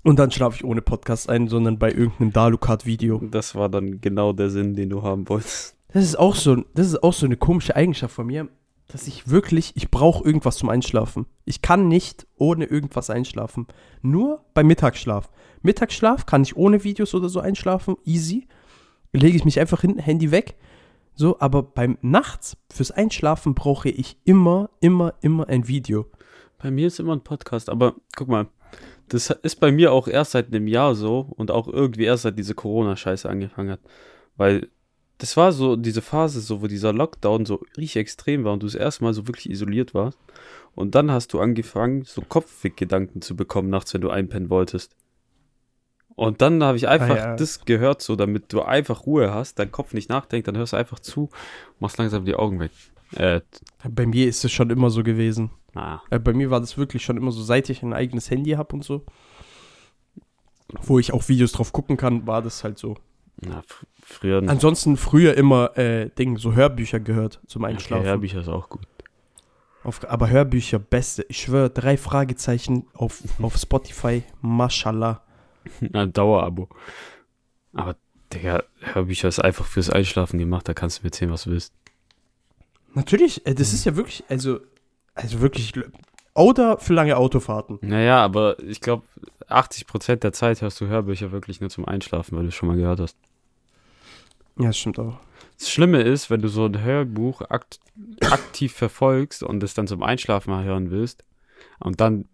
Und 0.03 0.21
dann 0.21 0.31
schlafe 0.31 0.57
ich 0.57 0.65
ohne 0.65 0.83
Podcast 0.83 1.29
ein, 1.29 1.49
sondern 1.49 1.79
bei 1.79 1.91
irgendeinem 1.91 2.33
Dalukat-Video. 2.33 3.21
Das 3.31 3.57
war 3.57 3.69
dann 3.69 4.01
genau 4.01 4.33
der 4.33 4.51
Sinn, 4.51 4.75
den 4.75 4.91
du 4.91 5.03
haben 5.03 5.29
wolltest. 5.29 5.77
Das 5.93 6.05
ist 6.05 6.17
auch 6.17 6.37
so, 6.37 6.57
das 6.75 6.87
ist 6.87 7.03
auch 7.03 7.13
so 7.13 7.27
eine 7.27 7.37
komische 7.37 7.75
Eigenschaft 7.75 8.15
von 8.15 8.27
mir, 8.27 8.49
dass 8.87 9.09
ich 9.09 9.29
wirklich, 9.29 9.73
ich 9.75 9.91
brauche 9.91 10.25
irgendwas 10.25 10.59
zum 10.59 10.69
Einschlafen. 10.69 11.27
Ich 11.45 11.63
kann 11.63 11.89
nicht 11.89 12.29
ohne 12.37 12.67
irgendwas 12.67 13.11
einschlafen. 13.11 13.67
Nur 14.03 14.45
beim 14.55 14.69
Mittagsschlaf. 14.69 15.31
Mittagsschlaf 15.63 16.27
kann 16.27 16.43
ich 16.43 16.57
ohne 16.57 16.85
Videos 16.85 17.13
oder 17.15 17.29
so 17.29 17.41
einschlafen, 17.41 17.97
easy. 18.05 18.47
Lege 19.13 19.37
ich 19.37 19.45
mich 19.45 19.61
einfach 19.61 19.81
hin, 19.81 19.99
Handy 19.99 20.31
weg. 20.31 20.57
So, 21.15 21.41
aber 21.41 21.63
beim 21.63 21.97
Nachts 22.03 22.57
fürs 22.71 22.91
Einschlafen 22.91 23.55
brauche 23.55 23.89
ich 23.89 24.19
immer, 24.25 24.71
immer, 24.81 25.15
immer 25.23 25.49
ein 25.49 25.67
Video. 25.67 26.07
Bei 26.59 26.71
mir 26.71 26.89
ist 26.89 27.01
immer 27.01 27.15
ein 27.15 27.23
Podcast, 27.23 27.71
aber 27.71 27.95
guck 28.17 28.29
mal, 28.29 28.49
das 29.09 29.31
ist 29.31 29.57
bei 29.57 29.73
mir 29.73 29.93
auch 29.93 30.09
erst 30.09 30.33
seit 30.33 30.49
einem 30.49 30.67
Jahr 30.67 30.95
so 30.95 31.33
und 31.37 31.51
auch 31.51 31.69
irgendwie 31.69 32.05
erst 32.05 32.25
seit 32.25 32.39
diese 32.39 32.55
Corona-Scheiße 32.55 33.29
angefangen 33.29 33.71
hat. 33.71 33.81
Weil 34.37 34.69
das 35.19 35.37
war 35.37 35.53
so 35.53 35.77
diese 35.77 36.03
Phase, 36.03 36.41
so 36.41 36.61
wo 36.61 36.67
dieser 36.67 36.93
Lockdown 36.93 37.47
so 37.47 37.63
richtig 37.77 37.97
extrem 37.97 38.45
war 38.45 38.53
und 38.53 38.63
du 38.63 38.67
das 38.67 38.75
erste 38.75 39.05
Mal 39.05 39.15
so 39.15 39.27
wirklich 39.27 39.49
isoliert 39.49 39.95
warst. 39.95 40.19
Und 40.75 40.95
dann 40.95 41.11
hast 41.11 41.33
du 41.33 41.41
angefangen, 41.41 42.03
so 42.03 42.21
Kopfweggedanken 42.21 43.23
zu 43.23 43.35
bekommen, 43.37 43.71
nachts, 43.71 43.95
wenn 43.95 44.03
du 44.03 44.11
einpennen 44.11 44.51
wolltest. 44.51 44.95
Und 46.17 46.41
dann 46.41 46.65
habe 46.65 46.79
ich 46.79 46.89
einfach 46.89 47.17
ja. 47.17 47.37
das 47.37 47.67
gehört, 47.67 48.01
so 48.01 48.17
damit 48.17 48.53
du 48.53 48.63
einfach 48.63 49.05
Ruhe 49.05 49.33
hast, 49.33 49.59
dein 49.59 49.71
Kopf 49.71 49.93
nicht 49.93 50.09
nachdenkt, 50.09 50.49
dann 50.49 50.57
hörst 50.57 50.73
du 50.73 50.79
einfach 50.79 50.99
zu, 50.99 51.29
machst 51.79 51.99
langsam 51.99 52.25
die 52.25 52.35
Augen 52.35 52.59
weg. 52.59 52.73
Äh, 53.15 53.43
Bei 53.89 54.07
mir 54.07 54.27
ist 54.27 54.45
es 54.45 54.51
schon 54.51 54.71
immer 54.71 54.89
so 54.91 55.03
gewesen. 55.03 55.51
na, 55.75 56.03
Äh, 56.11 56.19
bei 56.19 56.33
mir 56.33 56.51
war 56.51 56.61
das 56.61 56.79
wirklich 56.79 57.05
schon 57.05 57.19
immer 57.19 57.31
so, 57.33 57.43
seit 57.43 57.69
ich 57.69 57.83
ein 57.83 57.93
eigenes 57.93 58.31
Handy 58.31 58.53
habe 58.53 58.75
und 58.75 58.83
so, 58.83 59.05
wo 60.83 60.99
ich 60.99 61.13
auch 61.13 61.29
Videos 61.29 61.53
drauf 61.53 61.73
gucken 61.73 61.99
kann, 61.99 62.27
war 62.27 62.41
das 62.41 62.65
halt 62.65 62.79
so. 62.79 62.97
na 63.41 63.63
fr 63.67 63.87
früher 64.03 64.43
Ansonsten 64.49 64.97
früher 64.97 65.35
immer 65.35 65.77
äh, 65.77 66.09
Ding, 66.11 66.39
so 66.39 66.55
Hörbücher 66.55 67.01
gehört 67.01 67.41
zum 67.47 67.65
Okay, 67.65 67.75
Einschlafen. 67.75 68.07
Hörbücher 68.07 68.41
ist 68.41 68.49
auch 68.49 68.71
gut. 68.71 68.87
Auf, 69.85 70.01
aber 70.09 70.31
Hörbücher, 70.31 70.79
beste. 70.79 71.27
Ich 71.29 71.39
schwöre, 71.43 71.71
drei 71.71 71.97
Fragezeichen 71.97 72.87
auf, 72.95 73.23
auf 73.43 73.57
Spotify. 73.57 74.23
Mashallah. 74.41 75.26
Ein 75.93 76.13
Dauerabo. 76.13 76.69
Aber, 77.73 77.97
Digga, 78.33 78.65
Hörbücher 78.81 79.29
ist 79.29 79.41
einfach 79.41 79.67
fürs 79.67 79.91
Einschlafen 79.91 80.39
gemacht, 80.39 80.69
da 80.69 80.75
kannst 80.75 80.99
du 80.99 81.03
mir 81.03 81.09
erzählen, 81.09 81.31
was 81.31 81.45
du 81.45 81.51
willst. 81.51 81.73
Natürlich, 82.95 83.47
äh, 83.47 83.55
das 83.55 83.73
ist 83.73 83.85
ja 83.85 83.97
wirklich, 83.97 84.25
also, 84.29 84.61
also 85.15 85.41
wirklich, 85.41 85.75
oder 86.35 86.79
für 86.79 86.95
lange 86.95 87.17
Autofahrten. 87.17 87.79
Naja, 87.83 88.23
aber 88.23 88.59
ich 88.63 88.81
glaube, 88.81 89.05
80% 89.49 90.17
der 90.17 90.33
Zeit 90.33 90.63
hörst 90.63 90.81
du 90.81 90.87
Hörbücher 90.87 91.33
wirklich 91.33 91.61
nur 91.61 91.71
zum 91.71 91.85
Einschlafen, 91.85 92.37
weil 92.37 92.45
du 92.45 92.49
es 92.49 92.55
schon 92.55 92.69
mal 92.69 92.77
gehört 92.77 93.01
hast. 93.01 93.17
Ja, 94.59 94.67
das 94.67 94.79
stimmt 94.79 94.99
auch. 94.99 95.19
Das 95.59 95.71
Schlimme 95.71 96.03
ist, 96.03 96.31
wenn 96.31 96.43
du 96.43 96.49
so 96.49 96.67
ein 96.67 96.83
Hörbuch 96.83 97.43
akt 97.43 97.81
aktiv 98.21 98.75
verfolgst 98.75 99.43
und 99.43 99.63
es 99.63 99.75
dann 99.75 99.87
zum 99.87 100.03
Einschlafen 100.03 100.51
mal 100.51 100.65
hören 100.65 100.91
willst 100.91 101.25
und 101.79 102.01
dann 102.01 102.29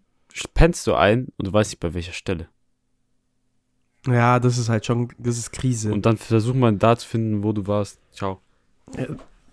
pennst 0.53 0.87
du 0.87 0.93
ein 0.93 1.27
und 1.37 1.47
du 1.47 1.53
weißt 1.53 1.71
nicht 1.71 1.79
bei 1.79 1.93
welcher 1.93 2.11
Stelle. 2.11 2.49
Ja, 4.07 4.39
das 4.39 4.57
ist 4.57 4.69
halt 4.69 4.85
schon, 4.85 5.09
das 5.17 5.37
ist 5.37 5.51
Krise. 5.51 5.93
Und 5.93 6.05
dann 6.05 6.17
versuch 6.17 6.53
mal 6.53 6.73
da 6.75 6.97
zu 6.97 7.07
finden, 7.07 7.43
wo 7.43 7.53
du 7.53 7.65
warst. 7.67 7.99
Ciao. 8.11 8.41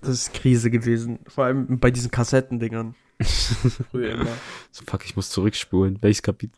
das 0.01 0.09
ist 0.11 0.35
Krise 0.35 0.71
gewesen. 0.71 1.21
Vor 1.29 1.45
allem 1.45 1.79
bei 1.79 1.91
diesen 1.91 2.11
Kassettendingern. 2.11 2.95
Früher 3.91 4.13
immer. 4.15 4.27
So, 4.73 4.85
fuck, 4.87 5.05
ich 5.05 5.15
muss 5.15 5.31
zurückspulen. 5.31 5.99
Welches 6.01 6.23
Kapitel? 6.23 6.57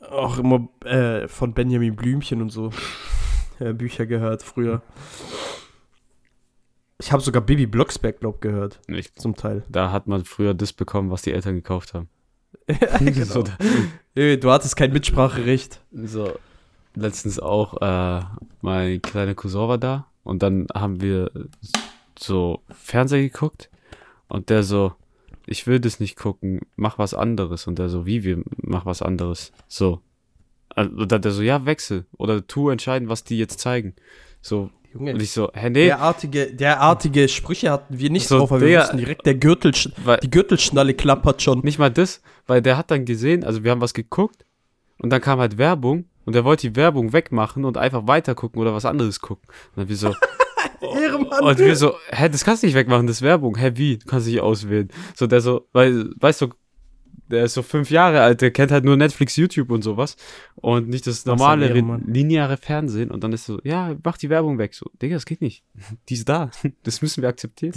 Auch 0.00 0.38
immer 0.38 0.68
äh, 0.84 1.26
von 1.26 1.52
Benjamin 1.54 1.96
Blümchen 1.96 2.42
und 2.42 2.50
so. 2.50 2.70
Ja, 3.58 3.72
Bücher 3.72 4.04
gehört 4.04 4.42
früher. 4.42 4.82
Ich 7.00 7.10
habe 7.10 7.22
sogar 7.22 7.40
Bibi 7.40 7.64
Blocksberg, 7.66 8.20
glaub 8.20 8.42
gehört. 8.42 8.80
Ich, 8.86 9.14
Zum 9.14 9.34
Teil. 9.34 9.64
da 9.70 9.92
hat 9.92 10.06
man 10.06 10.26
früher 10.26 10.52
das 10.52 10.74
bekommen, 10.74 11.10
was 11.10 11.22
die 11.22 11.32
Eltern 11.32 11.54
gekauft 11.54 11.94
haben. 11.94 12.08
ja, 12.68 12.98
genau. 12.98 13.24
So, 13.24 13.44
Ey, 14.14 14.38
Du 14.38 14.50
hattest 14.50 14.76
kein 14.76 14.92
Mitspracherecht. 14.92 15.80
so 15.90 16.34
letztens 16.96 17.38
auch, 17.38 17.80
äh, 17.80 18.24
mein 18.62 19.00
kleiner 19.02 19.34
Cousin 19.34 19.68
war 19.68 19.78
da 19.78 20.06
und 20.24 20.42
dann 20.42 20.66
haben 20.74 21.00
wir 21.00 21.30
so 22.18 22.62
Fernseher 22.70 23.22
geguckt 23.22 23.70
und 24.28 24.50
der 24.50 24.62
so, 24.62 24.92
ich 25.46 25.66
will 25.66 25.78
das 25.78 26.00
nicht 26.00 26.16
gucken, 26.16 26.60
mach 26.74 26.98
was 26.98 27.14
anderes. 27.14 27.66
Und 27.68 27.78
der 27.78 27.88
so, 27.88 28.04
wie 28.06 28.24
wir, 28.24 28.42
mach 28.56 28.84
was 28.84 29.00
anderes. 29.02 29.52
So. 29.68 30.00
Also, 30.70 30.90
Und 30.96 31.12
dann 31.12 31.22
der 31.22 31.30
so, 31.30 31.42
ja, 31.42 31.64
wechsel. 31.66 32.04
Oder 32.16 32.44
tu 32.46 32.68
entscheiden, 32.68 33.08
was 33.08 33.22
die 33.22 33.38
jetzt 33.38 33.60
zeigen. 33.60 33.94
So. 34.40 34.70
Und 34.94 35.06
Junge, 35.06 35.22
ich 35.22 35.30
so, 35.30 35.50
hä, 35.54 35.70
nee, 35.70 35.84
derartige, 35.86 36.52
derartige 36.52 37.28
Sprüche 37.28 37.70
hatten 37.70 37.98
wir 37.98 38.10
nicht 38.10 38.26
So, 38.26 38.38
drauf, 38.38 38.50
aber 38.50 38.60
wir 38.62 38.68
Digga. 38.68 38.82
wussten 38.82 38.96
direkt, 38.96 39.26
der 39.26 39.34
Gürtel, 39.34 39.72
weil, 40.04 40.18
die 40.18 40.30
Gürtelschnalle 40.30 40.94
klappert 40.94 41.42
schon. 41.42 41.60
nicht 41.60 41.78
mal 41.78 41.90
das, 41.90 42.22
weil 42.46 42.62
der 42.62 42.76
hat 42.76 42.90
dann 42.90 43.04
gesehen, 43.04 43.44
also 43.44 43.62
wir 43.62 43.70
haben 43.70 43.80
was 43.82 43.94
geguckt 43.94 44.44
und 44.98 45.10
dann 45.10 45.20
kam 45.20 45.38
halt 45.38 45.58
Werbung 45.58 46.06
und 46.26 46.36
er 46.36 46.44
wollte 46.44 46.68
die 46.68 46.76
Werbung 46.76 47.12
wegmachen 47.12 47.64
und 47.64 47.78
einfach 47.78 48.06
weiter 48.06 48.34
gucken 48.34 48.60
oder 48.60 48.74
was 48.74 48.84
anderes 48.84 49.20
gucken. 49.20 49.48
Und 49.70 49.78
dann 49.78 49.88
wir 49.88 49.96
so, 49.96 50.14
Ehrenmann. 50.80 51.42
Und 51.42 51.58
wir 51.58 51.76
so, 51.76 51.94
hä, 52.10 52.28
das 52.28 52.44
kannst 52.44 52.62
du 52.62 52.66
nicht 52.66 52.76
wegmachen, 52.76 53.06
das 53.06 53.16
ist 53.16 53.22
Werbung. 53.22 53.56
Hä, 53.56 53.72
wie? 53.74 53.98
Du 53.98 54.06
kannst 54.06 54.26
nicht 54.26 54.40
auswählen. 54.40 54.88
So, 55.14 55.26
der 55.26 55.40
so, 55.40 55.68
weil, 55.72 56.10
weißt 56.18 56.42
du, 56.42 56.48
der 57.28 57.44
ist 57.44 57.54
so 57.54 57.62
fünf 57.62 57.90
Jahre 57.90 58.20
alt, 58.20 58.40
der 58.40 58.50
kennt 58.50 58.70
halt 58.70 58.84
nur 58.84 58.96
Netflix, 58.96 59.36
YouTube 59.36 59.70
und 59.70 59.82
sowas. 59.82 60.16
Und 60.56 60.88
nicht 60.88 61.06
das 61.06 61.26
normale, 61.26 61.68
lineare 62.06 62.56
Fernsehen. 62.56 63.10
Und 63.10 63.24
dann 63.24 63.32
ist 63.32 63.46
so, 63.46 63.58
ja, 63.64 63.96
mach 64.04 64.16
die 64.16 64.30
Werbung 64.30 64.58
weg. 64.58 64.74
So, 64.74 64.86
Digga, 65.02 65.16
das 65.16 65.26
geht 65.26 65.40
nicht. 65.40 65.64
Die 66.08 66.14
ist 66.14 66.28
da. 66.28 66.50
Das 66.82 67.02
müssen 67.02 67.22
wir 67.22 67.28
akzeptieren. 67.28 67.72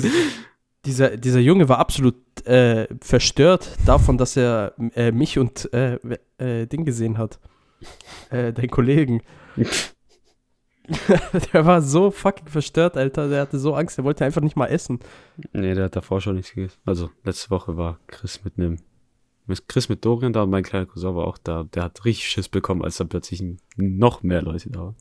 dieser, 0.85 1.17
dieser 1.17 1.39
Junge 1.39 1.67
war 1.67 1.79
absolut 1.79 2.15
äh, 2.45 2.87
verstört 3.01 3.71
davon, 3.85 4.17
dass 4.17 4.37
er 4.37 4.73
äh, 4.95 5.11
mich 5.11 5.39
und 5.39 5.71
äh, 5.73 5.97
äh, 6.37 6.67
Ding 6.67 6.85
gesehen 6.85 7.17
hat. 7.17 7.39
Äh, 8.31 8.53
dein 8.53 8.69
Kollegen. 8.69 9.23
der 11.53 11.65
war 11.65 11.81
so 11.81 12.11
fucking 12.11 12.47
verstört, 12.47 12.95
Alter. 12.95 13.27
Der 13.27 13.41
hatte 13.41 13.57
so 13.57 13.73
Angst, 13.73 13.97
der 13.97 14.05
wollte 14.05 14.23
einfach 14.23 14.41
nicht 14.41 14.55
mal 14.55 14.67
essen. 14.67 14.99
Nee, 15.51 15.73
der 15.73 15.85
hat 15.85 15.95
davor 15.95 16.21
schon 16.21 16.35
nichts 16.35 16.53
gegessen. 16.53 16.77
Also, 16.85 17.09
letzte 17.23 17.49
Woche 17.49 17.75
war 17.75 17.99
Chris 18.05 18.43
mit 18.43 18.57
einem, 18.57 18.77
Chris 19.67 19.89
mit 19.89 20.05
Dorian 20.05 20.31
da 20.31 20.43
und 20.43 20.51
mein 20.51 20.63
kleiner 20.63 20.85
Cousin 20.85 21.15
war 21.15 21.25
auch 21.25 21.39
da. 21.39 21.63
Der 21.73 21.83
hat 21.83 22.05
richtig 22.05 22.29
Schiss 22.29 22.49
bekommen, 22.49 22.83
als 22.83 22.97
dann 22.97 23.09
plötzlich 23.09 23.43
noch 23.77 24.21
mehr 24.21 24.43
Leute 24.43 24.69
da 24.69 24.79
waren. 24.79 24.95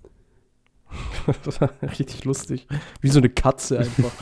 Das 1.45 1.61
war 1.61 1.71
richtig 1.83 2.25
lustig. 2.25 2.67
Wie 3.03 3.09
so 3.09 3.19
eine 3.19 3.29
Katze 3.29 3.79
einfach. 3.79 4.13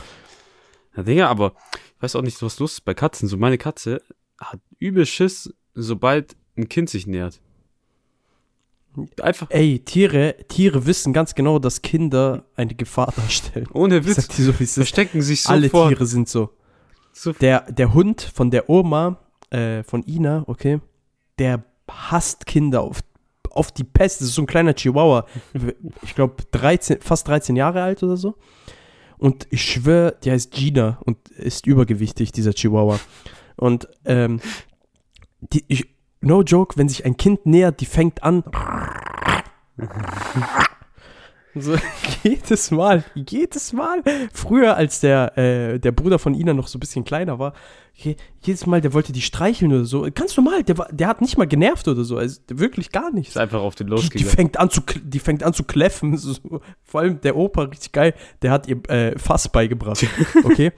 Ja, 0.95 1.03
Digga, 1.03 1.27
aber 1.29 1.53
ich 1.95 2.01
weiß 2.01 2.15
auch 2.15 2.23
nicht, 2.23 2.41
was 2.41 2.59
los 2.59 2.73
ist 2.73 2.81
bei 2.81 2.93
Katzen. 2.93 3.27
So, 3.27 3.37
meine 3.37 3.57
Katze 3.57 4.01
hat 4.39 4.59
übel 4.79 5.05
Schiss, 5.05 5.53
sobald 5.73 6.35
ein 6.57 6.69
Kind 6.69 6.89
sich 6.89 7.07
nähert. 7.07 7.39
Einfach 9.21 9.49
Ey, 9.51 9.79
Tiere, 9.79 10.35
Tiere 10.47 10.85
wissen 10.85 11.13
ganz 11.13 11.35
genau, 11.35 11.59
dass 11.59 11.81
Kinder 11.81 12.45
eine 12.55 12.73
Gefahr 12.75 13.13
darstellen. 13.15 13.67
ohne 13.73 14.05
Witz. 14.05 14.27
dir 14.27 14.45
so. 14.45 14.53
Verstecken 14.53 15.21
sich 15.21 15.47
Alle 15.47 15.67
sofort. 15.69 15.89
Tiere 15.89 16.05
sind 16.05 16.27
so. 16.29 16.49
So, 17.13 17.33
Der, 17.33 17.61
der 17.71 17.93
Hund 17.93 18.21
von 18.21 18.51
der 18.51 18.69
Oma, 18.69 19.19
äh, 19.49 19.83
von 19.83 20.03
Ina, 20.07 20.43
okay, 20.47 20.79
der 21.39 21.63
hasst 21.89 22.45
Kinder 22.45 22.81
auf, 22.81 22.99
auf 23.49 23.71
die 23.71 23.83
Pest. 23.83 24.21
Das 24.21 24.27
ist 24.29 24.35
so 24.35 24.41
ein 24.43 24.47
kleiner 24.47 24.73
Chihuahua. 24.75 25.25
Ich 26.03 26.13
glaube, 26.15 26.35
13, 26.51 27.01
fast 27.01 27.27
13 27.27 27.55
Jahre 27.55 27.81
alt 27.81 28.03
oder 28.03 28.17
so. 28.17 28.35
Und 29.17 29.47
ich 29.49 29.63
schwöre, 29.63 30.15
der 30.23 30.33
heißt 30.33 30.51
Gina 30.51 30.99
und 31.05 31.29
ist 31.29 31.65
übergewichtig, 31.65 32.31
dieser 32.31 32.53
Chihuahua. 32.53 32.99
Und 33.55 33.87
ähm, 34.05 34.39
die, 35.41 35.65
ich, 35.67 35.87
no 36.27 36.43
joke, 36.43 36.77
wenn 36.77 36.89
sich 36.89 37.05
ein 37.05 37.17
Kind 37.17 37.45
nähert, 37.45 37.79
die 37.81 37.85
fängt 37.85 38.23
an. 38.23 38.43
So, 41.59 41.75
jedes 42.23 42.71
Mal, 42.71 43.03
jedes 43.15 43.73
Mal. 43.73 44.03
Früher, 44.31 44.75
als 44.75 44.99
der, 44.99 45.37
äh, 45.37 45.79
der 45.79 45.91
Bruder 45.91 46.19
von 46.19 46.33
Ina 46.33 46.53
noch 46.53 46.67
so 46.67 46.77
ein 46.77 46.79
bisschen 46.79 47.03
kleiner 47.03 47.39
war, 47.39 47.53
je, 47.93 48.15
jedes 48.41 48.65
Mal, 48.65 48.81
der 48.81 48.93
wollte 48.93 49.11
die 49.11 49.21
streicheln 49.21 49.73
oder 49.73 49.85
so. 49.85 50.07
Ganz 50.13 50.37
normal, 50.37 50.63
der, 50.63 50.77
war, 50.77 50.87
der 50.91 51.07
hat 51.07 51.21
nicht 51.21 51.37
mal 51.37 51.47
genervt 51.47 51.87
oder 51.87 52.03
so. 52.03 52.17
Also 52.17 52.39
wirklich 52.49 52.91
gar 52.91 53.11
nichts. 53.11 53.35
ist 53.35 53.41
einfach 53.41 53.61
auf 53.61 53.75
den 53.75 53.87
Die, 53.87 53.91
die, 53.91 53.95
losgegangen. 53.95 54.29
fängt 54.31 54.59
an 54.59 54.69
zu, 54.69 54.81
die 55.01 55.19
fängt 55.19 55.43
an 55.43 55.53
zu 55.53 55.63
kläffen. 55.63 56.15
So. 56.27 56.61
Vor 56.83 57.01
allem 57.01 57.21
der 57.21 57.35
Opa, 57.35 57.63
richtig 57.63 57.91
geil, 57.91 58.13
der 58.41 58.51
hat 58.51 58.67
ihr 58.67 58.77
äh, 58.89 59.17
Fass 59.17 59.49
beigebracht. 59.49 60.05
Okay? 60.43 60.71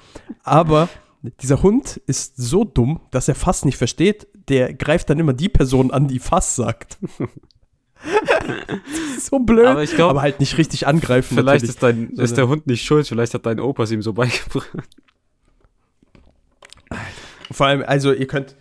Aber 0.43 0.89
dieser 1.21 1.61
Hund 1.63 1.97
ist 2.05 2.37
so 2.37 2.63
dumm, 2.63 3.01
dass 3.11 3.27
er 3.27 3.35
Fass 3.35 3.65
nicht 3.65 3.77
versteht. 3.77 4.27
Der 4.47 4.73
greift 4.73 5.09
dann 5.09 5.19
immer 5.19 5.33
die 5.33 5.49
Person 5.49 5.91
an, 5.91 6.07
die 6.07 6.19
Fass 6.19 6.55
sagt. 6.55 6.97
so 9.19 9.39
blöd. 9.39 9.67
Aber 9.67 9.83
ich 9.83 9.95
glaub, 9.95 10.09
aber 10.09 10.21
halt 10.21 10.39
nicht 10.39 10.57
richtig 10.57 10.87
angreifen. 10.87 11.35
Vielleicht 11.35 11.65
ist, 11.65 11.83
dein, 11.83 12.11
ist 12.11 12.37
der 12.37 12.47
Hund 12.47 12.67
nicht 12.67 12.83
schuld, 12.83 13.07
vielleicht 13.07 13.33
hat 13.33 13.45
dein 13.45 13.59
Opa 13.59 13.83
es 13.83 13.91
ihm 13.91 14.01
so 14.01 14.13
beigebracht. 14.13 14.69
Vor 17.51 17.67
allem, 17.67 17.83
also 17.85 18.13
ihr 18.13 18.27
könnt. 18.27 18.55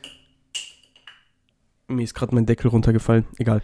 Mir 1.86 2.02
ist 2.02 2.14
gerade 2.14 2.34
mein 2.34 2.46
Deckel 2.46 2.68
runtergefallen. 2.68 3.24
Egal. 3.38 3.62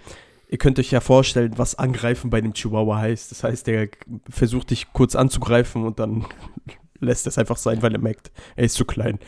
Ihr 0.49 0.59
könnt 0.59 0.79
euch 0.79 0.91
ja 0.91 1.01
vorstellen, 1.01 1.55
was 1.57 1.75
angreifen 1.75 2.31
bei 2.31 2.39
einem 2.39 2.55
Chihuahua 2.55 2.99
heißt. 2.99 3.31
Das 3.31 3.43
heißt, 3.43 3.67
der 3.67 3.89
versucht 4.31 4.71
dich 4.71 4.93
kurz 4.93 5.17
anzugreifen 5.17 5.85
und 5.85 5.99
dann 5.99 6.27
lässt 7.01 7.27
es 7.27 7.39
einfach 7.39 7.57
sein, 7.57 7.83
weil 7.83 7.93
er 7.93 8.01
merkt, 8.01 8.31
er 8.57 8.65
ist 8.65 8.75
zu 8.75 8.85
klein. 8.85 9.19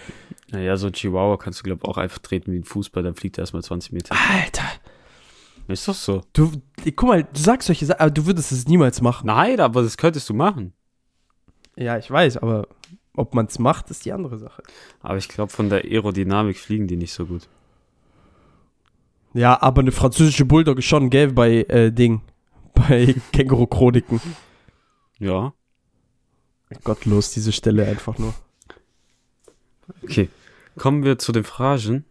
Naja, 0.50 0.76
so 0.76 0.87
ein 0.87 0.92
Chihuahua 0.92 1.37
kannst 1.37 1.61
du, 1.61 1.64
glaube 1.64 1.81
ich, 1.83 1.88
auch 1.88 1.96
einfach 1.96 2.18
treten 2.18 2.52
wie 2.52 2.59
ein 2.59 2.64
Fußball, 2.64 3.02
dann 3.02 3.14
fliegt 3.14 3.38
er 3.38 3.42
erstmal 3.42 3.62
20 3.62 3.92
Meter. 3.92 4.14
Alter. 4.14 4.64
Ist 5.68 5.88
doch 5.88 5.94
so. 5.94 6.22
Du, 6.33 6.52
guck 6.94 7.09
mal, 7.09 7.24
du 7.24 7.40
sagst 7.40 7.66
solche 7.66 7.87
Sachen, 7.87 8.00
aber 8.00 8.11
du 8.11 8.26
würdest 8.26 8.52
es 8.52 8.68
niemals 8.68 9.00
machen. 9.00 9.26
Nein, 9.26 9.59
aber 9.61 9.83
das 9.83 9.96
könntest 9.96 10.29
du 10.29 10.35
machen. 10.35 10.72
Ja, 11.76 11.98
ich 11.98 12.11
weiß, 12.11 12.37
aber 12.38 12.68
ob 13.16 13.35
man 13.35 13.46
es 13.46 13.59
macht, 13.59 13.90
ist 13.90 14.05
die 14.05 14.12
andere 14.12 14.38
Sache. 14.38 14.62
Aber 15.00 15.18
ich 15.18 15.29
glaube, 15.29 15.50
von 15.50 15.68
der 15.68 15.85
Aerodynamik 15.85 16.59
fliegen 16.59 16.87
die 16.87 16.96
nicht 16.96 17.12
so 17.12 17.26
gut. 17.26 17.48
Ja, 19.35 19.61
aber 19.61 19.81
eine 19.81 19.92
französische 19.92 20.44
Bulldog 20.44 20.79
ist 20.79 20.87
schon, 20.87 21.11
gell, 21.11 21.33
bei 21.33 21.62
äh, 21.64 21.90
Ding. 21.90 22.22
Bei 22.74 23.14
Känguru-Chroniken. 23.33 24.20
Ja. 25.18 25.52
Gottlos, 26.85 27.33
diese 27.33 27.52
Stelle 27.52 27.87
einfach 27.87 28.18
nur. 28.18 28.35
Okay. 30.03 30.28
Kommen 30.76 31.05
wir 31.05 31.18
zu 31.18 31.32
den 31.32 31.45
Phrasen. 31.45 32.05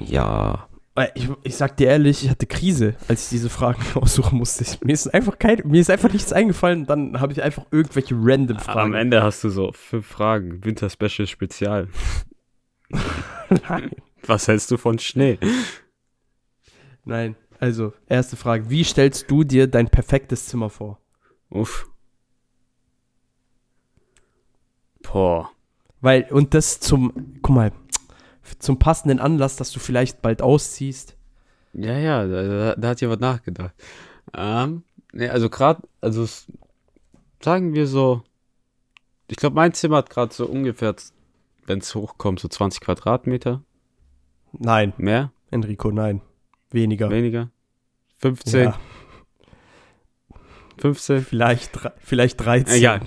Ja. 0.00 0.68
Ich, 1.14 1.28
ich 1.42 1.56
sag 1.56 1.76
dir 1.76 1.88
ehrlich, 1.88 2.24
ich 2.24 2.30
hatte 2.30 2.46
Krise, 2.46 2.96
als 3.06 3.24
ich 3.24 3.28
diese 3.28 3.50
Fragen 3.50 3.82
aussuchen 3.94 4.38
musste. 4.38 4.64
Ich, 4.64 4.80
mir, 4.80 4.94
ist 4.94 5.12
einfach 5.12 5.38
kein, 5.38 5.60
mir 5.66 5.80
ist 5.80 5.90
einfach 5.90 6.10
nichts 6.10 6.32
eingefallen. 6.32 6.86
Dann 6.86 7.20
habe 7.20 7.32
ich 7.32 7.42
einfach 7.42 7.66
irgendwelche 7.70 8.14
random 8.18 8.56
Am 8.56 8.62
Fragen. 8.62 8.94
Ende 8.94 9.22
hast 9.22 9.44
du 9.44 9.50
so 9.50 9.72
fünf 9.72 10.06
Fragen. 10.06 10.64
Winter-Special 10.64 11.26
Spezial. 11.26 11.88
Nein. 13.68 13.90
Was 14.24 14.48
hältst 14.48 14.70
du 14.70 14.78
von 14.78 14.98
Schnee? 14.98 15.38
Nein. 17.04 17.36
Also, 17.60 17.92
erste 18.06 18.36
Frage. 18.36 18.70
Wie 18.70 18.82
stellst 18.82 19.30
du 19.30 19.44
dir 19.44 19.66
dein 19.66 19.88
perfektes 19.88 20.46
Zimmer 20.46 20.70
vor? 20.70 21.00
Uff. 21.50 21.88
Boah. 25.12 25.50
Weil, 26.00 26.26
und 26.30 26.54
das 26.54 26.80
zum, 26.80 27.12
guck 27.42 27.54
mal, 27.54 27.72
zum 28.58 28.78
passenden 28.78 29.18
Anlass, 29.18 29.56
dass 29.56 29.70
du 29.72 29.80
vielleicht 29.80 30.22
bald 30.22 30.42
ausziehst. 30.42 31.16
Ja, 31.72 31.98
ja, 31.98 32.26
da, 32.26 32.74
da 32.76 32.88
hat 32.88 33.00
jemand 33.00 33.20
nachgedacht. 33.20 33.74
Ähm, 34.34 34.82
nee, 35.12 35.28
also 35.28 35.50
gerade, 35.50 35.82
also 36.00 36.26
sagen 37.42 37.74
wir 37.74 37.86
so, 37.86 38.22
ich 39.28 39.36
glaube, 39.36 39.56
mein 39.56 39.74
Zimmer 39.74 39.98
hat 39.98 40.10
gerade 40.10 40.32
so 40.32 40.46
ungefähr, 40.46 40.94
wenn 41.66 41.80
es 41.80 41.94
hochkommt, 41.94 42.40
so 42.40 42.48
20 42.48 42.80
Quadratmeter. 42.80 43.62
Nein, 44.52 44.92
Mehr? 44.96 45.32
Enrico, 45.50 45.90
nein. 45.90 46.22
Weniger. 46.70 47.10
Weniger? 47.10 47.50
15? 48.18 48.64
Ja, 48.64 48.78
15? 50.78 51.24
vielleicht, 51.24 51.78
vielleicht 51.98 52.44
13. 52.44 52.76
Egal. 52.76 53.00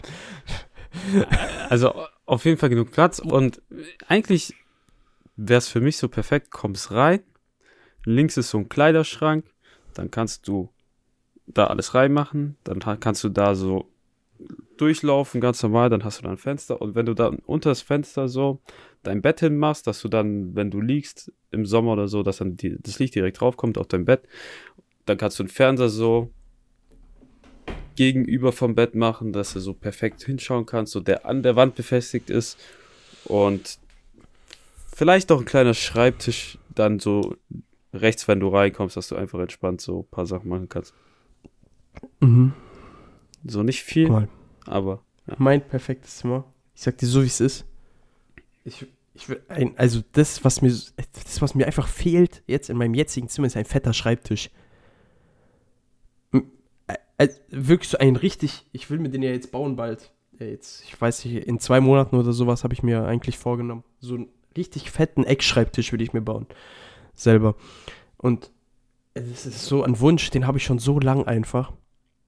Also 1.69 1.93
auf 2.25 2.45
jeden 2.45 2.57
Fall 2.57 2.69
genug 2.69 2.91
Platz 2.91 3.19
und 3.19 3.61
eigentlich 4.07 4.55
wäre 5.35 5.59
es 5.59 5.67
für 5.67 5.81
mich 5.81 5.97
so 5.97 6.09
perfekt, 6.09 6.49
kommst 6.49 6.91
rein, 6.91 7.21
links 8.05 8.37
ist 8.37 8.49
so 8.49 8.57
ein 8.57 8.69
Kleiderschrank, 8.69 9.45
dann 9.93 10.09
kannst 10.09 10.47
du 10.47 10.69
da 11.45 11.67
alles 11.67 11.93
reinmachen, 11.93 12.57
dann 12.63 12.79
kannst 12.99 13.23
du 13.23 13.29
da 13.29 13.55
so 13.55 13.87
durchlaufen, 14.77 15.41
ganz 15.41 15.61
normal, 15.61 15.89
dann 15.89 16.03
hast 16.03 16.19
du 16.19 16.23
da 16.23 16.29
ein 16.29 16.37
Fenster 16.37 16.81
und 16.81 16.95
wenn 16.95 17.05
du 17.05 17.13
dann 17.13 17.39
unter 17.45 17.69
das 17.69 17.81
Fenster 17.81 18.27
so 18.27 18.61
dein 19.03 19.21
Bett 19.21 19.41
hinmachst, 19.41 19.85
dass 19.87 20.01
du 20.01 20.07
dann, 20.07 20.55
wenn 20.55 20.71
du 20.71 20.81
liegst 20.81 21.31
im 21.51 21.65
Sommer 21.65 21.93
oder 21.93 22.07
so, 22.07 22.23
dass 22.23 22.37
dann 22.37 22.55
die, 22.55 22.77
das 22.79 22.99
Licht 22.99 23.15
direkt 23.15 23.41
draufkommt 23.41 23.77
auf 23.77 23.87
dein 23.87 24.05
Bett, 24.05 24.21
dann 25.05 25.17
kannst 25.17 25.39
du 25.39 25.43
einen 25.43 25.49
Fernseher 25.49 25.89
so 25.89 26.31
gegenüber 27.99 28.53
vom 28.53 28.75
Bett 28.75 28.95
machen, 28.95 29.33
dass 29.33 29.51
du 29.51 29.59
so 29.59 29.73
perfekt 29.73 30.23
hinschauen 30.23 30.65
kannst, 30.65 30.93
so 30.93 31.01
der 31.01 31.25
an 31.25 31.43
der 31.43 31.57
Wand 31.57 31.75
befestigt 31.75 32.29
ist 32.29 32.57
und 33.25 33.77
vielleicht 34.95 35.33
auch 35.33 35.39
ein 35.39 35.45
kleiner 35.45 35.73
Schreibtisch 35.73 36.57
dann 36.73 36.99
so 36.99 37.35
rechts, 37.93 38.25
wenn 38.29 38.39
du 38.39 38.47
reinkommst, 38.47 38.95
dass 38.95 39.09
du 39.09 39.17
einfach 39.17 39.39
entspannt 39.39 39.81
so 39.81 40.03
ein 40.03 40.11
paar 40.11 40.25
Sachen 40.25 40.47
machen 40.47 40.69
kannst. 40.69 40.93
Mhm. 42.21 42.53
So 43.45 43.63
nicht 43.63 43.83
viel, 43.83 44.07
mal, 44.07 44.29
aber 44.65 45.03
mein 45.37 45.59
perfektes 45.59 46.19
Zimmer. 46.19 46.45
Ich 46.75 46.83
sag 46.83 46.97
dir 46.99 47.07
so, 47.07 47.21
wie 47.21 47.27
es 47.27 47.41
ist. 47.41 47.65
Ich, 48.63 48.85
ich 49.13 49.27
will 49.27 49.41
ein, 49.49 49.77
also 49.77 49.99
das, 50.13 50.45
was 50.45 50.61
mir, 50.61 50.69
das, 50.69 51.41
was 51.41 51.53
mir 51.53 51.65
einfach 51.65 51.89
fehlt 51.89 52.43
jetzt 52.47 52.69
in 52.69 52.77
meinem 52.77 52.93
jetzigen 52.93 53.27
Zimmer, 53.27 53.47
ist 53.47 53.57
ein 53.57 53.65
fetter 53.65 53.91
Schreibtisch. 53.91 54.51
Äh, 57.19 57.27
wirklich 57.49 57.89
so 57.89 57.97
ein 57.97 58.15
richtig, 58.15 58.65
ich 58.71 58.89
will 58.89 58.97
mir 58.97 59.09
den 59.09 59.21
ja 59.21 59.29
jetzt 59.29 59.51
bauen 59.51 59.75
bald. 59.75 60.11
Ja, 60.39 60.45
jetzt, 60.45 60.83
ich 60.85 60.99
weiß 60.99 61.25
nicht, 61.25 61.47
in 61.47 61.59
zwei 61.59 61.81
Monaten 61.81 62.15
oder 62.15 62.31
sowas 62.31 62.63
habe 62.63 62.73
ich 62.73 62.81
mir 62.81 63.03
eigentlich 63.03 63.37
vorgenommen. 63.37 63.83
So 63.99 64.15
einen 64.15 64.29
richtig 64.55 64.89
fetten 64.89 65.25
Eckschreibtisch 65.25 65.91
will 65.91 66.01
ich 66.01 66.13
mir 66.13 66.21
bauen. 66.21 66.47
Selber. 67.15 67.55
Und 68.15 68.51
es 69.13 69.45
ist 69.45 69.65
so 69.65 69.83
ein 69.83 69.99
Wunsch, 69.99 70.29
den 70.29 70.47
habe 70.47 70.59
ich 70.59 70.63
schon 70.63 70.79
so 70.79 70.97
lang 70.97 71.27
einfach. 71.27 71.73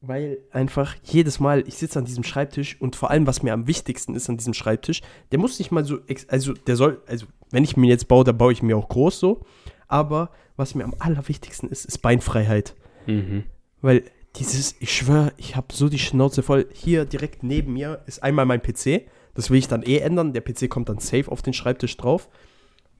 Weil 0.01 0.39
einfach 0.51 0.95
jedes 1.03 1.39
Mal, 1.39 1.63
ich 1.67 1.75
sitze 1.75 1.97
an 1.97 2.05
diesem 2.05 2.25
Schreibtisch 2.25 2.75
und 2.81 2.97
vor 2.97 3.11
allem, 3.11 3.27
was 3.27 3.43
mir 3.43 3.53
am 3.53 3.67
wichtigsten 3.67 4.13
ist 4.13 4.29
an 4.29 4.35
diesem 4.35 4.53
Schreibtisch, 4.53 5.01
der 5.31 5.39
muss 5.39 5.57
nicht 5.57 5.71
mal 5.71 5.85
so, 5.85 5.99
ex 6.07 6.27
also 6.27 6.51
der 6.51 6.75
soll, 6.75 7.01
also 7.07 7.27
wenn 7.49 7.63
ich 7.63 7.77
mir 7.77 7.87
jetzt 7.87 8.09
baue, 8.09 8.25
dann 8.25 8.37
baue 8.37 8.51
ich 8.51 8.61
mir 8.61 8.75
auch 8.75 8.89
groß 8.89 9.21
so. 9.21 9.45
Aber 9.87 10.31
was 10.57 10.75
mir 10.75 10.83
am 10.83 10.95
allerwichtigsten 10.99 11.69
ist, 11.69 11.85
ist 11.85 11.99
Beinfreiheit. 11.99 12.75
mhm. 13.07 13.43
Weil 13.81 14.03
dieses, 14.35 14.75
ich 14.79 14.95
schwöre, 14.95 15.33
ich 15.37 15.55
habe 15.55 15.67
so 15.73 15.89
die 15.89 15.99
Schnauze 15.99 16.43
voll. 16.43 16.67
Hier 16.73 17.05
direkt 17.05 17.43
neben 17.43 17.73
mir 17.73 18.01
ist 18.05 18.23
einmal 18.23 18.45
mein 18.45 18.61
PC. 18.61 19.07
Das 19.33 19.49
will 19.49 19.57
ich 19.57 19.67
dann 19.67 19.83
eh 19.83 19.97
ändern. 19.99 20.33
Der 20.33 20.41
PC 20.41 20.69
kommt 20.69 20.89
dann 20.89 20.99
safe 20.99 21.31
auf 21.31 21.41
den 21.41 21.53
Schreibtisch 21.53 21.97
drauf. 21.97 22.29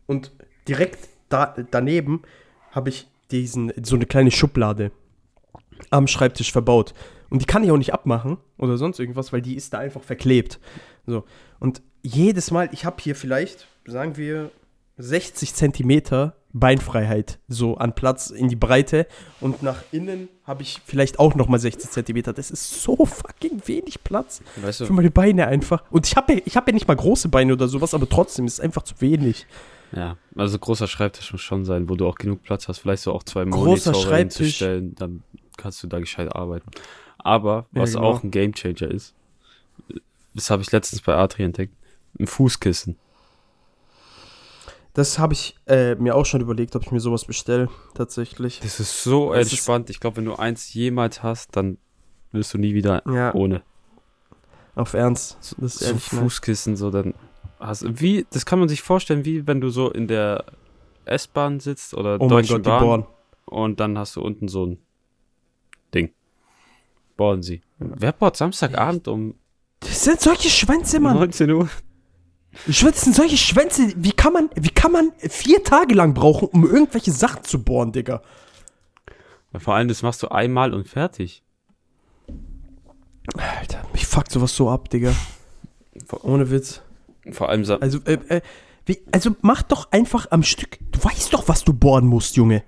Und 0.07 0.31
direkt 0.67 1.09
da, 1.29 1.55
daneben 1.71 2.21
habe 2.71 2.89
ich 2.89 3.07
diesen, 3.31 3.71
so 3.81 3.95
eine 3.95 4.05
kleine 4.05 4.31
Schublade 4.31 4.91
am 5.89 6.07
Schreibtisch 6.07 6.51
verbaut. 6.51 6.93
Und 7.29 7.41
die 7.41 7.45
kann 7.45 7.63
ich 7.63 7.71
auch 7.71 7.77
nicht 7.77 7.93
abmachen 7.93 8.37
oder 8.57 8.77
sonst 8.77 8.99
irgendwas, 8.99 9.31
weil 9.31 9.41
die 9.41 9.55
ist 9.55 9.73
da 9.73 9.79
einfach 9.79 10.03
verklebt. 10.03 10.59
So. 11.07 11.23
Und 11.59 11.81
jedes 12.01 12.51
Mal, 12.51 12.69
ich 12.73 12.83
habe 12.83 13.01
hier 13.01 13.15
vielleicht, 13.15 13.67
sagen 13.85 14.17
wir, 14.17 14.51
60 14.97 15.53
Zentimeter 15.53 16.35
Beinfreiheit 16.53 17.39
so 17.47 17.77
an 17.77 17.93
Platz 17.95 18.29
in 18.29 18.49
die 18.49 18.55
Breite 18.55 19.07
und 19.39 19.63
nach 19.63 19.83
innen 19.91 20.29
habe 20.43 20.63
ich 20.63 20.81
vielleicht 20.85 21.19
auch 21.19 21.35
noch 21.35 21.47
mal 21.47 21.59
60 21.59 21.89
Zentimeter. 21.89 22.33
Das 22.33 22.51
ist 22.51 22.81
so 22.81 23.05
fucking 23.05 23.61
wenig 23.65 24.03
Platz 24.03 24.41
Weißt 24.57 24.79
für 24.79 24.85
du, 24.87 24.93
meine 24.93 25.11
Beine 25.11 25.47
einfach. 25.47 25.83
Und 25.91 26.07
ich 26.07 26.15
habe 26.15 26.33
ja, 26.33 26.39
ich 26.45 26.57
hab 26.57 26.67
ja 26.67 26.73
nicht 26.73 26.87
mal 26.87 26.95
große 26.95 27.29
Beine 27.29 27.53
oder 27.53 27.67
sowas, 27.67 27.93
aber 27.93 28.07
trotzdem 28.09 28.45
ist 28.45 28.53
es 28.53 28.59
einfach 28.59 28.83
zu 28.83 28.95
wenig. 28.99 29.47
ja, 29.95 30.17
also 30.35 30.57
großer 30.59 30.87
Schreibtisch 30.87 31.31
muss 31.31 31.41
schon 31.41 31.65
sein, 31.65 31.89
wo 31.89 31.95
du 31.95 32.07
auch 32.07 32.15
genug 32.15 32.43
Platz 32.43 32.67
hast, 32.67 32.79
vielleicht 32.79 33.03
so 33.03 33.13
auch 33.13 33.23
zwei 33.23 33.45
Großer 33.45 33.91
Monitore 33.91 34.17
hinzustellen, 34.17 34.95
dann 34.95 35.23
kannst 35.57 35.81
du 35.83 35.87
da 35.87 35.99
gescheit 35.99 36.35
arbeiten. 36.35 36.69
Aber, 37.17 37.67
Ja, 37.73 37.81
was 37.81 37.93
genau. 37.93 38.05
auch 38.05 38.23
ein 38.23 38.31
Gamechanger 38.31 38.89
ist, 38.89 39.13
das 40.33 40.49
habe 40.49 40.61
ich 40.61 40.71
letztens 40.71 41.01
bei 41.01 41.15
Atri 41.15 41.43
entdeckt, 41.43 41.73
ein 42.19 42.27
Fußkissen. 42.27 42.95
Das 44.93 45.19
habe 45.19 45.33
ich 45.33 45.55
äh, 45.67 45.95
mir 45.95 46.15
auch 46.15 46.25
schon 46.25 46.41
überlegt, 46.41 46.75
ob 46.75 46.83
ich 46.83 46.91
mir 46.91 46.99
sowas 46.99 47.23
bestelle, 47.25 47.69
tatsächlich. 47.93 48.59
Das 48.59 48.79
ist 48.79 49.03
so 49.03 49.31
Das 49.33 49.47
ist- 49.47 49.53
entspannt. 49.53 49.89
ich 49.89 49.99
glaube, 49.99 50.17
wenn 50.17 50.25
du 50.25 50.35
eins 50.35 50.73
jemals 50.73 51.23
hast, 51.23 51.55
dann 51.55 51.77
wirst 52.33 52.53
du 52.53 52.57
nie 52.57 52.73
wieder 52.73 53.01
Ja, 53.09 53.33
ohne. 53.33 53.61
auf 54.75 54.93
Ernst. 54.93 55.37
So, 55.41 55.55
Das 55.59 55.75
ist 55.75 55.79
so 55.79 55.85
ehrlich 55.87 56.11
nice. 56.11 56.21
Fußkissen, 56.21 56.75
so 56.75 56.91
dann 56.91 57.13
hast 57.59 57.85
wie, 58.01 58.25
das 58.31 58.45
kann 58.45 58.59
man 58.59 58.67
sich 58.69 58.81
vorstellen, 58.81 59.23
wie 59.23 59.47
wenn 59.47 59.61
du 59.61 59.69
so 59.69 59.89
in 59.91 60.07
der 60.07 60.45
S-Bahn 61.05 61.59
sitzt 61.59 61.93
oder 61.93 62.19
Oh 62.19 62.27
Deutschen 62.27 62.61
Gott, 62.61 62.63
Bahn 62.81 63.05
und 63.45 63.79
dann 63.79 63.97
hast 63.97 64.15
du 64.17 64.21
unten 64.21 64.47
so 64.49 64.65
ein 64.65 64.77
Ding. 65.93 66.11
Bauen 67.17 67.43
sie. 67.43 67.61
Wer 67.79 68.11
baut 68.13 68.35
Samstagabend 68.37 69.07
um 69.07 69.35
Das 69.81 70.03
sind 70.03 70.19
solche 70.21 70.49
Schwänze, 70.49 70.99
Mann. 70.99 71.15
19 71.17 71.49
Uhr? 71.51 71.69
Das 72.67 72.79
sind 72.79 73.15
solche 73.15 73.37
Schwänze. 73.37 73.93
Wie 73.95 74.11
kann 74.11 74.33
man, 74.33 74.49
wie 74.55 74.69
kann 74.69 74.91
man 74.91 75.11
vier 75.17 75.63
Tage 75.63 75.95
lang 75.95 76.13
brauchen, 76.13 76.49
um 76.49 76.65
irgendwelche 76.65 77.11
Sachen 77.11 77.43
zu 77.43 77.63
bohren, 77.63 77.91
Digga? 77.91 78.21
Ja, 79.53 79.59
vor 79.59 79.75
allem, 79.75 79.87
das 79.87 80.01
machst 80.01 80.21
du 80.23 80.27
einmal 80.29 80.73
und 80.73 80.87
fertig. 80.87 81.43
Alter, 83.37 83.85
mich 83.93 84.05
fuckt 84.05 84.31
sowas 84.31 84.55
so 84.55 84.69
ab, 84.69 84.89
Digga. 84.89 85.13
Ohne 86.23 86.49
Witz. 86.51 86.81
Vor 87.31 87.49
allem, 87.49 87.63
Also, 87.81 87.99
äh, 88.05 88.17
äh, 88.27 88.41
wie, 88.85 89.01
also 89.11 89.35
mach 89.41 89.61
doch 89.61 89.91
einfach 89.91 90.27
am 90.31 90.43
Stück. 90.43 90.79
Du 90.91 91.03
weißt 91.03 91.33
doch, 91.33 91.47
was 91.47 91.63
du 91.63 91.73
bohren 91.73 92.07
musst, 92.07 92.35
Junge. 92.35 92.63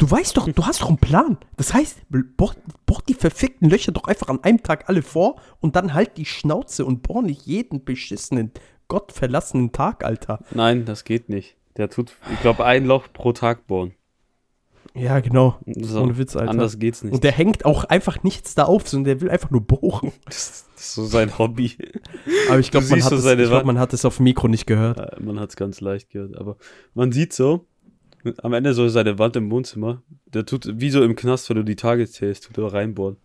Du 0.00 0.10
weißt 0.10 0.34
doch, 0.38 0.48
du 0.50 0.64
hast 0.64 0.80
doch 0.80 0.88
einen 0.88 0.96
Plan. 0.96 1.36
Das 1.58 1.74
heißt, 1.74 1.98
bohr, 2.08 2.54
bohr 2.86 3.02
die 3.06 3.12
verfickten 3.12 3.68
Löcher 3.68 3.92
doch 3.92 4.04
einfach 4.04 4.28
an 4.28 4.42
einem 4.42 4.62
Tag 4.62 4.88
alle 4.88 5.02
vor 5.02 5.36
und 5.60 5.76
dann 5.76 5.92
halt 5.92 6.16
die 6.16 6.24
Schnauze 6.24 6.86
und 6.86 7.02
bohr 7.02 7.20
nicht 7.20 7.44
jeden 7.44 7.84
beschissenen, 7.84 8.50
gottverlassenen 8.88 9.72
Tag, 9.72 10.02
Alter. 10.02 10.38
nein, 10.52 10.86
das 10.86 11.04
geht 11.04 11.28
nicht. 11.28 11.58
Der 11.76 11.90
tut, 11.90 12.16
ich 12.32 12.40
glaube, 12.40 12.64
ein 12.64 12.86
Loch 12.86 13.08
pro 13.12 13.34
Tag 13.34 13.66
bohren. 13.66 13.92
Ja, 14.94 15.20
genau. 15.20 15.58
So, 15.66 16.00
Ohne 16.00 16.16
Witz, 16.16 16.34
Alter. 16.34 16.50
Anders 16.50 16.78
geht's 16.78 17.04
nicht. 17.04 17.12
Und 17.12 17.22
der 17.22 17.32
hängt 17.32 17.66
auch 17.66 17.84
einfach 17.84 18.22
nichts 18.22 18.54
da 18.54 18.64
auf, 18.64 18.88
sondern 18.88 19.04
der 19.04 19.20
will 19.20 19.30
einfach 19.30 19.50
nur 19.50 19.60
bohren. 19.60 20.12
das, 20.24 20.64
das 20.74 20.82
ist 20.86 20.94
so 20.94 21.04
sein 21.04 21.38
Hobby. 21.38 21.76
Aber 22.48 22.58
ich 22.58 22.70
glaube, 22.70 22.86
man, 22.88 23.00
so 23.02 23.18
glaub, 23.18 23.64
man 23.66 23.78
hat 23.78 23.92
es 23.92 24.06
auf 24.06 24.16
dem 24.16 24.24
Mikro 24.24 24.48
nicht 24.48 24.66
gehört. 24.66 24.98
Äh, 24.98 25.22
Man 25.22 25.38
hat 25.38 25.50
es 25.50 25.56
ganz 25.56 25.82
leicht 25.82 26.08
gehört, 26.08 26.38
aber 26.38 26.56
man 26.94 27.12
sieht 27.12 27.34
so, 27.34 27.66
am 28.42 28.52
Ende 28.52 28.74
so 28.74 28.88
seine 28.88 29.18
Wand 29.18 29.36
im 29.36 29.50
Wohnzimmer, 29.50 30.02
der 30.26 30.46
tut, 30.46 30.80
wie 30.80 30.90
so 30.90 31.02
im 31.02 31.16
Knast, 31.16 31.48
wenn 31.48 31.56
du 31.56 31.64
die 31.64 31.76
Tage 31.76 32.08
zählst, 32.08 32.44
tut 32.44 32.58
er 32.58 32.72
reinbohren. 32.72 33.16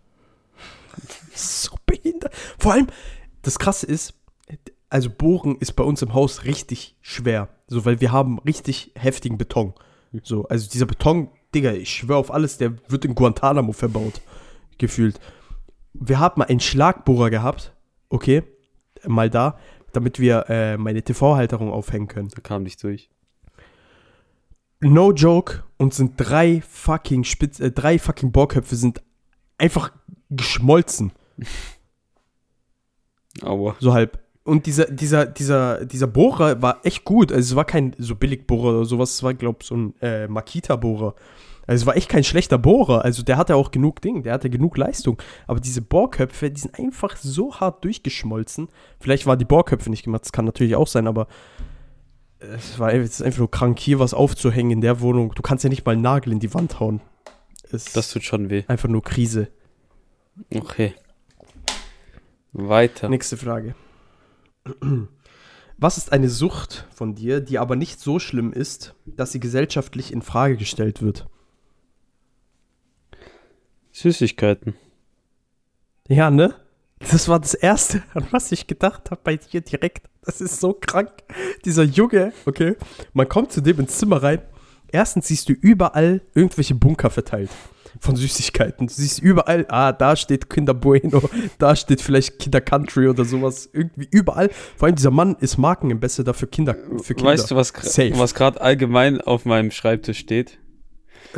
So 1.34 1.76
behindert. 1.84 2.34
Vor 2.58 2.72
allem, 2.72 2.86
das 3.42 3.58
Krasse 3.58 3.86
ist, 3.86 4.14
also 4.88 5.10
Bohren 5.10 5.56
ist 5.56 5.72
bei 5.72 5.84
uns 5.84 6.00
im 6.00 6.14
Haus 6.14 6.44
richtig 6.44 6.96
schwer. 7.00 7.48
So, 7.68 7.84
weil 7.84 8.00
wir 8.00 8.12
haben 8.12 8.38
richtig 8.38 8.92
heftigen 8.94 9.36
Beton. 9.36 9.74
So, 10.22 10.46
also 10.48 10.70
dieser 10.70 10.86
Beton, 10.86 11.28
Digga, 11.54 11.72
ich 11.72 11.90
schwöre 11.90 12.18
auf 12.18 12.32
alles, 12.32 12.58
der 12.58 12.74
wird 12.88 13.04
in 13.04 13.14
Guantanamo 13.14 13.72
verbaut. 13.72 14.20
Gefühlt. 14.78 15.20
Wir 15.92 16.18
haben 16.18 16.38
mal 16.38 16.46
einen 16.46 16.60
Schlagbohrer 16.60 17.30
gehabt. 17.30 17.72
Okay. 18.08 18.42
Mal 19.04 19.30
da, 19.30 19.58
damit 19.92 20.20
wir 20.20 20.46
äh, 20.48 20.76
meine 20.76 21.02
TV-Halterung 21.02 21.70
aufhängen 21.70 22.08
können. 22.08 22.28
Da 22.34 22.40
kam 22.40 22.62
nicht 22.62 22.82
durch. 22.82 23.10
No 24.80 25.12
joke. 25.12 25.62
Und 25.78 25.92
sind 25.92 26.12
drei 26.16 26.62
fucking 26.66 27.24
Spitz, 27.24 27.60
äh, 27.60 27.70
drei 27.70 27.98
fucking 27.98 28.32
Bohrköpfe 28.32 28.76
sind 28.76 29.02
einfach 29.58 29.92
geschmolzen. 30.30 31.12
Aua. 33.42 33.76
So 33.78 33.92
halb. 33.92 34.18
Und 34.44 34.66
dieser, 34.66 34.86
dieser, 34.86 35.26
dieser, 35.26 35.84
dieser 35.84 36.06
Bohrer 36.06 36.62
war 36.62 36.80
echt 36.84 37.04
gut. 37.04 37.32
Also 37.32 37.52
es 37.52 37.56
war 37.56 37.64
kein 37.64 37.94
so 37.98 38.14
Billigbohrer 38.14 38.76
oder 38.76 38.84
sowas. 38.84 39.14
Es 39.14 39.22
war, 39.22 39.34
glaube 39.34 39.58
ich, 39.60 39.66
so 39.66 39.76
ein 39.76 39.94
äh, 40.00 40.28
Makita-Bohrer. 40.28 41.14
Also 41.66 41.82
es 41.82 41.86
war 41.86 41.96
echt 41.96 42.08
kein 42.08 42.24
schlechter 42.24 42.58
Bohrer. 42.58 43.04
Also 43.04 43.22
der 43.22 43.36
hatte 43.36 43.56
auch 43.56 43.70
genug 43.70 44.00
Ding, 44.00 44.22
der 44.22 44.34
hatte 44.34 44.48
genug 44.48 44.76
Leistung. 44.76 45.20
Aber 45.46 45.58
diese 45.58 45.82
Bohrköpfe, 45.82 46.50
die 46.50 46.60
sind 46.60 46.78
einfach 46.78 47.16
so 47.16 47.56
hart 47.56 47.84
durchgeschmolzen. 47.84 48.68
Vielleicht 49.00 49.26
waren 49.26 49.38
die 49.38 49.44
Bohrköpfe 49.44 49.90
nicht 49.90 50.04
gemacht, 50.04 50.24
das 50.24 50.32
kann 50.32 50.44
natürlich 50.44 50.76
auch 50.76 50.86
sein, 50.86 51.08
aber 51.08 51.26
es 52.54 52.78
war 52.78 52.92
es 52.94 53.10
ist 53.10 53.22
einfach 53.22 53.38
nur 53.40 53.50
krank, 53.50 53.78
hier 53.78 53.98
was 53.98 54.14
aufzuhängen 54.14 54.70
in 54.72 54.80
der 54.80 55.00
Wohnung. 55.00 55.32
Du 55.34 55.42
kannst 55.42 55.64
ja 55.64 55.70
nicht 55.70 55.84
mal 55.84 55.92
einen 55.92 56.02
Nagel 56.02 56.32
in 56.32 56.40
die 56.40 56.52
Wand 56.54 56.80
hauen. 56.80 57.00
Es 57.70 57.92
Das 57.92 58.10
tut 58.10 58.22
schon 58.24 58.50
weh. 58.50 58.64
einfach 58.68 58.88
nur 58.88 59.02
Krise. 59.02 59.48
Okay. 60.54 60.94
Weiter. 62.52 63.08
Nächste 63.08 63.36
Frage. 63.36 63.74
Was 65.78 65.98
ist 65.98 66.12
eine 66.12 66.28
Sucht 66.30 66.86
von 66.94 67.14
dir, 67.14 67.40
die 67.40 67.58
aber 67.58 67.76
nicht 67.76 68.00
so 68.00 68.18
schlimm 68.18 68.52
ist, 68.52 68.94
dass 69.04 69.32
sie 69.32 69.40
gesellschaftlich 69.40 70.12
in 70.12 70.22
Frage 70.22 70.56
gestellt 70.56 71.02
wird? 71.02 71.26
Süßigkeiten. 73.92 74.74
Ja, 76.08 76.30
ne? 76.30 76.54
Das 76.98 77.28
war 77.28 77.38
das 77.38 77.54
Erste, 77.54 78.02
an 78.14 78.26
was 78.30 78.52
ich 78.52 78.66
gedacht 78.66 79.10
habe 79.10 79.20
bei 79.22 79.36
dir 79.36 79.60
direkt. 79.60 80.08
Das 80.22 80.40
ist 80.40 80.60
so 80.60 80.72
krank. 80.72 81.10
Dieser 81.64 81.84
Junge, 81.84 82.32
okay, 82.46 82.76
man 83.12 83.28
kommt 83.28 83.52
zu 83.52 83.60
dem 83.60 83.80
ins 83.80 83.98
Zimmer 83.98 84.22
rein. 84.22 84.40
Erstens 84.90 85.28
siehst 85.28 85.48
du 85.48 85.52
überall 85.52 86.22
irgendwelche 86.34 86.74
Bunker 86.74 87.10
verteilt 87.10 87.50
von 88.00 88.16
Süßigkeiten. 88.16 88.86
Du 88.86 88.92
siehst 88.92 89.20
überall, 89.20 89.66
ah, 89.68 89.92
da 89.92 90.16
steht 90.16 90.50
Kinder 90.50 90.74
Bueno, 90.74 91.22
da 91.58 91.76
steht 91.76 92.00
vielleicht 92.00 92.38
Kinder 92.38 92.60
Country 92.60 93.08
oder 93.08 93.24
sowas. 93.24 93.68
Irgendwie 93.72 94.08
überall. 94.10 94.50
Vor 94.76 94.86
allem 94.86 94.96
dieser 94.96 95.10
Mann 95.10 95.36
ist 95.40 95.58
Markenambassador 95.58 96.34
für 96.34 96.46
Kinder. 96.46 96.76
Für 97.02 97.14
Kinder. 97.14 97.32
Weißt 97.32 97.50
du, 97.50 97.56
was, 97.56 97.72
was 97.72 98.34
gerade 98.34 98.60
allgemein 98.60 99.20
auf 99.20 99.44
meinem 99.44 99.70
Schreibtisch 99.70 100.18
steht? 100.18 100.58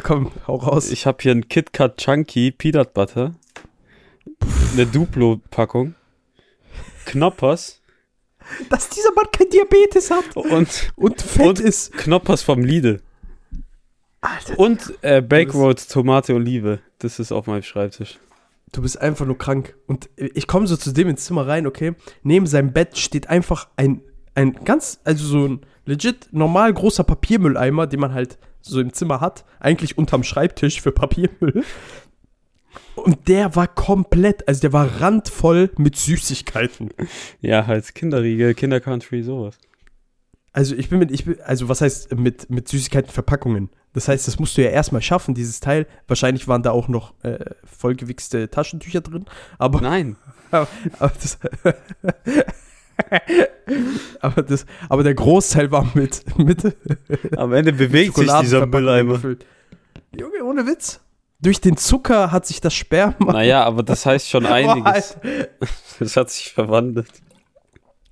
Komm, 0.02 0.30
hau 0.46 0.56
raus. 0.56 0.90
Ich 0.90 1.06
habe 1.06 1.18
hier 1.20 1.32
ein 1.32 1.48
KitKat 1.48 1.96
Chunky 1.98 2.52
Peanut 2.52 2.94
Butter, 2.94 3.34
eine 4.74 4.87
Duplo-Packung, 4.87 5.95
Knoppers 7.07 7.81
Dass 8.70 8.89
dieser 8.91 9.12
Mann 9.14 9.26
kein 9.33 9.49
Diabetes 9.51 10.11
hat 10.11 10.37
und, 10.37 10.93
und 10.97 11.22
fett 11.22 11.47
Und- 11.47 11.61
ist. 11.61 11.93
Knoppers 11.93 12.43
vom 12.43 12.62
Lidl. 12.64 13.01
Alter, 14.20 14.59
Und 14.59 14.95
äh, 15.03 15.22
Backroads 15.22 15.87
Tomate 15.89 16.35
Olive. 16.35 16.81
Das 16.99 17.18
ist 17.20 17.31
auf 17.31 17.47
meinem 17.47 17.62
Schreibtisch. 17.62 18.18
Du 18.72 18.83
bist 18.83 19.01
einfach 19.01 19.24
nur 19.26 19.39
krank. 19.39 19.76
Und 19.87 20.11
ich 20.16 20.47
komme 20.47 20.66
so 20.66 20.76
zu 20.76 20.93
dem 20.93 21.09
ins 21.09 21.24
Zimmer 21.24 21.47
rein, 21.47 21.66
okay? 21.66 21.95
Neben 22.22 22.47
seinem 22.47 22.72
Bett 22.72 22.99
steht 22.99 23.29
einfach 23.29 23.68
ein, 23.76 24.03
ein 24.35 24.64
ganz, 24.64 25.01
also 25.05 25.24
so 25.24 25.47
ein 25.47 25.61
legit 25.87 26.29
normal 26.33 26.74
großer 26.74 27.05
Papiermülleimer, 27.05 27.87
den 27.87 28.01
man 28.01 28.12
halt 28.12 28.39
so 28.61 28.81
im 28.81 28.93
Zimmer 28.93 29.20
hat. 29.20 29.45
Eigentlich 29.61 29.97
unterm 29.97 30.24
Schreibtisch 30.24 30.83
für 30.83 30.93
Papiermüll. 30.93 31.64
Und 32.99 33.28
der 33.28 33.57
war 33.57 33.66
komplett, 33.66 34.46
also 34.49 34.61
der 34.61 34.72
war 34.72 35.01
randvoll 35.01 35.70
mit 35.76 35.96
Süßigkeiten. 35.96 36.90
Ja, 37.40 37.66
halt 37.66 37.94
Kinderriegel, 37.94 38.55
Kindercountry, 38.55 39.22
sowas. 39.22 39.59
Also 40.53 40.74
ich 40.74 40.88
bin 40.88 40.99
mit, 40.99 41.11
ich 41.11 41.24
bin, 41.24 41.40
also 41.42 41.68
was 41.68 41.80
heißt 41.80 42.16
mit, 42.16 42.51
mit 42.51 42.68
Süßigkeitenverpackungen? 42.68 43.70
Das 43.92 44.09
heißt, 44.09 44.26
das 44.28 44.38
musst 44.38 44.57
du 44.57 44.62
ja 44.62 44.70
erstmal 44.70 45.03
schaffen, 45.03 45.34
dieses 45.34 45.61
Teil. 45.61 45.86
Wahrscheinlich 46.07 46.49
waren 46.49 46.62
da 46.62 46.72
auch 46.72 46.88
noch 46.88 47.14
äh, 47.22 47.38
vollgewichste 47.64 48.51
Taschentücher 48.51 49.01
drin. 49.01 49.24
Aber 49.59 49.80
Nein. 49.80 50.16
Aber, 50.51 50.66
aber, 50.99 51.12
das, 51.20 51.38
aber, 54.20 54.42
das, 54.42 54.64
aber 54.88 55.03
der 55.03 55.14
Großteil 55.14 55.70
war 55.70 55.90
mit, 55.92 56.24
mit 56.38 56.74
Am 57.36 57.53
Ende 57.53 57.74
bewegt 57.74 58.16
sich 58.16 58.30
dieser 58.40 58.66
Mülleimer. 58.66 59.14
gefüllt. 59.14 59.44
Junge, 60.18 60.42
ohne 60.42 60.66
Witz. 60.66 61.03
Durch 61.41 61.61
den 61.61 61.76
Zucker 61.76 62.32
hat 62.32 62.47
sich 62.47 62.61
das 62.61 62.74
Sperma. 62.74 63.32
Naja, 63.32 63.64
aber 63.64 63.82
das 63.82 64.05
heißt 64.07 64.28
schon 64.28 64.45
einiges. 64.47 65.16
Das 65.99 66.16
hat 66.16 66.30
sich 66.30 66.53
verwandelt. 66.53 67.09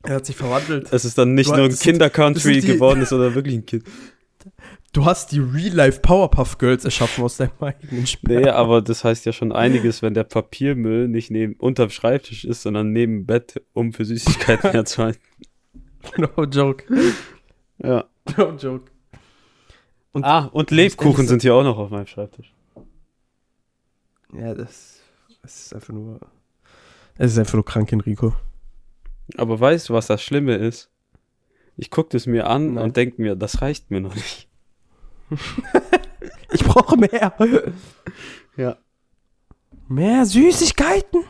er 0.05 0.17
hat 0.17 0.27
sich 0.27 0.37
verwandelt. 0.37 0.93
Es 0.93 1.05
ist 1.05 1.19
dann 1.19 1.35
nicht 1.35 1.51
Du 1.51 1.57
nur 1.57 1.65
ein 1.65 1.75
Kinder-Country 1.77 2.61
geworden, 2.61 3.03
ist 3.03 3.09
sondern 3.09 3.35
wirklich 3.35 3.55
ein 3.57 3.67
Kind. 3.67 3.85
Du 4.93 5.05
hast 5.05 5.33
die 5.33 5.41
Real-Life 5.41 6.01
Powerpuff 6.01 6.57
Girls 6.57 6.85
erschaffen 6.85 7.23
aus 7.25 7.37
deinem 7.37 7.51
eigenen 7.61 8.07
Sperma. 8.07 8.41
Nee, 8.41 8.49
aber 8.49 8.81
das 8.81 9.05
heißt 9.05 9.27
ja 9.27 9.33
schon 9.33 9.53
einiges, 9.53 10.01
wenn 10.01 10.15
der 10.15 10.25
Papiermüll 10.25 11.09
nicht 11.09 11.31
neben 11.31 11.55
unterm 11.55 11.91
Schreibtisch 11.91 12.45
ist, 12.45 12.63
sondern 12.63 12.93
neben 12.93 13.19
dem 13.23 13.27
Bett, 13.27 13.61
um 13.75 13.93
für 13.93 14.05
Süßigkeiten 14.07 14.71
herzuhalten. 14.73 15.21
No 16.17 16.45
joke. 16.45 16.85
Ja. 17.83 18.05
No 18.39 18.53
joke. 18.53 18.91
Und, 20.13 20.25
Ah, 20.25 20.49
und 20.53 20.71
Lebkuchen 20.71 21.27
sind 21.27 21.43
hier 21.43 21.55
auch 21.55 21.65
noch 21.65 21.77
auf 21.77 21.91
meinem 21.91 22.07
Schreibtisch. 22.07 22.55
Ja, 24.39 24.55
das, 24.55 25.01
das 25.43 25.67
ist 25.67 25.75
einfach 25.75 25.93
nur. 25.95 26.21
Es 27.19 27.33
ist 27.33 27.39
einfach 27.39 27.55
nur 27.55 27.65
krank, 27.65 27.93
Enrico. 27.93 28.35
Aber 29.37 29.59
weißt 29.59 29.89
du, 29.89 29.95
was 29.95 30.07
das 30.07 30.23
Schlimme 30.23 30.55
ist? 30.57 30.91
Ich 31.77 31.91
gucke 31.91 32.11
das 32.11 32.27
mir 32.27 32.47
an 32.49 32.75
Nein. 32.75 32.85
und 32.85 32.97
denke 32.97 33.21
mir, 33.21 33.37
das 33.37 33.63
reicht 33.63 33.91
mir 33.91 34.01
noch 34.01 34.15
nicht. 34.15 34.49
Ich 36.53 36.65
brauche 36.65 36.97
mehr. 36.97 37.35
Ja. 38.57 38.79
Mehr 39.89 40.25
Süßigkeiten? 40.25 41.25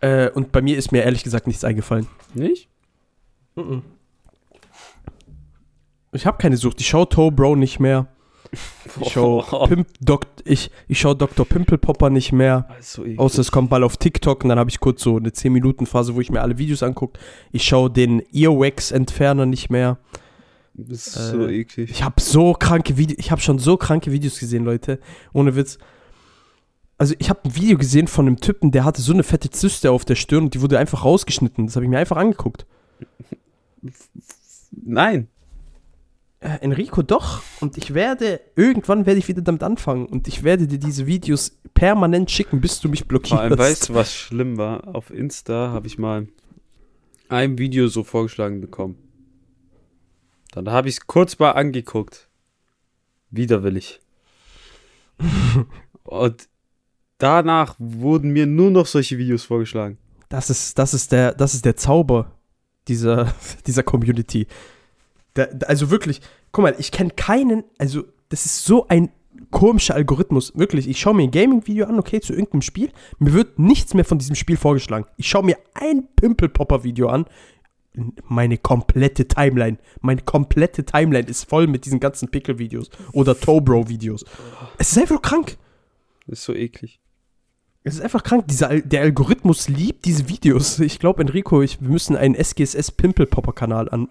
Äh, 0.00 0.30
und 0.30 0.50
bei 0.50 0.60
mir 0.60 0.76
ist 0.76 0.90
mir 0.90 1.04
ehrlich 1.04 1.22
gesagt 1.22 1.46
nichts 1.46 1.62
eingefallen. 1.62 2.08
Nicht? 2.34 2.68
Ich 6.12 6.26
habe 6.26 6.38
keine 6.38 6.56
Sucht. 6.56 6.80
Ich 6.80 6.88
schaue 6.88 7.08
Toe 7.08 7.30
Bro 7.30 7.54
nicht 7.56 7.78
mehr. 7.78 8.08
Ich 9.00 9.12
schaue 9.12 9.44
Oh. 9.52 9.66
Pimp 9.66 9.86
ich, 10.44 10.70
ich 10.88 10.98
schau 10.98 11.14
Dr. 11.14 11.46
Pimple 11.46 11.78
Popper 11.78 12.10
nicht 12.10 12.32
mehr. 12.32 12.66
Also, 12.68 13.02
eklig. 13.04 13.18
Außer 13.18 13.40
es 13.40 13.52
kommt 13.52 13.70
mal 13.70 13.84
auf 13.84 13.96
TikTok 13.96 14.42
und 14.42 14.48
dann 14.48 14.58
habe 14.58 14.70
ich 14.70 14.80
kurz 14.80 15.02
so 15.02 15.16
eine 15.16 15.30
10-Minuten-Phase, 15.30 16.14
wo 16.14 16.20
ich 16.20 16.30
mir 16.30 16.42
alle 16.42 16.58
Videos 16.58 16.82
angucke. 16.82 17.20
Ich 17.52 17.64
schaue 17.64 17.90
den 17.90 18.22
Earwax-Entferner 18.32 19.46
nicht 19.46 19.70
mehr. 19.70 19.98
das 20.74 21.06
ist 21.06 21.30
so 21.30 21.46
äh, 21.46 21.60
eklig. 21.60 21.90
Ich 21.90 22.02
habe 22.02 22.20
so 22.20 22.54
kranke 22.54 22.96
Videos, 22.96 23.18
ich 23.18 23.30
habe 23.30 23.40
schon 23.40 23.58
so 23.58 23.76
kranke 23.76 24.10
Videos 24.12 24.38
gesehen, 24.40 24.64
Leute. 24.64 24.98
Ohne 25.32 25.54
Witz. 25.54 25.78
Also 26.98 27.14
ich 27.18 27.30
habe 27.30 27.40
ein 27.44 27.54
Video 27.54 27.78
gesehen 27.78 28.08
von 28.08 28.26
einem 28.26 28.40
Typen, 28.40 28.72
der 28.72 28.84
hatte 28.84 29.00
so 29.00 29.12
eine 29.12 29.22
fette 29.22 29.50
Zyste 29.50 29.90
auf 29.90 30.04
der 30.04 30.16
Stirn 30.16 30.44
und 30.44 30.54
die 30.54 30.60
wurde 30.60 30.78
einfach 30.78 31.04
rausgeschnitten. 31.04 31.66
Das 31.66 31.76
habe 31.76 31.84
ich 31.84 31.90
mir 31.90 31.98
einfach 31.98 32.16
angeguckt. 32.18 32.66
Nein. 34.72 35.28
Äh, 36.40 36.58
Enrico, 36.62 37.02
doch. 37.02 37.42
Und 37.60 37.76
ich 37.76 37.92
werde, 37.92 38.40
irgendwann 38.56 39.04
werde 39.04 39.18
ich 39.18 39.28
wieder 39.28 39.42
damit 39.42 39.62
anfangen. 39.62 40.06
Und 40.06 40.26
ich 40.26 40.42
werde 40.42 40.66
dir 40.66 40.78
diese 40.78 41.06
Videos 41.06 41.60
permanent 41.74 42.30
schicken, 42.30 42.60
bis 42.60 42.80
du 42.80 42.88
mich 42.88 43.04
Vor 43.04 43.38
allem, 43.40 43.50
blockierst. 43.50 43.58
weißt 43.58 43.88
du, 43.90 43.94
was 43.94 44.14
schlimm 44.14 44.56
war? 44.56 44.94
Auf 44.94 45.10
Insta 45.10 45.70
habe 45.70 45.86
ich 45.86 45.98
mal 45.98 46.28
ein 47.28 47.58
Video 47.58 47.88
so 47.88 48.04
vorgeschlagen 48.04 48.60
bekommen. 48.60 48.96
Dann 50.52 50.68
habe 50.70 50.88
ich 50.88 50.96
es 50.96 51.06
kurz 51.06 51.38
mal 51.38 51.52
angeguckt. 51.52 52.28
Widerwillig. 53.30 54.00
Und 56.02 56.48
danach 57.18 57.76
wurden 57.78 58.30
mir 58.30 58.46
nur 58.46 58.70
noch 58.70 58.86
solche 58.86 59.18
Videos 59.18 59.44
vorgeschlagen. 59.44 59.98
Das 60.30 60.48
ist, 60.48 60.78
das 60.78 60.94
ist, 60.94 61.12
der, 61.12 61.34
das 61.34 61.54
ist 61.54 61.64
der 61.64 61.76
Zauber 61.76 62.32
dieser, 62.88 63.34
dieser 63.66 63.82
Community. 63.82 64.46
Der, 65.36 65.46
der- 65.54 65.68
also 65.68 65.90
wirklich, 65.90 66.20
guck 66.52 66.62
mal, 66.64 66.74
ich 66.78 66.90
kenne 66.92 67.10
keinen, 67.10 67.64
also 67.78 68.04
das 68.28 68.46
ist 68.46 68.64
so 68.64 68.86
ein 68.88 69.10
komischer 69.50 69.94
Algorithmus. 69.94 70.56
Wirklich, 70.56 70.88
ich 70.88 71.00
schaue 71.00 71.14
mir 71.14 71.24
ein 71.24 71.30
Gaming-Video 71.30 71.86
an, 71.86 71.98
okay, 71.98 72.20
zu 72.20 72.32
irgendeinem 72.32 72.62
Spiel. 72.62 72.90
Mir 73.18 73.32
wird 73.32 73.58
nichts 73.58 73.94
mehr 73.94 74.04
von 74.04 74.18
diesem 74.18 74.36
Spiel 74.36 74.56
vorgeschlagen. 74.56 75.06
Ich 75.16 75.28
schaue 75.28 75.44
mir 75.44 75.56
ein 75.74 76.06
Pimpelpopper-Video 76.16 77.08
an. 77.08 77.26
Meine 78.28 78.56
komplette 78.56 79.26
Timeline, 79.26 79.78
meine 80.00 80.22
komplette 80.22 80.84
Timeline 80.84 81.26
ist 81.28 81.48
voll 81.48 81.66
mit 81.66 81.84
diesen 81.86 81.98
ganzen 81.98 82.28
Pickel-Videos 82.30 82.88
oder 83.12 83.38
Tobro-Videos. 83.38 84.24
Es 84.78 84.92
ist 84.92 84.98
einfach 84.98 85.20
krank. 85.20 85.56
Das 86.28 86.38
ist 86.38 86.44
so 86.44 86.54
eklig. 86.54 87.00
Es 87.82 87.94
ist 87.94 88.00
einfach 88.02 88.22
krank. 88.22 88.46
Dieser, 88.46 88.68
Al- 88.68 88.82
der 88.82 89.00
Algorithmus 89.02 89.68
liebt 89.68 90.04
diese 90.04 90.28
Videos. 90.28 90.78
Ich 90.78 91.00
glaube, 91.00 91.22
Enrico, 91.22 91.62
ich, 91.62 91.80
wir 91.80 91.88
müssen 91.88 92.14
einen 92.16 92.36
SGSS 92.36 92.92
Pimple 92.92 93.26
Popper 93.26 93.52
Kanal 93.54 93.88
an 93.88 94.08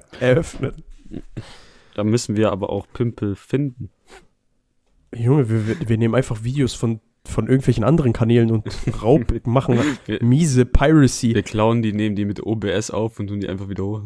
eröffnen. 0.20 0.72
Da 1.94 2.04
müssen 2.04 2.36
wir 2.36 2.52
aber 2.52 2.70
auch 2.70 2.86
Pimpel 2.92 3.34
finden. 3.36 3.90
Junge, 5.14 5.48
wir, 5.48 5.88
wir, 5.88 5.98
nehmen 5.98 6.14
einfach 6.14 6.42
Videos 6.42 6.72
von, 6.72 7.00
von 7.26 7.46
irgendwelchen 7.46 7.84
anderen 7.84 8.12
Kanälen 8.12 8.50
und 8.50 8.64
Raub 9.02 9.46
machen 9.46 9.78
Wir, 10.06 10.22
miese 10.22 10.64
Piracy. 10.64 11.34
wir 11.34 11.42
klauen 11.42 11.82
die, 11.82 11.92
nehmen 11.92 12.16
die 12.16 12.24
mit 12.24 12.42
OBS 12.42 12.90
auf 12.90 13.20
und 13.20 13.26
tun 13.26 13.40
die 13.40 13.48
einfach 13.48 13.68
wieder 13.68 13.84
hoch. 13.84 14.02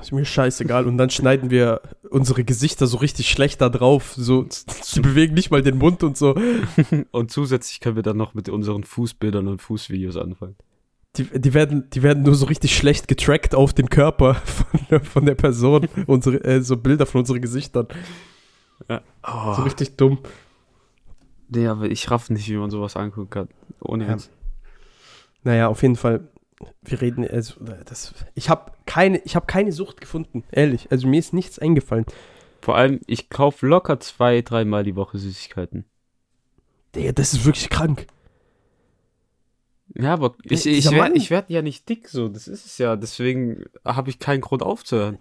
Ist 0.00 0.10
mir 0.10 0.24
scheißegal. 0.24 0.86
Und 0.86 0.98
dann 0.98 1.10
schneiden 1.10 1.50
wir 1.50 1.80
unsere 2.10 2.42
Gesichter 2.44 2.88
so 2.88 2.96
richtig 2.96 3.28
schlecht 3.28 3.60
da 3.60 3.68
drauf. 3.68 4.14
So, 4.16 4.46
sie 4.48 5.00
bewegen 5.00 5.34
nicht 5.34 5.50
mal 5.50 5.62
den 5.62 5.78
Mund 5.78 6.02
und 6.02 6.16
so. 6.16 6.34
Und 7.12 7.30
zusätzlich 7.30 7.78
können 7.78 7.96
wir 7.96 8.02
dann 8.02 8.16
noch 8.16 8.34
mit 8.34 8.48
unseren 8.48 8.82
Fußbildern 8.82 9.46
und 9.46 9.62
Fußvideos 9.62 10.16
anfangen. 10.16 10.56
Die, 11.16 11.24
die, 11.24 11.52
werden, 11.52 11.90
die 11.90 12.02
werden 12.02 12.22
nur 12.22 12.34
so 12.34 12.46
richtig 12.46 12.74
schlecht 12.74 13.06
getrackt 13.06 13.54
auf 13.54 13.74
den 13.74 13.90
Körper 13.90 14.34
von, 14.88 15.00
von 15.04 15.26
der 15.26 15.34
Person. 15.34 15.88
Unsere, 16.06 16.42
äh, 16.44 16.62
so 16.62 16.76
Bilder 16.76 17.04
von 17.06 17.20
unseren 17.20 17.40
Gesichtern. 17.42 17.86
Oh. 18.88 19.54
So 19.54 19.62
richtig 19.62 19.96
dumm. 19.96 20.18
Nee, 21.48 21.66
aber 21.66 21.84
ich 21.84 22.10
raff 22.10 22.30
nicht, 22.30 22.48
wie 22.48 22.56
man 22.56 22.70
sowas 22.70 22.96
angucken 22.96 23.30
kann. 23.30 23.48
Ohne 23.80 24.04
Ja. 24.04 24.10
Ernst. 24.10 24.30
Naja, 25.44 25.68
auf 25.68 25.82
jeden 25.82 25.96
Fall. 25.96 26.28
Wir 26.82 27.00
reden, 27.00 27.28
also, 27.28 27.54
das, 27.84 28.14
ich 28.34 28.48
habe 28.48 28.72
keine, 28.86 29.18
ich 29.18 29.34
habe 29.34 29.46
keine 29.46 29.72
Sucht 29.72 30.00
gefunden, 30.00 30.44
ehrlich. 30.52 30.88
Also 30.90 31.08
mir 31.08 31.18
ist 31.18 31.32
nichts 31.32 31.58
eingefallen. 31.58 32.06
Vor 32.60 32.76
allem, 32.76 33.00
ich 33.06 33.28
kaufe 33.28 33.66
locker 33.66 33.98
zwei, 33.98 34.40
dreimal 34.42 34.84
die 34.84 34.94
Woche 34.94 35.18
Süßigkeiten. 35.18 35.84
Digga, 36.94 37.10
das 37.12 37.32
ist 37.34 37.44
wirklich 37.44 37.68
krank. 37.68 38.06
Ja, 39.94 40.14
aber 40.14 40.34
ich, 40.44 40.66
ich, 40.66 40.90
werd, 40.90 41.16
ich 41.16 41.30
werde 41.30 41.52
ja 41.52 41.62
nicht 41.62 41.88
dick 41.88 42.08
so, 42.08 42.28
das 42.28 42.48
ist 42.48 42.64
es 42.64 42.78
ja. 42.78 42.96
Deswegen 42.96 43.64
habe 43.84 44.10
ich 44.10 44.18
keinen 44.18 44.40
Grund 44.40 44.62
aufzuhören. 44.62 45.18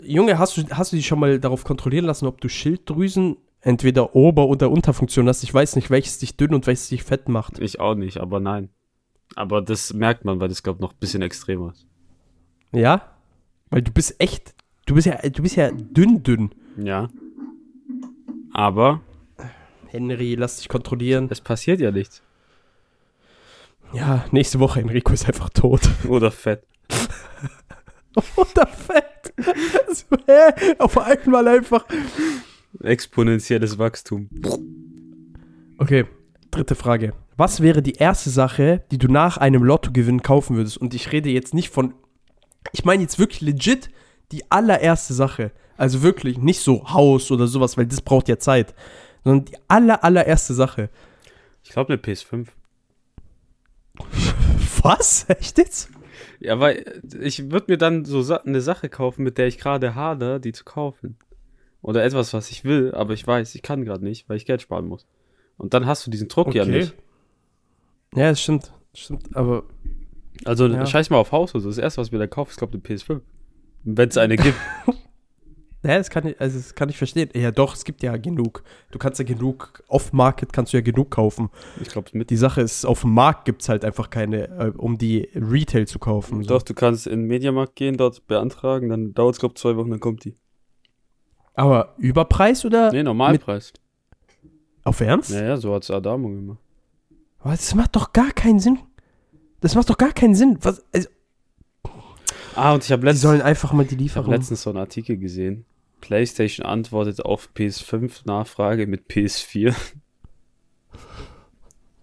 Junge, 0.00 0.38
hast 0.38 0.56
du, 0.56 0.62
hast 0.70 0.92
du 0.92 0.96
dich 0.96 1.06
schon 1.06 1.20
mal 1.20 1.38
darauf 1.38 1.64
kontrollieren 1.64 2.06
lassen, 2.06 2.26
ob 2.26 2.40
du 2.40 2.48
Schilddrüsen 2.48 3.36
entweder 3.60 4.14
Ober- 4.16 4.48
oder 4.48 4.70
Unterfunktion 4.70 5.28
hast? 5.28 5.42
Ich 5.42 5.52
weiß 5.52 5.76
nicht, 5.76 5.90
welches 5.90 6.18
dich 6.18 6.36
dünn 6.36 6.54
und 6.54 6.66
welches 6.66 6.88
dich 6.88 7.02
fett 7.02 7.28
macht. 7.28 7.58
Ich 7.58 7.80
auch 7.80 7.94
nicht, 7.94 8.18
aber 8.18 8.40
nein. 8.40 8.70
Aber 9.36 9.62
das 9.62 9.92
merkt 9.92 10.24
man, 10.24 10.40
weil 10.40 10.48
das, 10.48 10.62
glaube 10.62 10.78
ich, 10.78 10.80
noch 10.82 10.92
ein 10.92 11.00
bisschen 11.00 11.22
extremer 11.22 11.72
ist. 11.72 11.86
Ja? 12.72 13.10
Weil 13.70 13.82
du 13.82 13.92
bist 13.92 14.20
echt, 14.20 14.54
du 14.86 14.94
bist 14.94 15.06
ja, 15.06 15.16
du 15.16 15.42
bist 15.42 15.56
ja 15.56 15.70
dünn, 15.70 16.22
dünn. 16.22 16.50
Ja. 16.76 17.08
Aber 18.52 19.00
Henry, 19.88 20.34
lass 20.34 20.58
dich 20.58 20.68
kontrollieren. 20.68 21.28
es 21.30 21.40
passiert 21.40 21.80
ja 21.80 21.90
nichts. 21.90 22.22
Ja, 23.94 24.24
nächste 24.32 24.58
Woche, 24.58 24.80
Enrico 24.80 25.12
ist 25.12 25.26
einfach 25.26 25.50
tot. 25.50 25.82
Oder 26.08 26.30
fett. 26.30 26.64
Oder 28.36 28.66
fett. 28.66 29.32
so, 29.92 30.16
hä? 30.26 30.74
Auf 30.78 30.98
einmal 30.98 31.46
einfach. 31.46 31.84
Exponentielles 32.82 33.78
Wachstum. 33.78 34.28
Okay, 35.78 36.06
dritte 36.50 36.74
Frage. 36.74 37.12
Was 37.36 37.60
wäre 37.60 37.82
die 37.82 37.94
erste 37.94 38.30
Sache, 38.30 38.82
die 38.90 38.98
du 38.98 39.08
nach 39.08 39.38
einem 39.38 39.62
Lottogewinn 39.62 40.22
kaufen 40.22 40.56
würdest? 40.56 40.76
Und 40.78 40.94
ich 40.94 41.12
rede 41.12 41.30
jetzt 41.30 41.54
nicht 41.54 41.70
von. 41.70 41.94
Ich 42.72 42.84
meine 42.84 43.02
jetzt 43.02 43.18
wirklich 43.18 43.40
legit 43.40 43.90
die 44.32 44.50
allererste 44.50 45.14
Sache. 45.14 45.52
Also 45.76 46.02
wirklich 46.02 46.38
nicht 46.38 46.60
so 46.60 46.88
Haus 46.92 47.30
oder 47.30 47.46
sowas, 47.46 47.76
weil 47.76 47.86
das 47.86 48.00
braucht 48.00 48.28
ja 48.28 48.38
Zeit. 48.38 48.74
Sondern 49.24 49.44
die 49.46 49.56
aller, 49.68 50.04
allererste 50.04 50.54
Sache. 50.54 50.90
Ich 51.62 51.70
glaube 51.70 51.92
eine 51.92 52.02
PS5. 52.02 52.48
Was? 54.82 55.26
Echt 55.28 55.58
jetzt? 55.58 55.90
Ja, 56.40 56.60
weil 56.60 57.00
ich 57.20 57.50
würde 57.50 57.72
mir 57.72 57.78
dann 57.78 58.04
so 58.04 58.22
eine 58.36 58.60
Sache 58.60 58.88
kaufen, 58.88 59.22
mit 59.22 59.38
der 59.38 59.46
ich 59.46 59.58
gerade 59.58 59.94
hader, 59.94 60.38
die 60.40 60.52
zu 60.52 60.64
kaufen. 60.64 61.16
Oder 61.80 62.04
etwas, 62.04 62.32
was 62.32 62.50
ich 62.50 62.64
will, 62.64 62.94
aber 62.94 63.12
ich 63.12 63.26
weiß, 63.26 63.54
ich 63.54 63.62
kann 63.62 63.84
gerade 63.84 64.04
nicht, 64.04 64.28
weil 64.28 64.36
ich 64.36 64.46
Geld 64.46 64.62
sparen 64.62 64.86
muss. 64.86 65.06
Und 65.56 65.74
dann 65.74 65.86
hast 65.86 66.06
du 66.06 66.10
diesen 66.10 66.28
Druck 66.28 66.54
ja 66.54 66.64
nicht. 66.64 66.94
Ja, 68.14 68.30
das 68.30 68.40
stimmt. 68.40 68.72
Das 68.92 69.00
stimmt, 69.02 69.36
aber. 69.36 69.64
Also 70.44 70.66
Ja. 70.66 70.86
scheiß 70.86 71.10
mal 71.10 71.18
auf 71.18 71.32
Haus. 71.32 71.54
Also 71.54 71.68
das 71.68 71.78
erste, 71.78 72.00
was 72.00 72.08
ich 72.08 72.12
mir 72.12 72.18
dann 72.18 72.30
kaufe, 72.30 72.50
ist, 72.50 72.58
glaube 72.58 72.76
ich, 72.76 72.84
eine 72.90 72.98
PS5. 72.98 73.20
Wenn 73.84 74.08
es 74.08 74.16
eine 74.16 74.36
gibt. 74.36 74.56
Ja, 75.84 75.98
das 75.98 76.08
kann 76.08 76.26
ich, 76.26 76.40
also 76.40 76.56
das 76.58 76.74
kann 76.74 76.88
ich 76.88 76.96
verstehen. 76.96 77.28
Ja, 77.34 77.50
doch, 77.50 77.74
es 77.74 77.84
gibt 77.84 78.02
ja 78.02 78.16
genug. 78.16 78.62
Du 78.90 78.98
kannst 78.98 79.18
ja 79.18 79.24
genug, 79.24 79.82
off-Market 79.88 80.52
kannst 80.52 80.72
du 80.72 80.78
ja 80.78 80.82
genug 80.82 81.10
kaufen. 81.10 81.50
Ich 81.80 81.88
glaube, 81.88 82.08
mit. 82.14 82.30
Die 82.30 82.36
Sache 82.36 82.62
ist, 82.62 82.86
auf 82.86 83.02
dem 83.02 83.12
Markt 83.12 83.44
gibt 83.44 83.60
es 83.62 83.68
halt 83.68 83.84
einfach 83.84 84.08
keine, 84.08 84.48
äh, 84.58 84.72
um 84.76 84.96
die 84.96 85.28
Retail 85.34 85.86
zu 85.86 85.98
kaufen. 85.98 86.42
So. 86.42 86.48
Doch, 86.48 86.62
du 86.62 86.72
kannst 86.72 87.06
in 87.06 87.20
den 87.20 87.26
Mediamarkt 87.28 87.76
gehen, 87.76 87.96
dort 87.98 88.26
beantragen, 88.26 88.88
dann 88.88 89.12
dauert 89.12 89.34
es, 89.34 89.40
glaube 89.40 89.52
ich, 89.56 89.60
zwei 89.60 89.76
Wochen, 89.76 89.90
dann 89.90 90.00
kommt 90.00 90.24
die. 90.24 90.34
Aber 91.54 91.94
Überpreis 91.98 92.64
oder? 92.64 92.90
Nee, 92.90 93.02
Normalpreis. 93.02 93.72
Auf 94.84 95.00
Ernst? 95.00 95.30
Naja, 95.30 95.56
so 95.56 95.74
hat's 95.74 95.90
Adamo 95.90 96.28
gemacht. 96.28 96.58
Aber 97.40 97.50
das 97.52 97.74
macht 97.74 97.94
doch 97.94 98.12
gar 98.12 98.32
keinen 98.32 98.58
Sinn. 98.58 98.78
Das 99.60 99.74
macht 99.74 99.88
doch 99.90 99.98
gar 99.98 100.12
keinen 100.12 100.34
Sinn. 100.34 100.58
Was, 100.62 100.82
also, 100.92 101.08
Ah, 102.56 102.72
und 102.74 102.84
ich 102.84 102.92
habe 102.92 103.00
die 103.00 103.06
letztens, 103.06 103.22
sollen 103.22 103.42
einfach 103.42 103.72
mal 103.72 103.84
die 103.84 103.94
ich 103.94 103.94
hab 103.94 104.00
Lieferung. 104.00 104.30
letztens 104.30 104.62
so 104.62 104.70
einen 104.70 104.78
Artikel 104.78 105.16
gesehen. 105.16 105.64
PlayStation 106.04 106.66
antwortet 106.66 107.24
auf 107.24 107.48
PS5 107.54 108.26
Nachfrage 108.26 108.86
mit 108.86 109.08
PS4. 109.08 109.74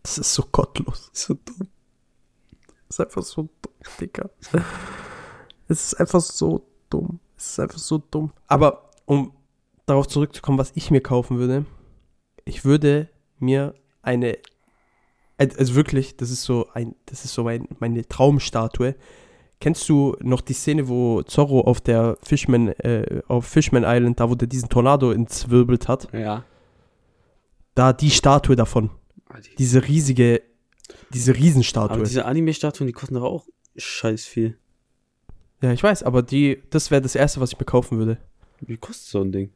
Das 0.02 0.18
ist 0.18 0.34
so 0.34 0.44
gottlos. 0.52 1.12
So 1.14 1.36
dumm. 1.36 1.68
Das 2.88 2.98
ist 2.98 3.00
einfach 3.00 3.22
so 3.22 3.44
dumm, 3.62 3.74
Digga. 4.00 4.32
Es 5.68 5.86
ist 5.86 6.00
einfach 6.00 6.20
so 6.20 6.68
dumm. 6.90 7.20
Es 7.38 7.52
ist 7.52 7.60
einfach 7.60 7.78
so 7.78 8.00
dumm. 8.00 8.34
Aber 8.48 8.90
um 9.06 9.34
darauf 9.86 10.08
zurückzukommen, 10.08 10.58
was 10.58 10.72
ich 10.74 10.90
mir 10.90 11.02
kaufen 11.02 11.38
würde, 11.38 11.68
ich 12.44 12.66
würde 12.66 13.08
mir 13.38 13.76
eine, 14.02 14.40
also 15.38 15.76
wirklich, 15.76 16.18
das 16.18 16.32
ist 16.32 16.42
so 16.42 16.70
ein, 16.74 16.96
das 17.06 17.24
ist 17.24 17.36
so 17.36 17.44
mein, 17.44 17.68
meine 17.78 18.08
Traumstatue. 18.08 18.96
Kennst 19.62 19.88
du 19.90 20.18
noch 20.22 20.42
die 20.42 20.54
Szene, 20.54 20.88
wo 20.88 21.22
Zorro 21.22 21.62
auf 21.62 21.82
der 21.82 22.18
Fishman, 22.24 22.70
äh, 22.80 23.22
auf 23.28 23.46
Fishman 23.46 23.84
Island, 23.86 24.20
da 24.20 24.28
wo 24.28 24.34
der 24.34 24.48
diesen 24.48 24.70
Tornado 24.70 25.12
entzwirbelt 25.12 25.88
hat? 25.88 26.12
Ja. 26.14 26.44
Da 27.76 27.94
die 27.94 28.10
Statue 28.10 28.56
davon. 28.56 28.90
Diese 29.60 29.88
riesige, 29.88 30.42
diese 31.14 31.32
Aber 31.32 31.40
Riesenstatue. 31.40 32.04
diese 32.04 32.26
Anime-Statuen, 32.26 32.88
die 32.88 32.92
kosten 32.94 33.14
doch 33.14 33.24
auch 33.24 33.46
scheiß 33.78 34.26
viel. 34.26 34.58
Ja, 35.62 35.72
ich 35.72 35.84
weiß, 35.84 36.02
aber 36.02 36.24
die, 36.24 36.64
das 36.72 36.90
wäre 36.90 37.04
das 37.04 37.14
erste, 37.14 37.40
was 37.40 37.52
ich 37.54 37.60
mir 37.60 37.66
kaufen 37.66 38.00
würde. 38.00 38.18
Wie 38.62 38.78
kostet 38.78 39.10
so 39.10 39.22
ein 39.22 39.32
Ding? 39.32 39.52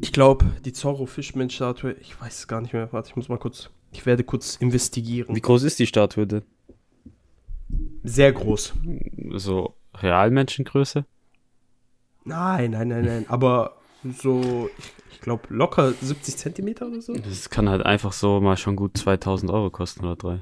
Ich 0.00 0.12
glaube, 0.12 0.46
die 0.64 0.72
Zorro 0.72 1.04
Fishman 1.04 1.50
Statue, 1.50 1.92
ich 2.00 2.18
weiß 2.18 2.38
es 2.38 2.48
gar 2.48 2.62
nicht 2.62 2.72
mehr. 2.72 2.90
Warte, 2.92 3.10
ich 3.10 3.16
muss 3.16 3.28
mal 3.28 3.38
kurz, 3.38 3.68
ich 3.92 4.06
werde 4.06 4.24
kurz 4.24 4.56
investigieren. 4.56 5.36
Wie 5.36 5.42
groß 5.42 5.64
ist 5.64 5.78
die 5.78 5.86
Statue 5.86 6.26
denn? 6.26 6.42
Sehr 8.04 8.32
groß. 8.32 8.74
So 9.34 9.74
Realmenschengröße? 9.94 11.04
Nein, 12.24 12.72
nein, 12.72 12.88
nein, 12.88 13.04
nein, 13.04 13.26
aber 13.28 13.76
so, 14.04 14.68
ich, 15.10 15.20
glaube, 15.20 15.42
locker 15.48 15.92
70 15.92 16.36
Zentimeter 16.36 16.86
oder 16.86 17.00
so. 17.00 17.14
Das 17.14 17.50
kann 17.50 17.68
halt 17.68 17.84
einfach 17.84 18.12
so 18.12 18.40
mal 18.40 18.56
schon 18.56 18.76
gut 18.76 18.96
2000 18.96 19.50
Euro 19.50 19.70
kosten 19.70 20.04
oder 20.04 20.16
drei. 20.16 20.40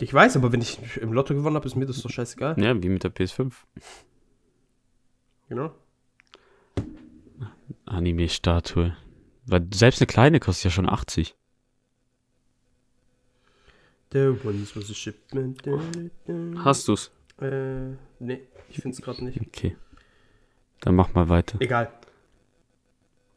Ich 0.00 0.14
weiß, 0.14 0.36
aber 0.36 0.52
wenn 0.52 0.60
ich 0.60 0.78
im 0.98 1.12
Lotto 1.12 1.34
gewonnen 1.34 1.56
habe, 1.56 1.66
ist 1.66 1.76
mir 1.76 1.86
das 1.86 2.00
doch 2.02 2.10
scheißegal. 2.10 2.60
Ja, 2.62 2.80
wie 2.82 2.88
mit 2.88 3.04
der 3.04 3.14
PS5. 3.14 3.52
Genau. 5.48 5.72
Anime-Statue. 7.86 8.96
Weil 9.46 9.66
selbst 9.72 10.00
eine 10.00 10.06
kleine 10.06 10.40
kostet 10.40 10.64
ja 10.64 10.70
schon 10.70 10.88
80. 10.88 11.34
There 14.10 14.36
once 14.44 14.74
was 14.74 14.90
a 14.90 14.94
shipment. 14.94 15.62
Hast 16.64 16.88
du's? 16.88 17.10
Äh, 17.40 17.90
nee, 18.18 18.40
ich 18.68 18.80
finde 18.80 18.96
es 18.96 19.02
gerade 19.02 19.24
nicht. 19.24 19.40
Okay. 19.40 19.76
Dann 20.80 20.94
mach 20.94 21.12
mal 21.14 21.28
weiter. 21.28 21.58
Egal. 21.60 21.92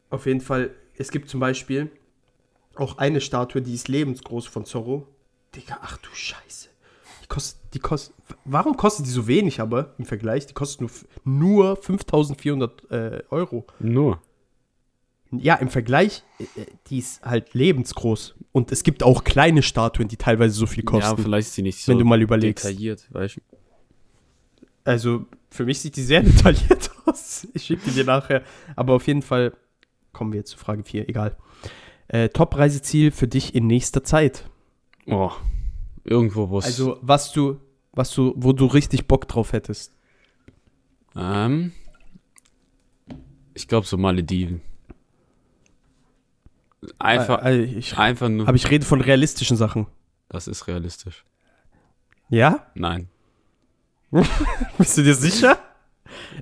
Auf 0.09 0.25
jeden 0.25 0.41
Fall, 0.41 0.71
es 0.97 1.11
gibt 1.11 1.29
zum 1.29 1.39
Beispiel 1.39 1.89
auch 2.75 2.97
eine 2.97 3.21
Statue, 3.21 3.61
die 3.61 3.73
ist 3.73 3.87
lebensgroß 3.87 4.47
von 4.47 4.65
Zorro. 4.65 5.07
Digga, 5.55 5.79
ach 5.81 5.97
du 5.97 6.09
Scheiße. 6.13 6.69
Die 7.23 7.27
kostet, 7.27 7.73
die 7.73 7.79
kostet, 7.79 8.15
warum 8.45 8.77
kostet 8.77 9.05
die 9.05 9.11
so 9.11 9.27
wenig 9.27 9.59
aber 9.59 9.93
im 9.97 10.05
Vergleich? 10.05 10.47
Die 10.47 10.53
kostet 10.53 10.81
nur, 10.81 10.91
nur 11.23 11.75
5400 11.75 12.91
äh, 12.91 13.23
Euro. 13.29 13.65
Nur. 13.79 14.21
Ja, 15.31 15.55
im 15.55 15.69
Vergleich, 15.69 16.23
äh, 16.39 16.43
äh, 16.61 16.65
die 16.87 16.99
ist 16.99 17.21
halt 17.23 17.53
lebensgroß. 17.53 18.35
Und 18.51 18.71
es 18.71 18.83
gibt 18.83 19.01
auch 19.03 19.23
kleine 19.23 19.61
Statuen, 19.63 20.07
die 20.09 20.17
teilweise 20.17 20.53
so 20.53 20.65
viel 20.65 20.83
Ja, 20.83 20.89
kosten. 20.91 21.21
vielleicht 21.23 21.47
ist 21.49 21.57
die 21.57 21.61
nicht 21.61 21.79
so 21.83 21.91
wenn 21.91 21.99
du 21.99 22.05
mal 22.05 22.21
überlegst. 22.21 22.65
detailliert, 22.65 23.07
weißt 23.13 23.37
du. 23.37 23.41
Also, 24.83 25.25
für 25.49 25.65
mich 25.65 25.79
sieht 25.79 25.95
die 25.95 26.01
sehr 26.01 26.21
detailliert 26.23 26.91
aus. 27.05 27.47
Ich 27.53 27.63
schicke 27.63 27.83
die 27.85 27.91
dir 27.91 28.03
nachher. 28.03 28.43
Aber 28.75 28.93
auf 28.93 29.07
jeden 29.07 29.21
Fall 29.21 29.53
kommen 30.11 30.33
wir 30.33 30.39
jetzt 30.39 30.51
zu 30.51 30.57
Frage 30.57 30.83
4. 30.83 31.07
Egal. 31.07 31.37
Äh, 32.07 32.29
Top-Reiseziel 32.29 33.11
für 33.11 33.27
dich 33.27 33.55
in 33.55 33.67
nächster 33.67 34.03
Zeit. 34.03 34.49
Oh. 35.07 35.31
Irgendwo, 36.03 36.49
wo 36.49 36.57
es. 36.59 36.65
Also, 36.65 36.97
was 37.01 37.31
du, 37.31 37.57
was 37.93 38.11
du, 38.13 38.33
wo 38.35 38.51
du 38.53 38.65
richtig 38.65 39.07
Bock 39.07 39.27
drauf 39.27 39.53
hättest. 39.53 39.93
Ähm. 41.15 41.71
Ich 43.53 43.67
glaube 43.67 43.85
so 43.85 43.97
Malediven. 43.97 44.61
Einfach, 46.97 47.45
äh, 47.45 47.63
ich, 47.63 47.97
einfach 47.97 48.29
nur. 48.29 48.47
aber 48.47 48.55
ich 48.55 48.69
rede 48.69 48.85
von 48.85 49.01
realistischen 49.01 49.57
Sachen. 49.57 49.87
das 50.29 50.47
ist 50.47 50.67
realistisch. 50.67 51.25
Ja? 52.29 52.67
Nein. 52.75 53.09
Bist 54.77 54.97
du 54.97 55.03
dir 55.03 55.15
sicher? 55.15 55.57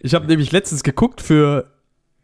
Ich 0.01 0.15
habe 0.15 0.27
nämlich 0.27 0.51
letztens 0.51 0.83
geguckt 0.83 1.21
für 1.21 1.71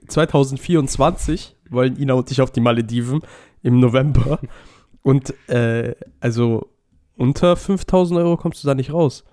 2024 0.07 1.55
wollen 1.69 1.97
Ina 1.97 2.13
und 2.13 2.31
ich 2.31 2.41
auf 2.41 2.51
die 2.51 2.61
Malediven 2.61 3.21
im 3.63 3.79
November. 3.79 4.39
Und 5.01 5.33
äh, 5.49 5.95
also 6.19 6.69
unter 7.15 7.55
5000 7.55 8.19
Euro 8.19 8.37
kommst 8.37 8.63
du 8.63 8.67
da 8.67 8.75
nicht 8.75 8.93
raus. 8.93 9.23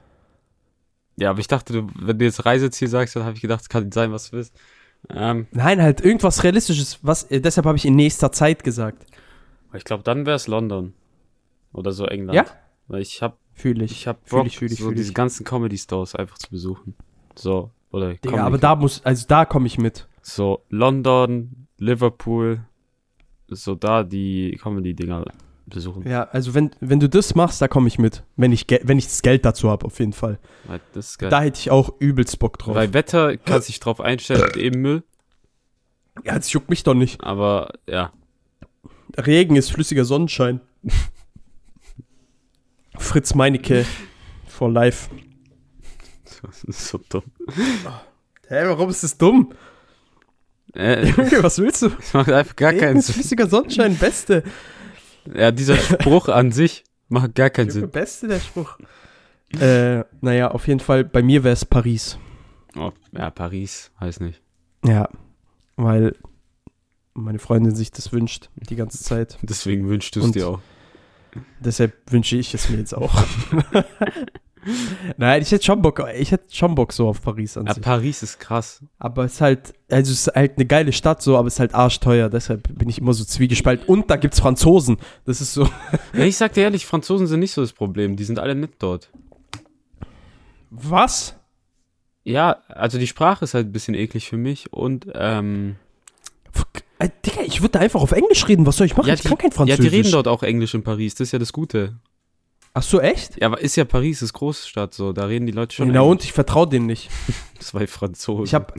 Ja, 1.16 1.30
aber 1.30 1.40
ich 1.40 1.48
dachte, 1.48 1.72
du, 1.72 1.86
wenn 1.98 2.18
du 2.18 2.24
jetzt 2.24 2.44
Reiseziel 2.46 2.88
sagst, 2.88 3.16
dann 3.16 3.24
habe 3.24 3.36
ich 3.36 3.42
gedacht, 3.42 3.62
es 3.62 3.68
kann 3.68 3.84
nicht 3.84 3.94
sein, 3.94 4.12
was 4.12 4.30
du 4.30 4.36
willst. 4.36 4.58
Ähm, 5.10 5.46
Nein, 5.50 5.82
halt 5.82 6.00
irgendwas 6.00 6.44
Realistisches, 6.44 6.98
was, 7.02 7.24
äh, 7.24 7.40
deshalb 7.40 7.66
habe 7.66 7.76
ich 7.76 7.84
in 7.84 7.96
nächster 7.96 8.32
Zeit 8.32 8.64
gesagt. 8.64 9.04
ich 9.74 9.84
glaube, 9.84 10.02
dann 10.02 10.26
wäre 10.26 10.36
es 10.36 10.46
London. 10.46 10.94
Oder 11.72 11.92
so 11.92 12.04
England. 12.06 12.34
Ja? 12.34 12.44
Weil 12.88 13.02
ich 13.02 13.22
habe 13.22 13.36
Fühle 13.54 13.84
ich. 13.84 13.92
ich 13.92 14.06
hab 14.08 14.26
Fühl 14.28 14.38
Bock, 14.40 14.46
ich, 14.46 14.58
fühl 14.58 14.72
ich, 14.72 14.78
so 14.78 14.86
fühl 14.86 14.94
diese 14.94 15.10
ich. 15.10 15.14
ganzen 15.14 15.44
Comedy-Stores 15.44 16.14
einfach 16.14 16.38
zu 16.38 16.50
besuchen. 16.50 16.94
So, 17.34 17.70
oder 17.90 18.14
Digga, 18.14 18.44
aber 18.44 18.58
da 18.58 18.76
muss, 18.76 19.04
also 19.04 19.26
da 19.28 19.44
komme 19.44 19.66
ich 19.66 19.78
mit. 19.78 20.08
So, 20.22 20.62
London, 20.68 21.66
Liverpool, 21.78 22.64
so 23.48 23.74
da 23.74 24.04
die 24.04 24.58
Comedy-Dinger 24.62 25.24
besuchen. 25.74 26.08
Ja, 26.08 26.24
also 26.24 26.54
wenn, 26.54 26.70
wenn 26.80 27.00
du 27.00 27.08
das 27.08 27.34
machst, 27.34 27.60
da 27.60 27.68
komme 27.68 27.88
ich 27.88 27.98
mit. 27.98 28.22
Wenn 28.36 28.52
ich, 28.52 28.66
wenn 28.82 28.98
ich 28.98 29.06
das 29.06 29.22
Geld 29.22 29.44
dazu 29.44 29.70
habe, 29.70 29.86
auf 29.86 29.98
jeden 29.98 30.12
Fall. 30.12 30.38
Weil 30.64 30.80
Das 30.92 31.10
ist 31.10 31.18
geil. 31.18 31.30
Da 31.30 31.42
hätte 31.42 31.58
ich 31.58 31.70
auch 31.70 31.92
übelst 31.98 32.38
Bock 32.38 32.58
drauf. 32.58 32.74
Weil 32.74 32.94
Wetter 32.94 33.36
kannst 33.36 33.68
dich 33.68 33.80
drauf 33.80 34.00
einstellen, 34.00 34.42
mit 34.44 34.56
eben 34.56 34.80
Müll, 34.80 35.02
ja, 36.24 36.34
das 36.34 36.52
juckt 36.52 36.68
mich 36.70 36.82
doch 36.84 36.94
nicht. 36.94 37.22
aber 37.22 37.72
ja. 37.88 38.12
Regen 39.16 39.56
ist 39.56 39.72
flüssiger 39.72 40.04
Sonnenschein. 40.04 40.60
Fritz 42.98 43.34
Meinecke 43.34 43.86
for 44.46 44.70
life. 44.70 45.08
Das 46.42 46.64
ist 46.64 46.88
so 46.88 47.00
dumm. 47.08 47.24
Hä, 48.48 48.62
warum 48.66 48.90
ist 48.90 49.02
das 49.04 49.16
dumm? 49.16 49.52
Äh, 50.74 51.06
Junge, 51.08 51.42
was 51.42 51.58
willst 51.58 51.82
du? 51.82 51.90
das 51.90 52.12
macht 52.14 52.30
einfach 52.30 52.56
gar 52.56 52.70
Regen 52.70 52.80
keinen 52.80 52.96
ist 52.98 53.06
Sinn. 53.06 53.14
flüssiger 53.16 53.46
Sonnenschein, 53.46 53.96
beste. 53.96 54.42
Ja, 55.32 55.50
dieser 55.50 55.76
Spruch 55.76 56.28
an 56.28 56.52
sich 56.52 56.84
macht 57.08 57.34
gar 57.34 57.50
keinen 57.50 57.70
Sinn. 57.70 57.90
beste 57.90 58.28
der 58.28 58.40
Spruch. 58.40 58.78
äh, 59.60 60.04
naja, 60.20 60.50
auf 60.50 60.66
jeden 60.66 60.80
Fall, 60.80 61.04
bei 61.04 61.22
mir 61.22 61.44
wäre 61.44 61.52
es 61.52 61.64
Paris. 61.64 62.18
Oh, 62.76 62.92
ja, 63.12 63.30
Paris, 63.30 63.90
weiß 64.00 64.20
nicht. 64.20 64.40
Ja, 64.84 65.08
weil 65.76 66.16
meine 67.14 67.38
Freundin 67.38 67.74
sich 67.74 67.90
das 67.90 68.12
wünscht 68.12 68.50
die 68.56 68.76
ganze 68.76 69.02
Zeit. 69.02 69.38
Deswegen 69.42 69.88
wünschst 69.88 70.16
du 70.16 70.20
es 70.20 70.32
dir 70.32 70.48
auch. 70.48 70.60
Deshalb 71.60 71.94
wünsche 72.10 72.36
ich 72.36 72.52
es 72.54 72.68
mir 72.68 72.78
jetzt 72.78 72.94
auch. 72.94 73.14
Nein, 75.16 75.42
ich 75.42 75.50
hätte 75.50 75.64
schon 75.64 75.82
Bock, 75.82 76.04
ich 76.16 76.30
hätte 76.30 76.54
schon 76.54 76.74
Bock 76.74 76.92
so 76.92 77.08
auf 77.08 77.20
Paris 77.22 77.56
an 77.56 77.66
Ja, 77.66 77.74
sich. 77.74 77.82
Paris 77.82 78.22
ist 78.22 78.38
krass. 78.38 78.82
Aber 78.98 79.24
es 79.24 79.34
ist 79.34 79.40
halt, 79.40 79.74
also 79.90 80.12
es 80.12 80.26
ist 80.28 80.34
halt 80.34 80.52
eine 80.56 80.66
geile 80.66 80.92
Stadt 80.92 81.20
so, 81.22 81.36
aber 81.36 81.48
es 81.48 81.54
ist 81.54 81.60
halt 81.60 81.74
arschteuer, 81.74 82.28
deshalb 82.28 82.68
bin 82.78 82.88
ich 82.88 82.98
immer 82.98 83.12
so 83.14 83.24
zwiegespalten. 83.24 83.86
Und 83.86 84.10
da 84.10 84.16
gibt's 84.16 84.40
Franzosen. 84.40 84.98
Das 85.24 85.40
ist 85.40 85.52
so. 85.52 85.68
Ja, 86.14 86.24
ich 86.24 86.36
sag 86.36 86.52
dir 86.52 86.62
ehrlich, 86.62 86.86
Franzosen 86.86 87.26
sind 87.26 87.40
nicht 87.40 87.52
so 87.52 87.60
das 87.60 87.72
Problem. 87.72 88.16
Die 88.16 88.24
sind 88.24 88.38
alle 88.38 88.54
nett 88.54 88.74
dort. 88.78 89.10
Was? 90.70 91.36
Ja, 92.24 92.58
also 92.68 92.98
die 92.98 93.06
Sprache 93.06 93.44
ist 93.44 93.54
halt 93.54 93.66
ein 93.68 93.72
bisschen 93.72 93.94
eklig 93.94 94.28
für 94.28 94.36
mich 94.36 94.72
und 94.72 95.06
ähm, 95.14 95.76
Fuck, 96.52 96.68
äh, 96.98 97.08
Digga, 97.26 97.42
ich 97.42 97.62
würde 97.62 97.80
einfach 97.80 98.00
auf 98.00 98.12
Englisch 98.12 98.46
reden. 98.46 98.64
Was 98.66 98.76
soll 98.76 98.86
ich 98.86 98.96
machen? 98.96 99.08
Ja, 99.08 99.14
ich 99.14 99.22
die- 99.22 99.28
kann 99.28 99.38
kein 99.38 99.50
ja, 99.50 99.56
Französisch. 99.56 99.90
die 99.90 99.96
reden 99.96 100.12
dort 100.12 100.28
auch 100.28 100.42
Englisch 100.44 100.74
in 100.74 100.82
Paris. 100.84 101.14
Das 101.16 101.28
ist 101.28 101.32
ja 101.32 101.38
das 101.40 101.52
Gute. 101.52 101.96
Ach 102.74 102.82
so, 102.82 103.00
echt? 103.00 103.38
Ja, 103.40 103.48
aber 103.48 103.60
ist 103.60 103.76
ja 103.76 103.84
Paris, 103.84 104.22
ist 104.22 104.32
Großstadt 104.32 104.94
so. 104.94 105.12
Da 105.12 105.26
reden 105.26 105.44
die 105.46 105.52
Leute 105.52 105.74
schon. 105.74 105.88
Na 105.88 105.94
Englisch. 106.00 106.10
und 106.10 106.24
ich 106.24 106.32
vertraue 106.32 106.68
denen 106.68 106.86
nicht. 106.86 107.10
Zwei 107.58 107.86
Franzosen. 107.86 108.44
Ich 108.44 108.54
habe 108.54 108.72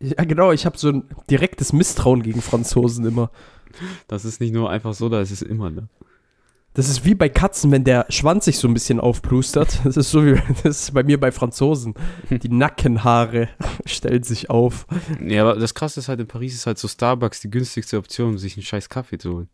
ja 0.00 0.24
genau, 0.24 0.52
ich 0.52 0.64
habe 0.66 0.78
so 0.78 0.88
ein 0.90 1.04
direktes 1.30 1.72
Misstrauen 1.72 2.22
gegen 2.22 2.40
Franzosen 2.42 3.04
immer. 3.04 3.30
Das 4.06 4.24
ist 4.24 4.40
nicht 4.40 4.52
nur 4.52 4.70
einfach 4.70 4.94
so, 4.94 5.08
da 5.08 5.20
ist 5.20 5.30
es 5.30 5.42
immer, 5.42 5.70
ne? 5.70 5.88
Das 6.74 6.88
ist 6.88 7.04
wie 7.04 7.14
bei 7.14 7.28
Katzen, 7.28 7.70
wenn 7.70 7.84
der 7.84 8.06
Schwanz 8.08 8.46
sich 8.46 8.58
so 8.58 8.66
ein 8.66 8.74
bisschen 8.74 8.98
aufplustert. 9.00 9.80
Das 9.84 9.96
ist 9.96 10.10
so 10.10 10.24
wie 10.24 10.34
das 10.62 10.80
ist 10.82 10.94
bei 10.94 11.02
mir 11.02 11.18
bei 11.18 11.32
Franzosen. 11.32 11.94
Die 12.30 12.48
Nackenhaare 12.48 13.48
stellen 13.86 14.22
sich 14.22 14.50
auf. 14.50 14.86
Ja, 15.20 15.42
aber 15.42 15.58
das 15.60 15.74
krasse 15.74 15.98
ist 16.00 16.08
halt, 16.08 16.20
in 16.20 16.28
Paris 16.28 16.54
ist 16.54 16.66
halt 16.66 16.78
so 16.78 16.86
Starbucks 16.88 17.40
die 17.40 17.50
günstigste 17.50 17.98
Option, 17.98 18.30
um 18.30 18.38
sich 18.38 18.56
einen 18.56 18.62
scheiß 18.64 18.88
Kaffee 18.88 19.18
zu 19.18 19.32
holen. 19.34 19.48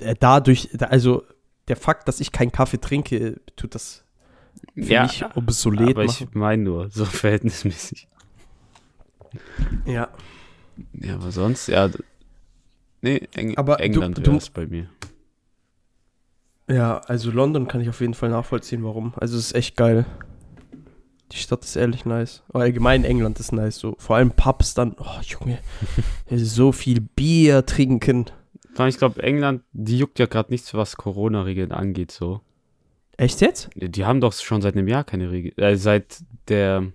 Äh, 0.00 0.14
Dadurch, 0.18 0.68
da- 0.74 0.86
also 0.86 1.22
der 1.68 1.76
Fakt, 1.76 2.06
dass 2.08 2.20
ich 2.20 2.32
keinen 2.32 2.52
Kaffee 2.52 2.78
trinke, 2.80 3.40
tut 3.56 3.74
das 3.74 4.04
für 4.74 4.80
Ja, 4.80 5.02
mich 5.02 5.24
obsolet 5.34 5.96
aber 5.96 6.04
machen. 6.06 6.28
ich 6.28 6.34
meine 6.34 6.62
nur, 6.62 6.90
so 6.90 7.04
verhältnismäßig. 7.04 8.08
ja. 9.84 10.08
Ja, 10.92 11.14
aber 11.14 11.30
sonst, 11.30 11.68
ja. 11.68 11.88
Nee, 13.00 13.28
Eng 13.34 13.56
Aber 13.56 13.80
England 13.80 14.18
wäre 14.24 14.36
es 14.36 14.50
bei 14.50 14.66
mir. 14.66 14.88
ja, 16.68 16.98
also 17.06 17.30
London 17.30 17.68
kann 17.68 17.80
ich 17.80 17.88
auf 17.88 18.00
jeden 18.00 18.14
Fall 18.14 18.30
nachvollziehen, 18.30 18.82
warum. 18.84 19.14
Also 19.16 19.36
es 19.38 19.46
ist 19.46 19.54
echt 19.54 19.76
geil. 19.76 20.04
Die 21.32 21.36
Stadt 21.38 21.64
ist 21.64 21.76
ehrlich 21.76 22.04
nice. 22.04 22.42
Aber 22.48 22.60
allgemein 22.60 23.04
England 23.04 23.40
ist 23.40 23.52
nice. 23.52 23.76
So. 23.78 23.96
Vor 23.98 24.16
allem 24.16 24.30
Pubs 24.30 24.74
dann. 24.74 24.94
Oh, 24.98 25.20
Junge. 25.22 25.58
so 26.30 26.72
viel 26.72 27.00
Bier 27.00 27.66
trinken. 27.66 28.26
Ich 28.78 28.98
glaube, 28.98 29.22
England, 29.22 29.62
die 29.72 29.98
juckt 29.98 30.18
ja 30.18 30.26
gerade 30.26 30.52
nichts, 30.52 30.74
was 30.74 30.96
Corona-Regeln 30.96 31.72
angeht, 31.72 32.10
so. 32.10 32.40
Echt 33.16 33.40
jetzt? 33.40 33.70
Die 33.74 34.04
haben 34.04 34.20
doch 34.20 34.32
schon 34.34 34.60
seit 34.60 34.74
einem 34.74 34.88
Jahr 34.88 35.04
keine 35.04 35.30
Regeln. 35.30 35.56
Äh, 35.56 35.76
seit 35.76 36.22
der 36.48 36.92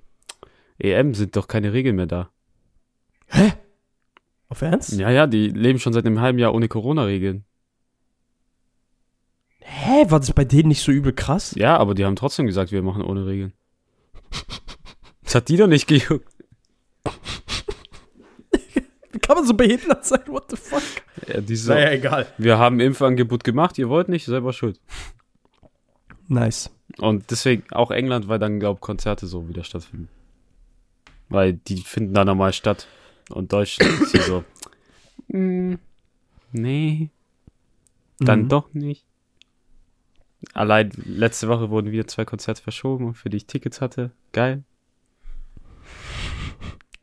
EM 0.78 1.14
sind 1.16 1.36
doch 1.36 1.48
keine 1.48 1.74
Regeln 1.74 1.96
mehr 1.96 2.06
da. 2.06 2.30
Hä? 3.28 3.54
Auf 4.50 4.62
Ernst? 4.62 4.94
Ja, 4.94 5.10
ja, 5.10 5.28
die 5.28 5.48
leben 5.48 5.80
schon 5.80 5.94
seit 5.94 6.06
einem 6.06 6.22
halben 6.22 6.38
Jahr 6.38 6.54
ohne 6.54 6.68
Corona-Regeln. 6.68 7.46
Hä? 9.62 10.06
War 10.10 10.20
das 10.20 10.34
bei 10.34 10.46
denen 10.46 10.68
nicht 10.70 10.82
so 10.82 10.92
übel 10.92 11.14
krass? 11.14 11.56
Ja, 11.56 11.78
aber 11.78 11.96
die 11.96 12.06
haben 12.06 12.16
trotzdem 12.16 12.46
gesagt, 12.46 12.72
wir 12.72 12.84
machen 12.84 13.02
ohne 13.02 13.26
Regeln. 13.26 13.54
Das 15.24 15.36
hat 15.36 15.50
die 15.50 15.58
doch 15.58 15.68
nicht 15.68 15.88
gejuckt. 15.88 16.31
Wie 19.12 19.20
kann 19.20 19.36
man 19.38 19.46
so 19.46 19.54
behindert 19.54 20.06
sein? 20.06 20.22
What 20.28 20.50
the 20.50 20.56
fuck? 20.58 20.82
Ja, 21.28 21.42
die 21.42 21.56
so, 21.56 21.74
egal. 21.74 22.28
wir 22.38 22.58
haben 22.58 22.80
Impfangebot 22.80 23.44
gemacht, 23.44 23.78
ihr 23.78 23.90
wollt 23.90 24.10
nicht, 24.10 24.26
selber 24.26 24.54
schuld. 24.54 24.80
Nice. 26.28 26.70
Und 26.98 27.30
deswegen 27.32 27.64
auch 27.72 27.92
England, 27.92 28.28
weil 28.28 28.40
dann, 28.40 28.60
glaube 28.60 28.80
Konzerte 28.80 29.28
so 29.28 29.48
wieder 29.50 29.64
stattfinden. 29.64 30.10
Weil 31.30 31.54
die 31.54 31.78
finden 31.78 32.14
da 32.14 32.26
normal 32.26 32.54
statt. 32.54 32.88
Und 33.30 33.54
Deutschland 33.54 34.02
ist 34.02 34.12
hier 34.12 34.22
so, 34.22 34.44
mm, 35.28 35.76
nee, 36.52 37.10
dann 38.20 38.44
Mhm. 38.44 38.50
doch 38.50 38.74
nicht. 38.74 39.06
Allein 40.54 40.92
letzte 41.06 41.48
Woche 41.48 41.70
wurden 41.70 41.92
wieder 41.92 42.08
zwei 42.08 42.26
Konzerte 42.26 42.62
verschoben, 42.64 43.14
für 43.14 43.30
die 43.30 43.38
ich 43.38 43.46
Tickets 43.46 43.80
hatte. 43.80 44.12
Geil. 44.32 44.64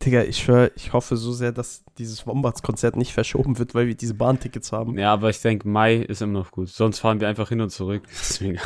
Digga, 0.08 0.22
ich 0.22 0.38
schwör, 0.38 0.70
ich 0.74 0.94
hoffe 0.94 1.18
so 1.18 1.32
sehr, 1.32 1.52
dass 1.52 1.84
dieses 1.98 2.26
Wombats-Konzert 2.26 2.96
nicht 2.96 3.12
verschoben 3.12 3.58
wird, 3.58 3.74
weil 3.74 3.88
wir 3.88 3.94
diese 3.94 4.14
Bahntickets 4.14 4.72
haben. 4.72 4.96
Ja, 4.96 5.12
aber 5.12 5.28
ich 5.28 5.42
denke, 5.42 5.68
Mai 5.68 5.96
ist 5.96 6.22
immer 6.22 6.38
noch 6.38 6.50
gut. 6.50 6.70
Sonst 6.70 7.00
fahren 7.00 7.20
wir 7.20 7.28
einfach 7.28 7.50
hin 7.50 7.60
und 7.60 7.68
zurück. 7.68 8.04
Deswegen. 8.08 8.58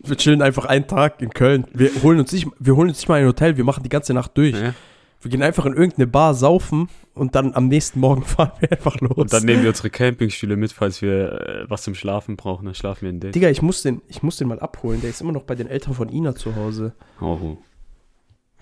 Wir 0.00 0.16
chillen 0.16 0.42
einfach 0.42 0.64
einen 0.64 0.88
Tag 0.88 1.22
in 1.22 1.30
Köln. 1.30 1.68
Wir 1.72 1.90
holen 2.02 2.18
uns 2.18 2.32
nicht, 2.32 2.48
wir 2.58 2.74
holen 2.74 2.88
uns 2.88 2.98
nicht 2.98 3.08
mal 3.08 3.20
ein 3.20 3.26
Hotel, 3.26 3.56
wir 3.56 3.62
machen 3.62 3.84
die 3.84 3.88
ganze 3.88 4.14
Nacht 4.14 4.36
durch. 4.36 4.60
Ja. 4.60 4.74
Wir 5.20 5.30
gehen 5.30 5.44
einfach 5.44 5.64
in 5.64 5.74
irgendeine 5.74 6.08
Bar 6.08 6.34
saufen 6.34 6.88
und 7.14 7.36
dann 7.36 7.54
am 7.54 7.68
nächsten 7.68 8.00
Morgen 8.00 8.24
fahren 8.24 8.50
wir 8.58 8.72
einfach 8.72 9.00
los. 9.00 9.16
Und 9.16 9.32
dann 9.32 9.44
nehmen 9.44 9.62
wir 9.62 9.68
unsere 9.68 9.90
Campingstühle 9.90 10.56
mit, 10.56 10.72
falls 10.72 11.02
wir 11.02 11.40
äh, 11.40 11.70
was 11.70 11.82
zum 11.82 11.94
Schlafen 11.94 12.34
brauchen. 12.34 12.64
Dann 12.64 12.74
schlafen 12.74 13.02
wir 13.02 13.10
in 13.10 13.20
den. 13.20 13.30
Digga, 13.30 13.48
ich 13.48 13.62
muss, 13.62 13.82
den, 13.82 14.02
ich 14.08 14.24
muss 14.24 14.38
den 14.38 14.48
mal 14.48 14.58
abholen. 14.58 15.00
Der 15.02 15.10
ist 15.10 15.20
immer 15.20 15.30
noch 15.30 15.44
bei 15.44 15.54
den 15.54 15.68
Eltern 15.68 15.94
von 15.94 16.08
Ina 16.08 16.34
zu 16.34 16.56
Hause. 16.56 16.94
Oh. 17.20 17.56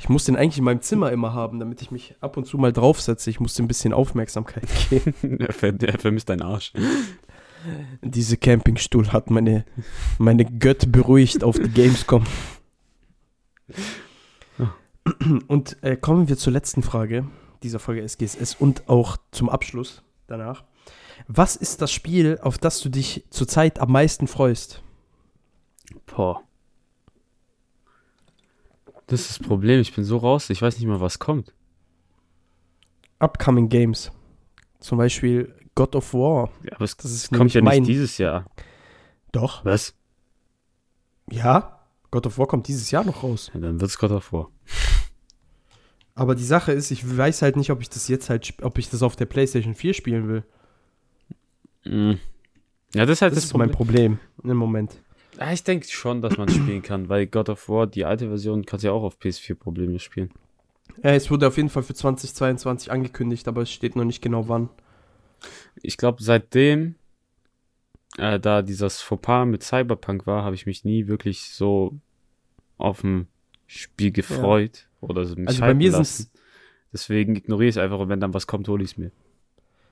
Ich 0.01 0.09
muss 0.09 0.25
den 0.25 0.35
eigentlich 0.35 0.57
in 0.57 0.65
meinem 0.65 0.81
Zimmer 0.81 1.13
immer 1.13 1.35
haben, 1.35 1.61
damit 1.61 1.83
ich 1.83 1.91
mich 1.91 2.15
ab 2.21 2.39
und 2.39 2.47
zu 2.47 2.57
mal 2.57 2.73
draufsetze. 2.73 3.29
Ich 3.29 3.39
muss 3.39 3.55
dem 3.55 3.67
ein 3.67 3.69
bisschen 3.69 3.93
Aufmerksamkeit 3.93 4.67
geben. 4.91 5.39
er, 5.39 5.53
ver 5.53 5.75
er 5.79 5.99
vermisst 5.99 6.31
deinen 6.31 6.41
Arsch. 6.41 6.73
Diese 8.01 8.39
Campingstuhl 8.39 9.13
hat 9.13 9.31
meine, 9.31 9.67
meine 10.17 10.47
Gött 10.47 10.91
beruhigt 10.91 11.45
auf 11.45 11.59
die 11.59 11.69
Gamescom. 11.69 12.25
Und 15.49 15.77
äh, 15.83 15.97
kommen 15.97 16.29
wir 16.29 16.39
zur 16.39 16.55
letzten 16.55 16.83
Frage 16.83 17.29
dieser 17.63 17.79
Folge 17.79 18.03
SGSS 18.03 18.55
und 18.55 18.89
auch 18.89 19.19
zum 19.33 19.51
Abschluss 19.51 20.03
danach. 20.27 20.65
Was 21.29 21.57
ist 21.57 21.83
das 21.83 21.93
Spiel, 21.93 22.39
auf 22.41 22.57
das 22.57 22.81
du 22.81 22.89
dich 22.89 23.27
zurzeit 23.29 23.79
am 23.79 23.93
meisten 23.93 24.27
freust? 24.27 24.83
Boah. 26.07 26.43
Das 29.11 29.23
ist 29.23 29.31
das 29.31 29.39
Problem. 29.41 29.81
Ich 29.81 29.95
bin 29.95 30.05
so 30.05 30.19
raus, 30.19 30.51
ich 30.51 30.63
weiß 30.63 30.79
nicht 30.79 30.87
mal, 30.87 31.01
was 31.01 31.19
kommt. 31.19 31.53
Upcoming 33.19 33.69
Games. 33.69 34.11
Zum 34.79 34.99
Beispiel 34.99 35.55
God 35.75 35.95
of 35.97 36.15
War. 36.15 36.51
Ja, 36.65 36.75
aber 36.77 36.85
es 36.85 36.97
Das 36.97 37.11
ist 37.11 37.33
kommt 37.33 37.53
ja 37.53 37.61
nicht 37.61 37.69
mein- 37.71 37.85
dieses 37.85 38.19
Jahr. 38.19 38.47
Doch. 39.33 39.65
Was? 39.65 39.95
Ja, 41.31 41.81
God 42.11 42.27
of 42.27 42.39
War 42.39 42.47
kommt 42.47 42.69
dieses 42.69 42.91
Jahr 42.91 43.05
noch 43.05 43.23
raus. 43.23 43.51
Ja, 43.53 43.61
dann 43.61 43.81
wird's 43.81 43.99
Gott 43.99 44.11
davor. 44.11 44.51
Aber 46.15 46.35
die 46.35 46.45
Sache 46.45 46.73
ist, 46.73 46.91
ich 46.91 47.17
weiß 47.17 47.43
halt 47.43 47.57
nicht, 47.57 47.71
ob 47.71 47.81
ich 47.81 47.89
das 47.89 48.09
jetzt 48.09 48.31
halt, 48.31 48.55
ob 48.63 48.79
ich 48.79 48.91
das 48.91 49.03
auf 49.03 49.17
der 49.17 49.27
PlayStation 49.27 49.75
4 49.75 49.95
spielen 49.95 50.29
will. 50.29 50.45
Mhm. 51.85 52.19
Ja, 52.95 53.07
das 53.07 53.19
ist 53.19 53.23
halt 53.23 53.33
Das 53.33 53.39
das, 53.39 53.45
ist 53.47 53.57
mein 53.57 53.71
Problem. 53.71 54.19
Problem 54.37 54.51
im 54.53 54.57
Moment. 54.57 55.03
Ja, 55.39 55.53
ich 55.53 55.63
denke 55.65 55.87
schon, 55.89 56.21
dass 56.23 56.37
man 56.37 56.49
spielen 56.49 56.83
kann, 56.83 57.09
weil 57.09 57.27
God 57.27 57.49
of 57.49 57.69
War, 57.69 57.87
die 57.87 58.05
alte 58.05 58.29
Version, 58.29 58.67
kannst 58.67 58.83
du 58.85 58.89
ja 58.89 58.93
auch 58.93 59.03
auf 59.05 59.19
PS4 59.19 59.55
Probleme 59.55 59.99
spielen. 59.99 60.31
Ja, 61.03 61.11
es 61.13 61.31
wurde 61.31 61.47
auf 61.49 61.57
jeden 61.57 61.71
Fall 61.71 61.83
für 61.83 61.95
2022 61.95 62.91
angekündigt, 62.91 63.49
aber 63.49 63.63
es 63.63 63.71
steht 63.71 63.97
noch 63.97 64.05
nicht 64.05 64.21
genau 64.23 64.49
wann. 64.49 64.69
Ich 65.83 65.97
glaube, 65.97 66.23
seitdem 66.23 66.97
äh, 68.19 68.39
da 68.39 68.61
dieses 68.63 69.01
Fauxpas 69.01 69.47
mit 69.47 69.63
Cyberpunk 69.63 70.27
war, 70.27 70.45
habe 70.45 70.55
ich 70.57 70.67
mich 70.67 70.85
nie 70.85 71.07
wirklich 71.07 71.53
so 71.55 71.95
auf 72.77 73.03
ein 73.05 73.29
Spiel 73.67 74.11
gefreut 74.11 74.89
oder 75.01 75.25
so 75.25 75.37
mich 75.37 75.49
Also 75.49 75.61
bei 75.61 75.75
mir 75.75 75.91
lassen. 75.93 76.25
sind's- 76.25 76.33
Deswegen 76.93 77.37
ignoriere 77.37 77.69
ich 77.69 77.77
es 77.77 77.83
einfach 77.83 78.01
und 78.01 78.09
wenn 78.09 78.19
dann 78.21 78.35
was 78.35 78.49
kommt, 78.49 78.67
hole 78.67 78.83
ich 78.83 78.91
es 78.91 78.97
mir. 78.99 79.13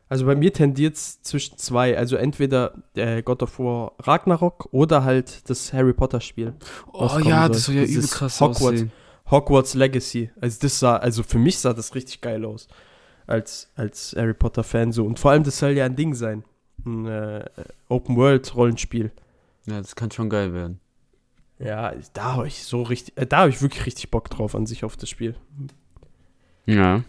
Also 0.09 0.25
bei 0.25 0.35
mir 0.35 0.53
tendiert 0.53 0.97
es 0.97 1.23
zwischen 1.23 1.59
zwei. 1.59 1.97
Also 1.97 2.17
entweder 2.17 2.83
der 2.97 3.23
God 3.23 3.43
of 3.43 3.59
War 3.59 3.93
Ragnarok 4.01 4.69
oder 4.73 5.05
halt 5.05 5.49
das 5.51 5.73
Harry 5.73 5.93
Potter 5.93 6.21
Spiel. 6.21 6.55
Was 6.93 7.13
kommen 7.13 7.25
soll. 7.25 7.49
das 7.49 7.65
soll 7.65 7.75
ja 7.75 7.85
Dieses 7.85 8.07
übel 8.07 8.17
krass 8.17 8.41
Hogwarts. 8.41 8.63
aussehen. 8.63 8.93
Hogwarts 9.31 9.75
Legacy. 9.75 10.31
Also 10.41 10.59
das 10.63 10.79
sah, 10.79 10.97
also 10.97 11.23
für 11.23 11.39
mich 11.39 11.59
sah 11.59 11.75
das 11.75 11.95
richtig 11.95 12.21
geil 12.21 12.45
aus. 12.45 12.69
Als, 13.27 13.71
als 13.75 14.15
Harry 14.17 14.33
Potter 14.33 14.65
Fan 14.65 14.93
so. 14.93 15.05
Und 15.05 15.19
vor 15.19 15.33
allem, 15.33 15.45
das 15.45 15.59
soll 15.59 15.73
ja 15.73 15.85
ein 15.85 15.97
Ding 15.97 16.15
sein. 16.15 16.45
Ein 16.87 17.07
äh, 17.07 17.45
Open 17.89 18.17
World 18.17 18.55
Rollenspiel. 18.55 19.11
Ja, 19.67 19.79
das 19.79 19.95
kann 19.95 20.11
schon 20.11 20.31
geil 20.31 20.55
werden. 20.55 20.81
Ja, 21.59 21.93
da 22.15 22.37
habe 22.37 22.47
ich 22.47 22.65
so 22.65 22.83
richtig, 22.83 23.19
äh, 23.19 23.27
da 23.27 23.39
habe 23.41 23.51
ich 23.51 23.61
wirklich 23.61 23.85
richtig 23.85 24.11
Bock 24.11 24.31
drauf 24.31 24.55
an 24.55 24.65
sich 24.65 24.85
auf 24.85 24.97
das 24.97 25.11
Spiel. 25.11 25.35
Ja. 26.65 27.03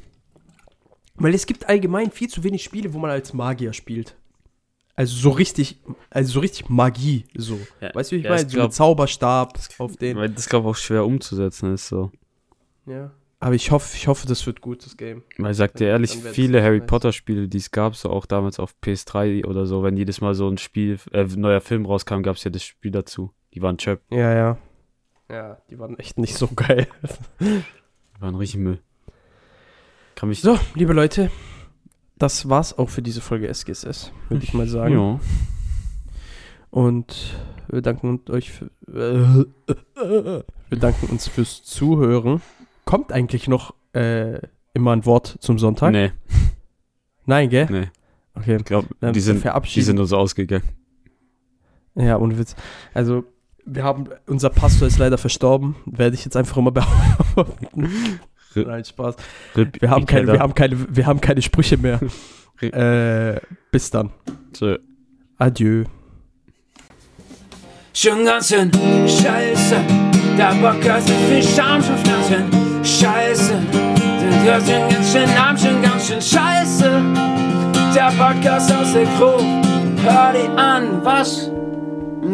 Weil 1.20 1.34
es 1.34 1.46
gibt 1.46 1.68
allgemein 1.70 2.12
viel 2.12 2.30
zu 2.30 2.44
wenig 2.44 2.64
Spiele, 2.64 2.94
wo 2.94 3.00
man 3.00 3.12
als 3.12 3.34
Magier 3.34 3.74
spielt. 3.74 4.16
Also 4.96 5.16
so 5.16 5.30
richtig, 5.30 5.80
also 6.10 6.34
so 6.34 6.40
richtig 6.42 6.68
Magie, 6.70 7.26
so. 7.36 7.58
Ja, 7.80 7.92
Weißt 7.94 8.12
du, 8.12 8.16
wie 8.16 8.20
ich 8.20 8.26
ja, 8.26 8.32
meine? 8.32 8.50
So 8.50 8.56
glaub- 8.56 8.66
mit 8.68 8.74
Zauberstab 8.74 9.58
auf 9.78 9.96
den. 9.96 10.18
Weil 10.18 10.30
das 10.30 10.50
glaube 10.50 10.68
ich 10.68 10.72
auch 10.72 10.78
schwer 10.78 11.06
umzusetzen 11.06 11.74
ist 11.74 11.88
so. 11.88 12.12
Ja. 12.86 13.12
Aber 13.42 13.56
ich 13.56 13.72
hoffe, 13.72 13.96
ich 13.96 14.10
hoffe, 14.10 14.28
das 14.28 14.46
wird 14.46 14.60
gut, 14.60 14.86
das 14.86 14.98
Game. 14.98 15.24
Weil 15.38 15.52
ich 15.52 15.58
sag 15.58 15.74
dir 15.76 15.88
ehrlich, 15.88 16.12
viele 16.12 16.62
Harry 16.62 16.80
nice. 16.80 16.88
Potter 16.88 17.14
Spiele, 17.14 17.48
die 17.48 17.58
es 17.60 17.72
gab, 17.72 17.96
so 17.96 18.10
auch 18.10 18.26
damals 18.26 18.60
auf 18.60 18.76
PS3 18.84 19.46
oder 19.46 19.66
so, 19.66 19.82
wenn 19.84 19.96
jedes 19.96 20.20
Mal 20.20 20.36
so 20.36 20.50
ein 20.50 20.58
Spiel, 20.58 21.00
äh, 21.14 21.24
neuer 21.24 21.62
Film 21.62 21.86
rauskam, 21.86 22.22
gab 22.22 22.36
es 22.36 22.44
ja 22.44 22.52
das 22.52 22.64
Spiel 22.64 22.92
dazu. 22.92 23.32
Die 23.54 23.62
waren 23.62 23.78
chöp, 23.78 24.02
Ja, 24.12 24.34
ja. 24.34 24.58
Ja, 25.30 25.58
die 25.70 25.80
waren 25.80 25.98
echt 25.98 26.18
nicht 26.18 26.36
so 26.36 26.48
geil. 26.48 26.88
die 27.40 28.22
waren 28.22 28.36
richtig 28.36 28.60
Müll. 28.60 28.80
Kann 30.20 30.28
mich. 30.28 30.42
So, 30.42 30.60
liebe 30.76 30.92
Leute, 30.92 31.32
das 32.18 32.50
war's 32.50 32.78
auch 32.78 32.90
für 32.90 33.02
diese 33.02 33.22
Folge 33.22 33.48
SGSS, 33.48 34.12
würde 34.28 34.44
ich 34.44 34.54
mal 34.54 34.68
sagen. 34.68 34.94
Ja. 34.94 35.20
Und 36.72 37.40
wir 37.70 37.82
danken 37.82 38.20
euch 38.30 38.52
für, 38.52 38.66
äh, 38.90 39.46
wir 40.70 40.78
danken 40.78 41.06
uns 41.06 41.30
fürs 41.30 41.64
Zuhören. 41.64 42.42
Kommt 42.84 43.14
eigentlich 43.14 43.48
noch 43.48 43.74
äh, 43.94 44.42
immer 44.74 44.92
ein 44.92 45.06
Wort 45.06 45.38
zum 45.40 45.58
Sonntag? 45.58 45.94
Nee, 45.94 46.12
Nein, 47.26 47.50
gell? 47.50 47.68
nee. 47.70 47.88
Okay. 48.34 48.58
Ich 48.58 48.66
glaube, 48.66 48.90
die 49.14 49.22
sind, 49.22 49.46
die 49.74 49.82
sind 49.82 50.00
uns 50.00 50.12
ausgegangen. 50.12 50.68
Ja, 51.96 52.18
ohne 52.18 52.38
Witz. 52.38 52.58
Also, 52.94 53.24
wir 53.64 53.86
haben, 53.86 54.10
unser 54.28 54.50
Pastor 54.50 54.86
ist 54.86 54.98
leider 54.98 55.18
verstorben, 55.18 55.78
werde 55.86 56.16
ich 56.16 56.26
jetzt 56.26 56.36
einfach 56.36 56.58
immer 56.58 56.72
behaupten. 57.36 58.20
R- 58.56 58.66
Nein, 58.66 58.84
Spaß. 58.86 59.16
Rip 59.56 59.82
Wir 59.82 59.90
haben 59.90 60.06
keine, 60.06 60.28
wir 60.34 60.40
haben 60.40 60.54
keine, 60.54 60.76
wir 60.96 61.06
haben 61.06 61.22
keine 61.22 61.42
Sprüche 61.42 61.78
mehr. 61.78 62.00
äh, 62.62 63.40
bis 63.72 63.90
dann. 63.92 64.12
So. 64.54 64.76
Adieu. 65.38 65.84
Schon 67.94 68.24
ganz 68.26 68.50
schön 68.50 68.72
scheiße, 68.74 69.76
der 70.38 70.54
Podcast 70.62 71.10
mit 71.10 71.18
viel 71.44 71.44
Scham 71.56 71.82
schon 71.84 71.98
Pflanzen. 71.98 72.86
Scheiße, 72.86 73.54
der 73.74 74.44
hört 74.44 74.64
schon 74.64 74.90
ganz 74.90 75.12
schön 75.12 75.30
arm, 75.38 75.58
schon 75.58 75.82
ganz 75.82 76.08
schön 76.08 76.22
scheiße. 76.22 77.02
Der 77.96 78.12
Podcast 78.18 78.72
aus 78.72 78.94
der 78.94 79.06
Gruft, 79.18 79.44
hör 80.04 80.34
dir 80.34 80.58
an, 80.58 81.04
was 81.04 81.50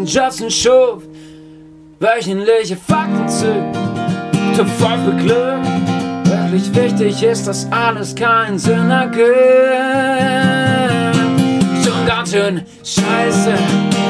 Justin 0.06 0.52
schuf. 0.52 1.04
Wöchentliche 2.00 2.76
Fakten 2.76 3.28
zu, 3.30 3.72
zu 4.56 4.66
voll 4.66 5.00
für 5.06 5.16
Glück. 5.24 5.85
Wirklich 6.56 6.74
wichtig 6.74 7.22
ist, 7.22 7.48
dass 7.48 7.70
alles 7.70 8.16
keinen 8.16 8.58
Sinn 8.58 8.90
ergibt 8.90 9.26
schon 11.84 12.06
ganz 12.08 12.32
schön 12.32 12.62
scheiße. 12.82 13.54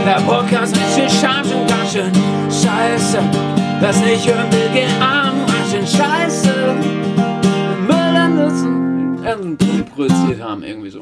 Der 0.06 0.22
Podcast 0.28 0.76
mit 0.76 0.86
viel 0.86 1.10
Scham 1.10 1.44
schon 1.44 1.66
ganz 1.66 1.92
schön 1.92 2.12
scheiße. 2.52 3.18
Was 3.82 4.00
nicht 4.00 4.28
hören 4.28 4.52
will, 4.52 4.70
geht 4.76 4.92
arm, 5.02 5.34
ganz 5.48 5.72
schön 5.72 5.88
scheiße. 5.88 6.76
Müll 7.88 8.16
an 8.16 8.36
Nutzen, 8.36 9.58
produziert 9.96 10.40
haben, 10.40 10.62
irgendwie 10.62 10.92
so. 10.92 11.02